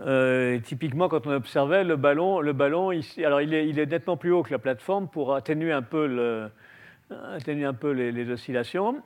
Euh, 0.00 0.58
typiquement, 0.58 1.08
quand 1.08 1.26
on 1.26 1.32
observait 1.32 1.84
le 1.84 1.96
ballon, 1.96 2.40
le 2.40 2.52
ballon 2.52 2.90
alors 3.24 3.40
il 3.40 3.54
est, 3.54 3.86
nettement 3.86 4.16
plus 4.16 4.32
haut 4.32 4.42
que 4.42 4.50
la 4.50 4.58
plateforme 4.58 5.08
pour 5.08 5.34
atténuer 5.34 5.72
un 5.72 5.82
peu, 5.82 6.06
le, 6.06 6.48
atténuer 7.34 7.64
un 7.64 7.74
peu 7.74 7.90
les, 7.90 8.30
oscillations, 8.30 9.02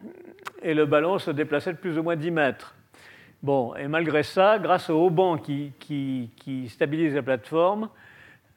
et 0.62 0.74
le 0.74 0.86
ballon 0.86 1.18
se 1.18 1.30
déplaçait 1.30 1.72
de 1.72 1.78
plus 1.78 1.98
ou 1.98 2.02
moins 2.02 2.16
10 2.16 2.30
mètres. 2.30 2.74
Bon, 3.42 3.74
et 3.74 3.88
malgré 3.88 4.22
ça, 4.22 4.58
grâce 4.58 4.88
au 4.88 4.94
haut 4.94 5.10
banc 5.10 5.36
qui, 5.36 5.72
qui, 5.78 6.30
qui 6.36 6.68
stabilise 6.68 7.14
la 7.14 7.22
plateforme, 7.22 7.88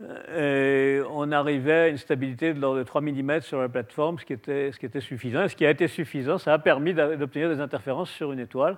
euh, 0.02 1.04
on 1.12 1.32
arrivait 1.32 1.74
à 1.74 1.88
une 1.88 1.98
stabilité 1.98 2.54
de 2.54 2.60
l'ordre 2.60 2.80
de 2.80 2.84
3 2.84 3.02
mm 3.02 3.41
sur 3.41 3.60
la 3.60 3.70
plateforme, 3.70 4.20
ce 4.20 4.26
qui, 4.26 4.34
était, 4.34 4.72
ce 4.72 5.00
suffisant. 5.00 5.43
Et 5.43 5.50
ce 5.50 5.56
qui 5.56 5.66
a 5.66 5.72
été 5.72 5.88
suffisant, 5.88 6.38
ça 6.38 6.54
a 6.54 6.60
permis 6.60 6.93
d'obtenir 6.93 7.50
des 7.50 7.60
interférences 7.60 8.12
sur 8.12 8.32
une 8.32 8.39
étoile 8.39 8.78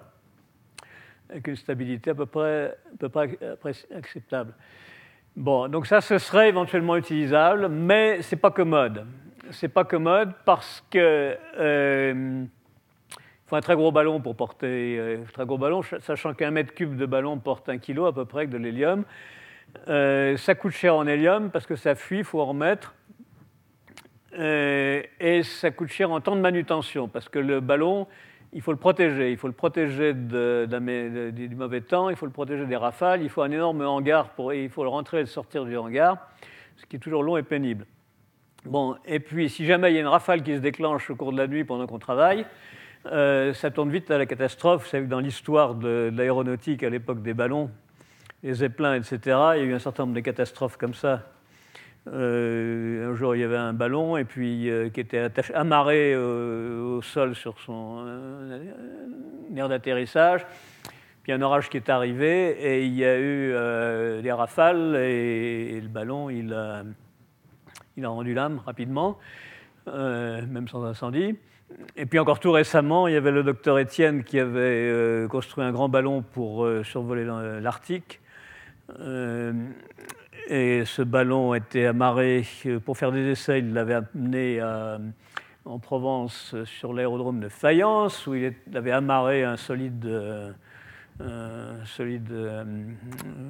avec 1.30 1.48
une 1.48 1.56
stabilité 1.56 2.12
à 2.12 2.16
peu 2.16 2.26
près, 2.26 2.76
acceptable. 3.96 4.54
Bon, 5.36 5.68
donc 5.68 5.86
ça, 5.86 6.02
ce 6.02 6.18
serait 6.18 6.50
éventuellement 6.50 6.98
utilisable, 6.98 7.70
mais 7.70 8.22
ce 8.24 8.34
n'est 8.34 8.42
pas 8.42 8.52
commode. 8.52 9.06
C'est 9.52 9.68
pas 9.68 9.84
commode 9.84 10.32
parce 10.46 10.84
que 10.90 11.38
euh, 11.60 12.46
faut 13.46 13.56
un 13.56 13.62
très 13.62 13.76
gros 13.76 13.92
ballon 13.92 14.22
pour 14.22 14.36
porter 14.36 14.98
euh, 15.00 15.18
très 15.34 15.46
gros 15.46 15.58
ballon, 15.58 15.82
sachant 16.02 16.34
qu'un 16.34 16.52
mètre 16.52 16.74
cube 16.74 16.96
de 16.96 17.06
ballon 17.06 17.38
porte 17.38 17.70
un 17.70 17.78
kilo 17.78 18.06
à 18.06 18.14
peu 18.14 18.26
près 18.26 18.48
de 18.48 18.58
l'hélium. 18.58 19.04
Euh, 19.88 20.38
ça 20.38 20.56
coûte 20.56 20.74
cher 20.74 20.96
en 20.96 21.08
hélium 21.08 21.52
parce 21.52 21.66
que 21.66 21.76
ça 21.76 21.96
fuit, 21.96 22.20
il 22.20 22.24
faut 22.24 22.40
en 22.40 22.46
remettre. 22.46 22.96
Euh, 24.38 25.02
et 25.20 25.44
ça 25.44 25.72
coûte 25.72 25.90
cher 25.90 26.12
en 26.12 26.22
temps 26.22 26.36
de 26.36 26.42
manutention 26.42 27.08
parce 27.08 27.30
que 27.30 27.40
le 27.40 27.60
ballon, 27.60 28.08
il 28.54 28.62
faut 28.62 28.72
le 28.72 28.78
protéger. 28.78 29.32
Il 29.32 29.38
faut 29.38 29.48
le 29.48 29.54
protéger 29.54 30.14
du 30.14 31.56
mauvais 31.56 31.82
temps, 31.82 32.10
il 32.10 32.16
faut 32.16 32.26
le 32.26 32.32
protéger 32.32 32.66
des 32.66 32.76
rafales, 32.76 33.22
il 33.22 33.30
faut 33.30 33.42
un 33.42 33.52
énorme 33.52 33.82
hangar 33.82 34.30
pour, 34.30 34.54
il 34.54 34.70
faut 34.70 34.84
le 34.84 34.90
rentrer 34.90 35.18
et 35.18 35.22
le 35.22 35.28
sortir 35.28 35.66
du 35.66 35.76
hangar, 35.78 36.30
ce 36.78 36.86
qui 36.86 36.96
est 36.98 37.00
toujours 37.00 37.24
long 37.24 37.38
et 37.38 37.44
pénible. 37.44 37.86
Bon, 38.66 38.98
et 39.06 39.20
puis 39.20 39.50
si 39.50 39.66
jamais 39.66 39.92
il 39.92 39.96
y 39.96 39.98
a 39.98 40.02
une 40.02 40.08
rafale 40.08 40.44
qui 40.44 40.54
se 40.54 40.60
déclenche 40.60 41.10
au 41.10 41.16
cours 41.16 41.32
de 41.32 41.38
la 41.38 41.48
nuit 41.48 41.64
pendant 41.64 41.88
qu'on 41.88 42.00
travaille, 42.00 42.46
euh, 43.06 43.54
ça 43.54 43.72
tourne 43.72 43.90
vite 43.90 44.12
à 44.12 44.18
la 44.18 44.26
catastrophe. 44.26 44.84
Vous 44.84 44.90
savez 44.90 45.06
que 45.06 45.10
dans 45.10 45.22
l'histoire 45.22 45.76
de 45.76 46.12
l'aéronautique 46.14 46.84
à 46.84 46.90
l'époque 46.90 47.22
des 47.22 47.34
ballons, 47.34 47.70
les 48.44 48.54
zeppelins, 48.54 48.96
etc. 48.96 49.20
Il 49.26 49.60
y 49.60 49.62
a 49.62 49.64
eu 49.64 49.74
un 49.74 49.80
certain 49.80 50.04
nombre 50.04 50.16
de 50.16 50.22
catastrophes 50.22 50.78
comme 50.78 50.94
ça 50.94 51.24
un 52.12 53.14
jour, 53.14 53.36
il 53.36 53.42
y 53.42 53.44
avait 53.44 53.58
un 53.58 53.74
ballon 53.74 54.18
et 54.18 54.24
puis 54.24 54.72
qui 54.94 55.00
était 55.00 55.20
attaché, 55.20 55.54
amarré 55.54 56.16
au 56.16 57.04
sol 57.04 57.36
sur 57.36 57.60
son 57.60 58.04
aire 59.56 59.70
d'atterrissage. 59.70 60.44
Puis 61.22 61.34
un 61.34 61.42
orage 61.42 61.70
qui 61.70 61.78
est 61.78 61.88
arrivé 61.88 62.52
et 62.52 62.86
il 62.86 62.96
y 62.96 63.06
a 63.06 63.20
eu 63.20 63.54
des 64.24 64.32
rafales 64.32 64.96
et, 64.96 65.80
le 65.80 65.88
ballon, 65.88 66.32
il 66.32 66.52
a, 66.52 66.84
il 67.96 68.06
a 68.06 68.10
rendu 68.10 68.34
l'âme 68.34 68.62
rapidement, 68.66 69.20
même 69.86 70.68
sans 70.68 70.84
incendie. 70.84 71.36
Et 71.96 72.06
puis 72.06 72.20
encore 72.20 72.40
tout 72.40 72.52
récemment, 72.52 73.08
il 73.08 73.14
y 73.14 73.18
avait 73.18 73.32
le 73.32 73.44
docteur 73.44 73.80
Étienne 73.80 74.24
qui 74.24 74.40
avait 74.40 74.60
euh, 74.60 75.28
construit 75.28 75.64
un 75.64 75.72
grand 75.72 75.90
ballon 75.90 76.22
pour 76.22 76.66
euh, 76.66 76.84
survoler 76.84 77.26
l'Arctique. 77.62 78.20
Euh, 79.00 79.54
et 80.48 80.84
ce 80.86 81.02
ballon 81.02 81.54
était 81.54 81.86
amarré 81.86 82.44
pour 82.86 82.98
faire 82.98 83.12
des 83.12 83.32
essais. 83.32 83.60
Il 83.60 83.74
l'avait 83.74 83.96
amené 83.96 84.62
en 85.66 85.78
Provence 85.78 86.56
sur 86.66 86.94
l'aérodrome 86.94 87.40
de 87.40 87.50
Fayence, 87.50 88.26
où 88.26 88.34
il 88.34 88.56
avait 88.74 88.92
amarré 88.92 89.44
un 89.44 89.58
solide, 89.58 90.10
solide 91.86 92.34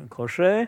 crochet. 0.10 0.68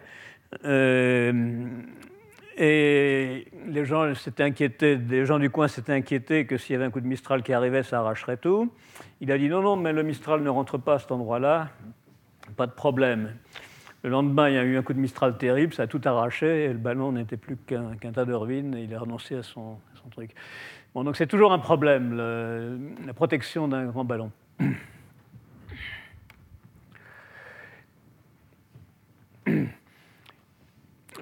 Et 2.57 3.47
les 3.67 3.85
gens 3.85 4.13
s'étaient 4.13 4.43
inquiétés, 4.43 4.95
les 4.95 5.25
gens 5.25 5.39
du 5.39 5.49
coin 5.49 5.67
s'étaient 5.67 5.93
inquiétés 5.93 6.45
que 6.45 6.57
s'il 6.57 6.73
y 6.73 6.75
avait 6.75 6.85
un 6.85 6.91
coup 6.91 7.01
de 7.01 7.07
Mistral 7.07 7.43
qui 7.43 7.53
arrivait, 7.53 7.83
ça 7.83 7.99
arracherait 7.99 8.37
tout. 8.37 8.71
Il 9.19 9.31
a 9.31 9.37
dit 9.37 9.49
non, 9.49 9.61
non, 9.61 9.75
mais 9.75 9.93
le 9.93 10.03
Mistral 10.03 10.43
ne 10.43 10.49
rentre 10.49 10.77
pas 10.77 10.95
à 10.95 10.99
cet 10.99 11.11
endroit-là, 11.11 11.69
pas 12.57 12.67
de 12.67 12.73
problème. 12.73 13.33
Le 14.03 14.09
lendemain, 14.09 14.49
il 14.49 14.55
y 14.55 14.57
a 14.57 14.63
eu 14.63 14.77
un 14.77 14.81
coup 14.81 14.93
de 14.93 14.99
Mistral 14.99 15.37
terrible, 15.37 15.73
ça 15.73 15.83
a 15.83 15.87
tout 15.87 16.01
arraché, 16.05 16.65
et 16.65 16.67
le 16.69 16.79
ballon 16.79 17.11
n'était 17.11 17.37
plus 17.37 17.55
qu'un 17.55 17.95
tas 18.13 18.25
de 18.25 18.33
ruines, 18.33 18.75
et 18.75 18.83
il 18.83 18.95
a 18.95 18.99
renoncé 18.99 19.35
à 19.35 19.43
son, 19.43 19.77
truc. 20.09 20.31
Donc 20.95 21.15
c'est 21.15 21.27
toujours 21.27 21.53
un 21.53 21.59
problème, 21.59 22.15
la 23.05 23.13
protection 23.13 23.67
d'un 23.67 23.85
grand 23.85 24.03
ballon. 24.03 24.31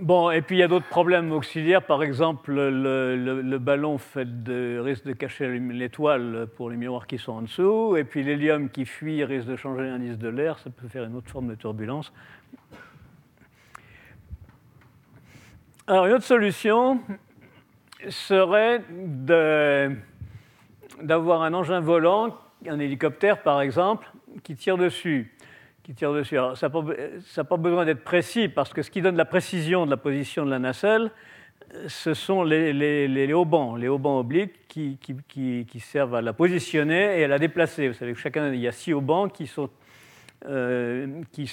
Bon, 0.02 0.32
et 0.32 0.42
puis 0.42 0.56
il 0.56 0.60
y 0.60 0.64
a 0.64 0.70
d'autres 0.70 0.88
problèmes 0.88 1.34
auxiliaires. 1.34 1.82
Par 1.82 2.04
exemple, 2.04 2.54
le, 2.54 3.58
ballon 3.58 3.98
risque 3.98 5.04
de 5.04 5.12
cacher 5.12 5.60
l'étoile 5.60 6.48
pour 6.56 6.70
les 6.70 6.78
miroirs 6.78 7.06
qui 7.06 7.18
sont 7.18 7.34
en 7.34 7.42
dessous. 7.42 7.98
Et 7.98 8.06
puis 8.06 8.24
l'hélium 8.24 8.70
qui 8.70 8.86
fuit 8.86 9.26
risque 9.26 9.48
de 9.48 9.58
changer 9.58 9.84
l'indice 9.84 10.18
de 10.18 10.30
l'air. 10.30 10.58
Ça 10.60 10.70
peut 10.70 10.88
faire 10.88 11.04
une 11.04 11.16
autre 11.16 11.30
forme 11.30 11.50
de 11.50 11.56
turbulence. 11.56 12.14
Alors, 15.86 16.06
une 16.06 16.14
autre 16.14 16.24
solution 16.24 17.02
serait 18.08 18.82
d'avoir 21.02 21.42
un 21.42 21.54
engin 21.54 21.82
volant, 21.82 22.38
un 22.66 22.80
hélicoptère 22.80 23.42
par 23.42 23.60
exemple, 23.60 24.10
qui 24.44 24.56
tire 24.56 24.78
dessus 24.78 25.36
tire 25.96 26.14
dessus. 26.14 26.38
ça 26.56 26.70
n'a 26.70 27.44
pas, 27.44 27.58
besoin 27.58 27.86
d'être 27.86 28.04
précis, 28.04 28.48
parce 28.48 28.74
que 28.74 28.82
ce 28.82 28.92
qui 28.92 29.02
donne 29.02 29.18
la 29.18 29.26
précision 29.26 29.86
de 29.86 29.92
la 29.92 29.98
position 29.98 30.46
de 30.46 30.52
la 30.52 30.60
nacelle, 30.60 31.12
ce 31.88 32.14
sont 32.14 32.44
les, 32.44 32.74
les, 32.74 33.08
les, 33.08 33.34
haubans, 33.34 33.76
les 33.76 33.88
haubans 33.88 34.20
obliques 34.20 34.68
qui, 34.68 34.98
qui, 34.98 35.80
servent 35.80 36.16
à 36.16 36.22
la 36.22 36.34
positionner 36.34 37.20
et 37.20 37.24
à 37.26 37.28
la 37.28 37.40
déplacer. 37.40 37.88
Vous 37.88 37.94
savez 37.94 38.14
que 38.14 38.20
chacun, 38.20 38.52
il 38.54 38.60
y 38.60 38.68
a 38.68 38.72
six 38.72 38.94
haubans 38.94 39.30
qui 39.30 39.48
sont, 39.48 39.70
euh, 40.46 41.22
qui 41.32 41.52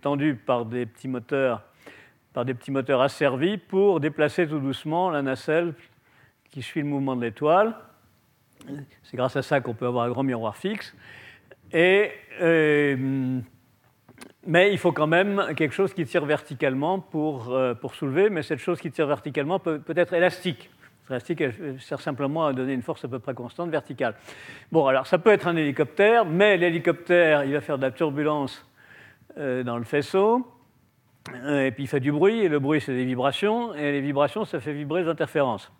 tendus 0.00 0.34
par 0.34 0.64
des 0.64 0.86
petits 0.86 1.08
moteurs 1.08 1.62
asservis 3.00 3.58
pour 3.58 4.00
déplacer 4.00 4.46
tout 4.46 4.60
doucement 4.60 5.10
la 5.10 5.22
nacelle 5.22 5.74
qui 6.50 6.62
suit 6.62 6.80
le 6.80 6.86
mouvement 6.86 7.16
de 7.16 7.22
l'étoile. 7.22 7.74
C'est 9.02 9.16
grâce 9.16 9.36
à 9.36 9.42
ça 9.42 9.60
qu'on 9.60 9.74
peut 9.74 9.86
avoir 9.86 10.04
un 10.04 10.10
grand 10.10 10.22
miroir 10.22 10.56
fixe. 10.56 10.94
Euh, 11.74 13.40
mais 14.46 14.72
il 14.72 14.78
faut 14.78 14.92
quand 14.92 15.06
même 15.06 15.54
quelque 15.56 15.72
chose 15.72 15.94
qui 15.94 16.04
tire 16.04 16.24
verticalement 16.24 17.00
pour, 17.00 17.52
euh, 17.52 17.74
pour 17.74 17.94
soulever, 17.94 18.30
mais 18.30 18.42
cette 18.42 18.58
chose 18.58 18.80
qui 18.80 18.90
tire 18.90 19.06
verticalement 19.06 19.58
peut, 19.58 19.78
peut 19.78 19.94
être 19.96 20.12
élastique. 20.12 20.70
Élastique, 21.10 21.40
elle 21.40 21.80
sert 21.80 22.00
simplement 22.00 22.46
à 22.46 22.52
donner 22.52 22.72
une 22.72 22.82
force 22.82 23.04
à 23.04 23.08
peu 23.08 23.18
près 23.18 23.34
constante 23.34 23.70
verticale. 23.70 24.14
Bon, 24.72 24.86
alors 24.86 25.06
ça 25.06 25.18
peut 25.18 25.30
être 25.30 25.46
un 25.46 25.56
hélicoptère, 25.56 26.24
mais 26.24 26.56
l'hélicoptère, 26.56 27.44
il 27.44 27.52
va 27.52 27.60
faire 27.60 27.76
de 27.76 27.82
la 27.82 27.90
turbulence 27.90 28.66
euh, 29.38 29.62
dans 29.62 29.76
le 29.76 29.84
faisceau, 29.84 30.46
et 31.46 31.70
puis 31.72 31.84
il 31.84 31.86
fait 31.86 32.00
du 32.00 32.12
bruit, 32.12 32.40
et 32.40 32.48
le 32.48 32.58
bruit, 32.58 32.80
c'est 32.80 32.94
des 32.94 33.04
vibrations, 33.04 33.74
et 33.74 33.92
les 33.92 34.00
vibrations, 34.00 34.44
ça 34.44 34.60
fait 34.60 34.72
vibrer 34.72 35.02
les 35.02 35.08
interférences. 35.08 35.72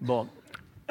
Bon, 0.00 0.26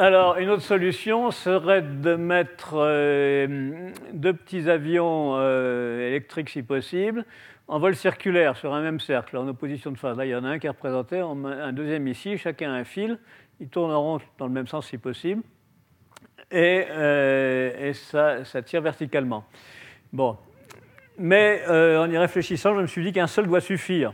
alors, 0.01 0.37
une 0.39 0.49
autre 0.49 0.63
solution 0.63 1.29
serait 1.29 1.83
de 1.83 2.15
mettre 2.15 2.73
euh, 2.73 3.91
deux 4.13 4.33
petits 4.33 4.67
avions 4.67 5.33
euh, 5.35 6.07
électriques, 6.07 6.49
si 6.49 6.63
possible, 6.63 7.23
en 7.67 7.77
vol 7.77 7.95
circulaire 7.95 8.57
sur 8.57 8.73
un 8.73 8.81
même 8.81 8.99
cercle, 8.99 9.37
en 9.37 9.47
opposition 9.47 9.91
de 9.91 9.99
phase. 9.99 10.17
Là, 10.17 10.25
il 10.25 10.29
y 10.29 10.35
en 10.35 10.43
a 10.43 10.49
un 10.49 10.57
qui 10.59 10.65
est 10.65 10.71
représenté, 10.71 11.19
un 11.19 11.71
deuxième 11.71 12.07
ici, 12.07 12.39
chacun 12.39 12.73
un 12.73 12.83
fil. 12.83 13.19
Ils 13.59 13.67
tourneront 13.69 14.19
dans 14.39 14.47
le 14.47 14.51
même 14.51 14.65
sens, 14.65 14.87
si 14.87 14.97
possible. 14.97 15.43
Et, 16.49 16.87
euh, 16.89 17.93
ça, 17.93 18.43
ça, 18.43 18.63
tire 18.63 18.81
verticalement. 18.81 19.45
Bon. 20.11 20.35
Mais 21.19 21.61
en 21.67 22.09
y 22.09 22.17
réfléchissant, 22.17 22.73
je 22.75 22.81
me 22.81 22.87
suis 22.87 23.03
dit 23.03 23.11
qu'un 23.11 23.27
seul 23.27 23.45
doit 23.45 23.61
suffire 23.61 24.13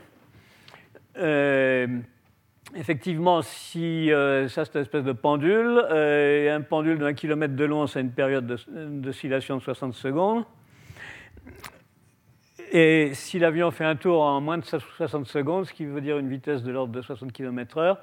effectivement, 2.76 3.42
si 3.42 4.12
euh, 4.12 4.48
ça 4.48 4.66
c'est 4.66 4.76
une 4.76 4.82
espèce 4.82 5.04
de 5.04 5.12
pendule, 5.12 5.82
euh, 5.90 6.56
un 6.56 6.62
pendule 6.62 7.00
d'un 7.00 7.14
kilomètre 7.14 7.56
de 7.56 7.66
long, 7.66 7.88
c'est 7.88 8.02
une 8.02 8.12
période 8.12 8.60
d'oscillation 8.68 9.58
de, 9.58 9.62
60 9.62 9.94
secondes. 9.94 10.44
Et 12.72 13.12
si 13.14 13.40
l'avion 13.40 13.72
fait 13.72 13.86
un 13.86 13.96
tour 13.96 14.22
en 14.22 14.42
moins 14.42 14.58
de 14.58 14.66
60 14.66 15.26
secondes, 15.28 15.66
ce 15.66 15.74
qui 15.74 15.86
veut 15.86 16.02
dire 16.02 16.18
une 16.18 16.30
vitesse 16.30 16.64
de 16.64 16.72
l'ordre 16.72 16.92
de 16.92 17.02
60 17.02 17.32
km/h, 17.32 17.98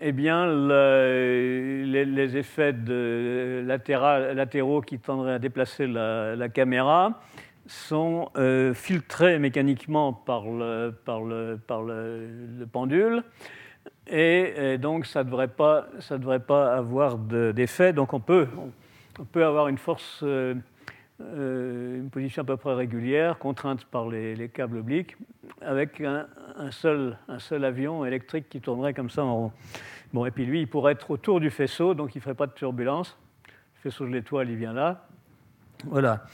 eh 0.00 0.12
bien, 0.12 0.46
les, 0.46 2.36
effets 2.36 2.74
latéraux 4.34 4.82
qui 4.82 4.98
tendraient 4.98 5.34
à 5.34 5.38
déplacer 5.38 5.86
la, 5.86 6.48
caméra 6.50 7.22
sont 7.66 8.30
euh, 8.36 8.74
filtrés 8.74 9.38
mécaniquement 9.38 10.12
par 10.12 10.44
le 10.44 10.94
pendule 12.72 13.22
et, 14.08 14.78
donc 14.78 15.06
ça 15.06 15.24
ne 15.24 15.30
devrait, 15.30 15.50
devrait 16.10 16.40
pas 16.40 16.74
avoir 16.74 17.16
d'effet. 17.18 17.92
donc 17.92 18.12
on 18.14 18.20
peut, 18.20 18.46
on 19.18 19.24
peut 19.24 19.44
avoir 19.44 19.68
une 19.68 19.78
force, 19.78 20.20
euh, 20.22 20.54
euh, 21.20 21.98
une 21.98 22.10
position 22.10 22.42
à 22.42 22.44
peu 22.44 22.56
près 22.56 22.74
régulière, 22.74 23.38
contrainte 23.38 23.84
par 23.84 24.08
les, 24.08 24.48
câbles 24.48 24.78
obliques, 24.78 25.16
avec 25.60 26.00
un, 26.00 26.26
seul, 26.70 27.18
un 27.28 27.38
seul 27.38 27.64
avion 27.64 28.04
électrique 28.04 28.48
qui 28.48 28.60
tournerait 28.60 28.94
comme 28.94 29.10
ça 29.10 29.24
en 29.24 29.36
rond. 29.36 29.52
Bon, 30.12 30.24
et 30.24 30.30
puis 30.30 30.46
lui, 30.46 30.60
il 30.60 30.68
pourrait 30.68 30.92
être 30.92 31.10
autour 31.10 31.40
du 31.40 31.50
faisceau, 31.50 31.94
donc 31.94 32.14
il 32.14 32.18
ne 32.18 32.22
ferait 32.22 32.34
pas 32.34 32.46
de 32.46 32.52
turbulence. 32.52 33.16
Le 33.46 33.90
faisceau 33.90 34.06
de 34.06 34.10
l'étoile, 34.10 34.48
il 34.48 34.56
vient 34.56 34.72
là. 34.72 35.06
Voilà. 35.84 36.24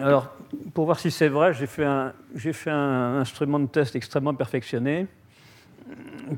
Alors, 0.00 0.34
pour 0.74 0.84
voir 0.84 0.98
si 0.98 1.10
c'est 1.10 1.28
vrai, 1.28 1.54
j'ai 1.54 1.66
fait, 1.66 1.84
un, 1.84 2.12
fait 2.36 2.70
un 2.70 3.16
instrument 3.16 3.58
de 3.58 3.66
test 3.66 3.96
extrêmement 3.96 4.34
perfectionné 4.34 5.06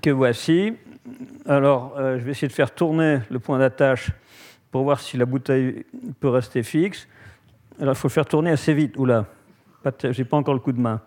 que 0.02 0.10
voici. 0.10 0.74
Alors, 1.46 1.96
euh, 1.96 2.18
je 2.18 2.24
vais 2.24 2.32
essayer 2.32 2.48
de 2.48 2.52
faire 2.52 2.74
tourner 2.74 3.20
le 3.30 3.38
point 3.38 3.58
d'attache 3.58 4.10
pour 4.70 4.82
voir 4.82 5.00
si 5.00 5.16
la 5.16 5.24
bouteille 5.24 5.86
peut 6.20 6.28
rester 6.28 6.62
fixe. 6.62 7.08
Alors, 7.80 7.94
il 7.94 7.98
faut 7.98 8.08
faire 8.08 8.26
tourner 8.26 8.50
assez 8.50 8.74
vite. 8.74 8.96
Oula, 8.96 9.26
j'ai 10.10 10.24
pas 10.24 10.36
encore 10.36 10.54
le 10.54 10.60
coup 10.60 10.72
de 10.72 10.80
main. 10.80 11.00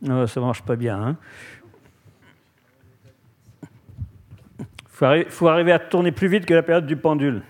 Non, 0.00 0.26
ça 0.26 0.40
marche 0.40 0.62
pas 0.62 0.76
bien. 0.76 1.00
Hein. 1.00 1.16
Faut, 5.28 5.48
arriver 5.48 5.72
à 5.72 5.80
tourner 5.80 6.12
plus 6.12 6.28
vite 6.28 6.46
que 6.46 6.54
la 6.54 6.62
période 6.62 6.86
du 6.86 6.96
pendule. 6.96 7.42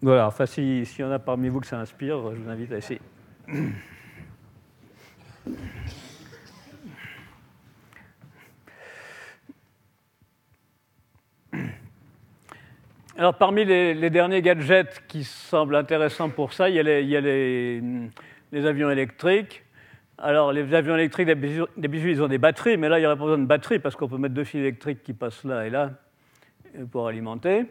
Voilà, 0.00 0.28
enfin, 0.28 0.46
s'il 0.46 0.86
y 0.98 1.02
en 1.02 1.10
a 1.10 1.18
parmi 1.18 1.48
vous 1.48 1.58
que 1.58 1.66
ça 1.66 1.80
inspire, 1.80 2.20
je 2.30 2.40
vous 2.40 2.48
invite 2.48 2.70
à 2.70 2.76
essayer. 2.76 3.00
Alors, 13.18 13.34
parmi 13.34 13.64
les, 13.64 14.10
derniers 14.10 14.42
gadgets 14.42 15.02
qui 15.08 15.24
semblent 15.24 15.74
intéressants 15.74 16.30
pour 16.30 16.52
ça, 16.52 16.68
il 16.68 16.76
y 16.76 17.16
a 17.16 17.20
les, 17.20 18.64
avions 18.64 18.90
électriques. 18.90 19.64
Alors, 20.18 20.52
les 20.52 20.72
avions 20.72 20.94
électriques, 20.94 21.26
d'habitude, 21.26 21.66
ils 21.76 22.22
ont 22.22 22.28
des 22.28 22.38
batteries, 22.38 22.76
mais 22.76 22.88
là, 22.88 22.98
il 22.98 23.00
n'y 23.00 23.06
aurait 23.06 23.16
pas 23.16 23.24
besoin 23.24 23.38
de 23.38 23.46
batterie 23.46 23.80
parce 23.80 23.96
qu'on 23.96 24.06
peut 24.06 24.18
mettre 24.18 24.34
deux 24.34 24.44
fils 24.44 24.60
électriques 24.60 25.02
qui 25.02 25.14
passent 25.14 25.42
là 25.42 25.66
et 25.66 25.70
là 25.70 25.90
euh, 26.76 26.84
pour 26.86 27.08
alimenter. 27.08 27.66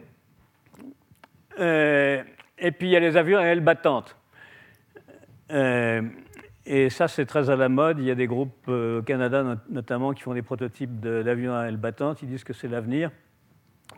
Euh, 1.58 2.22
et 2.58 2.70
puis, 2.70 2.88
il 2.88 2.90
y 2.90 2.96
a 2.96 3.00
les 3.00 3.16
avions 3.16 3.38
à 3.38 3.44
ailes 3.44 3.60
battantes. 3.60 4.16
Euh, 5.50 6.02
Et 6.66 6.90
ça, 6.90 7.08
c'est 7.08 7.24
très 7.24 7.48
à 7.48 7.56
la 7.56 7.70
mode. 7.70 8.00
Il 8.00 8.04
y 8.04 8.10
a 8.10 8.14
des 8.14 8.26
groupes 8.26 8.68
au 8.68 9.00
Canada 9.00 9.56
notamment 9.70 10.12
qui 10.12 10.24
font 10.24 10.34
des 10.34 10.42
prototypes 10.42 11.00
d'avions 11.00 11.56
à 11.56 11.68
ailes 11.68 11.78
battantes. 11.78 12.20
Ils 12.20 12.28
disent 12.28 12.44
que 12.44 12.52
c'est 12.52 12.68
l'avenir, 12.68 13.10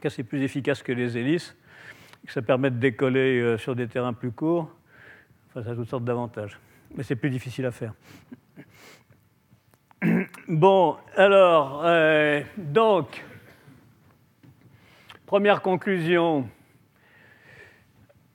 que 0.00 0.08
c'est 0.08 0.24
plus 0.24 0.42
efficace 0.42 0.82
que 0.82 0.92
les 0.92 1.16
hélices, 1.16 1.56
que 2.26 2.32
ça 2.32 2.42
permet 2.42 2.70
de 2.70 2.78
décoller 2.78 3.56
sur 3.58 3.74
des 3.76 3.86
terrains 3.86 4.12
plus 4.12 4.32
courts. 4.32 4.70
Enfin, 5.48 5.64
ça 5.64 5.70
a 5.72 5.74
toutes 5.74 5.88
sortes 5.88 6.04
d'avantages. 6.04 6.58
Mais 6.96 7.02
c'est 7.02 7.16
plus 7.16 7.30
difficile 7.30 7.66
à 7.66 7.70
faire. 7.70 7.94
Bon, 10.48 10.96
alors, 11.14 11.82
euh, 11.84 12.42
donc, 12.56 13.24
première 15.26 15.62
conclusion 15.62 16.48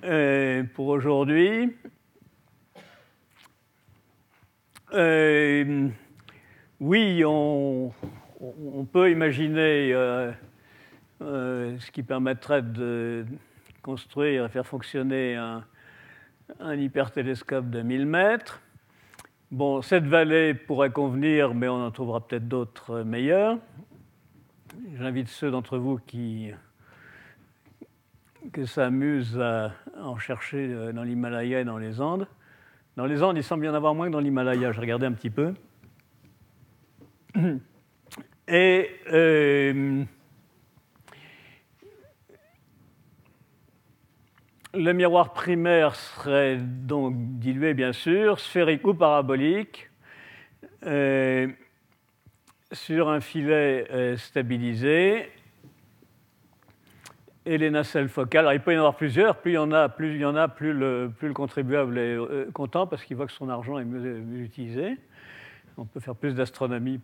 euh, 0.04 0.64
pour 0.76 0.88
aujourd'hui. 0.88 1.76
Euh, 4.94 5.90
oui, 6.80 7.24
on, 7.26 7.92
peut 8.94 9.10
imaginer 9.12 9.94
ce 11.20 11.92
qui 11.92 12.04
permettrait 12.04 12.62
de 12.62 13.26
construire 13.82 14.46
et 14.46 14.50
faire 14.50 14.66
fonctionner 14.66 15.36
un, 15.36 15.64
un 16.60 16.76
hypertélescope 16.76 17.70
de 17.70 17.82
1000 17.82 18.06
mètres. 18.06 18.62
Bon, 19.52 19.82
cette 19.82 20.06
vallée 20.06 20.54
pourrait 20.54 20.92
convenir, 20.92 21.54
mais 21.54 21.68
on 21.68 21.86
en 21.86 21.92
trouvera 21.92 22.26
peut-être 22.26 22.48
d'autres 22.48 23.04
meilleures. 23.04 23.58
J'invite 24.98 25.28
ceux 25.28 25.52
d'entre 25.52 25.78
vous 25.78 25.98
qui 25.98 26.52
que 28.52 28.66
s'amusent 28.66 29.40
à 29.40 29.72
en 30.00 30.18
chercher 30.18 30.92
dans 30.94 31.04
l'Himalaya 31.04 31.62
et 31.62 31.66
dans 31.66 31.78
les 31.78 32.02
Andes. 32.02 32.28
Dans 32.96 33.06
les 33.06 33.24
Andes, 33.24 33.38
il 33.38 33.44
semble 33.44 33.66
y 33.66 33.70
en 33.70 33.74
avoir 33.74 33.96
moins 33.96 34.08
que 34.08 34.12
dans 34.12 34.20
l'Himalaya. 34.20 34.72
J'ai 34.72 34.82
regardé 34.82 35.06
un 35.06 35.14
petit 35.14 35.30
peu. 35.30 35.54
Et 38.48 38.90
euh, 39.12 40.04
Le 44.76 44.92
miroir 44.92 45.32
primaire 45.32 45.96
serait 45.96 46.58
donc 46.58 47.16
dilué, 47.40 47.74
bien 47.74 47.94
sûr, 47.94 48.40
sphérique 48.42 48.86
ou 48.86 48.94
parabolique, 48.94 49.90
euh, 50.86 51.48
sur 52.74 53.08
un 53.10 53.22
filet 53.22 53.88
euh, 53.92 54.18
stabilisé. 54.18 55.32
Et 57.46 57.58
les 57.58 57.70
nacelles 57.70 58.10
focales, 58.10 58.42
alors 58.42 58.54
il 58.54 58.60
peut 58.60 58.74
y 58.74 58.76
en 58.76 58.80
avoir 58.80 58.98
plusieurs, 58.98 59.38
plus 59.38 59.52
il 59.52 59.56
y 59.56 59.58
en 59.60 59.72
a, 59.72 59.88
plus, 59.88 60.16
il 60.16 60.22
y 60.22 60.26
en 60.26 60.36
a, 60.36 60.50
plus, 60.50 60.74
le, 60.74 61.10
plus 61.16 61.30
le 61.30 61.34
contribuable 61.34 61.98
est 61.98 62.18
euh, 62.18 62.52
content 62.52 62.86
parce 62.86 63.06
qu'il 63.06 63.16
voit 63.16 63.28
que 63.28 63.32
son 63.32 63.48
argent 63.48 63.80
est 63.80 63.86
mieux, 63.86 64.44
utilisé. 64.44 64.98
On 65.78 65.86
peut 65.86 66.02
faire 66.02 66.16
plus 66.16 66.34
d'astronomie 66.36 67.00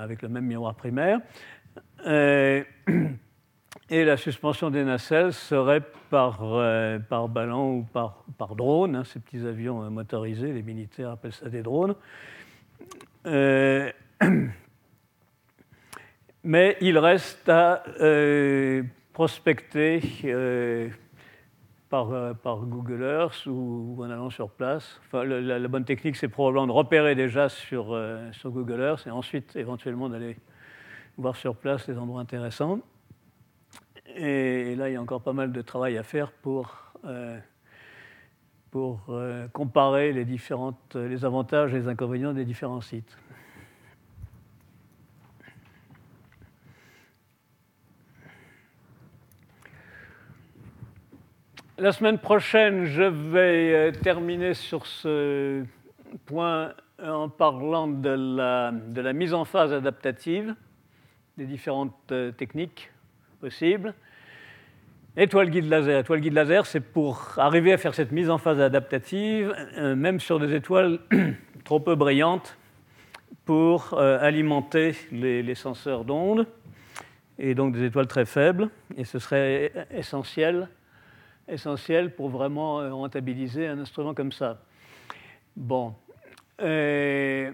avec 0.00 0.22
le 0.22 0.28
même 0.28 0.44
miroir 0.44 0.74
primaire. 0.74 1.18
Et 3.94 4.04
la 4.04 4.16
suspension 4.16 4.70
des 4.70 4.82
nacelles 4.82 5.32
serait 5.32 5.80
par, 6.10 6.40
euh, 6.42 6.98
par 6.98 7.28
ballon 7.28 7.76
ou 7.76 7.82
par, 7.84 8.24
par 8.36 8.56
drone, 8.56 8.96
hein, 8.96 9.04
ces 9.04 9.20
petits 9.20 9.46
avions 9.46 9.84
euh, 9.84 9.88
motorisés, 9.88 10.52
les 10.52 10.64
militaires 10.64 11.10
appellent 11.10 11.32
ça 11.32 11.48
des 11.48 11.62
drones. 11.62 11.94
Euh, 13.26 13.92
mais 16.42 16.76
il 16.80 16.98
reste 16.98 17.48
à 17.48 17.84
prospecter 19.12 20.00
par, 21.88 22.34
par, 22.38 22.56
Google 22.62 23.04
Earth 23.04 23.46
ou, 23.46 23.96
en 24.00 24.10
allant 24.10 24.30
sur 24.30 24.50
place. 24.50 25.00
Enfin, 25.06 25.22
la, 25.22 25.60
la, 25.60 25.68
bonne 25.68 25.84
technique, 25.84 26.16
c'est 26.16 26.26
probablement 26.26 26.66
de 26.66 26.72
repérer 26.72 27.14
déjà 27.14 27.48
sur, 27.48 27.96
sur 28.32 28.50
Google 28.50 28.80
Earth 28.80 29.06
et 29.06 29.12
ensuite 29.12 29.54
éventuellement 29.54 30.08
d'aller 30.08 30.36
voir 31.16 31.36
sur 31.36 31.54
place 31.54 31.86
les 31.86 31.96
endroits 31.96 32.20
intéressants. 32.20 32.80
Et 34.16 34.76
là, 34.76 34.88
il 34.88 34.92
y 34.92 34.96
a 34.96 35.02
encore 35.02 35.22
pas 35.22 35.32
mal 35.32 35.50
de 35.50 35.60
travail 35.60 35.98
à 35.98 36.04
faire 36.04 36.30
pour, 36.30 36.76
euh, 37.04 37.36
pour 38.70 39.00
euh, 39.08 39.48
comparer 39.48 40.12
les, 40.12 40.24
différentes, 40.24 40.94
les 40.94 41.24
avantages 41.24 41.74
et 41.74 41.78
les 41.78 41.88
inconvénients 41.88 42.32
des 42.32 42.44
différents 42.44 42.80
sites. 42.80 43.18
La 51.76 51.90
semaine 51.90 52.18
prochaine, 52.18 52.84
je 52.84 53.02
vais 53.02 53.74
euh, 53.74 53.90
terminer 53.90 54.54
sur 54.54 54.86
ce 54.86 55.64
point 56.24 56.72
en 57.02 57.28
parlant 57.28 57.88
de 57.88 58.10
la, 58.10 58.70
de 58.70 59.00
la 59.00 59.12
mise 59.12 59.34
en 59.34 59.44
phase 59.44 59.72
adaptative 59.72 60.54
des 61.36 61.46
différentes 61.46 62.14
techniques 62.36 62.92
possibles. 63.40 63.92
Étoile 65.16 65.48
guide 65.48 65.66
laser. 65.66 66.00
Étoile 66.00 66.20
guide 66.20 66.32
laser, 66.32 66.66
c'est 66.66 66.80
pour 66.80 67.34
arriver 67.36 67.72
à 67.72 67.78
faire 67.78 67.94
cette 67.94 68.10
mise 68.10 68.30
en 68.30 68.38
phase 68.38 68.60
adaptative, 68.60 69.54
euh, 69.76 69.94
même 69.94 70.18
sur 70.18 70.40
des 70.40 70.52
étoiles 70.56 70.98
trop 71.64 71.78
peu 71.78 71.94
brillantes, 71.94 72.58
pour 73.44 73.94
euh, 73.94 74.18
alimenter 74.20 74.96
les, 75.12 75.54
senseurs 75.54 76.04
d'ondes, 76.04 76.48
et 77.38 77.54
donc 77.54 77.74
des 77.74 77.84
étoiles 77.84 78.08
très 78.08 78.24
faibles. 78.24 78.70
Et 78.96 79.04
ce 79.04 79.20
serait 79.20 79.70
essentiel, 79.92 80.68
essentiel 81.46 82.12
pour 82.12 82.28
vraiment 82.28 82.80
euh, 82.80 82.92
rentabiliser 82.92 83.68
un 83.68 83.78
instrument 83.78 84.14
comme 84.14 84.32
ça. 84.32 84.62
Bon. 85.54 85.94
Et, 86.60 87.52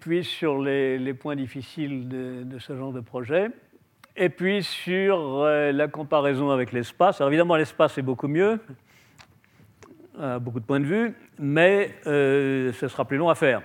puis 0.00 0.24
sur 0.24 0.62
les, 0.62 1.12
points 1.12 1.36
difficiles 1.36 2.08
de 2.08 2.58
ce 2.58 2.74
genre 2.74 2.94
de 2.94 3.00
projet, 3.00 3.50
et 4.20 4.28
puis 4.28 4.62
sur 4.62 5.18
euh, 5.18 5.72
la 5.72 5.88
comparaison 5.88 6.50
avec 6.50 6.72
l'espace. 6.72 7.20
Alors 7.20 7.30
évidemment, 7.30 7.56
l'espace 7.56 7.96
est 7.96 8.02
beaucoup 8.02 8.28
mieux, 8.28 8.60
à 10.20 10.38
beaucoup 10.38 10.60
de 10.60 10.66
points 10.66 10.78
de 10.78 10.84
vue, 10.84 11.14
mais 11.38 11.94
euh, 12.06 12.70
ce 12.74 12.86
sera 12.86 13.06
plus 13.06 13.16
long 13.16 13.30
à 13.30 13.34
faire. 13.34 13.62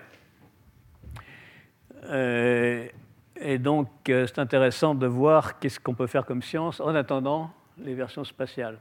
Euh, 2.05 2.87
et 3.35 3.57
donc, 3.57 3.89
c'est 4.05 4.39
intéressant 4.39 4.95
de 4.95 5.07
voir 5.07 5.59
qu'est-ce 5.59 5.77
qu'on 5.77 5.93
peut 5.93 6.07
faire 6.07 6.25
comme 6.25 6.41
science 6.41 6.79
en 6.79 6.95
attendant 6.95 7.51
les 7.77 7.93
versions 7.93 8.23
spatiales. 8.23 8.79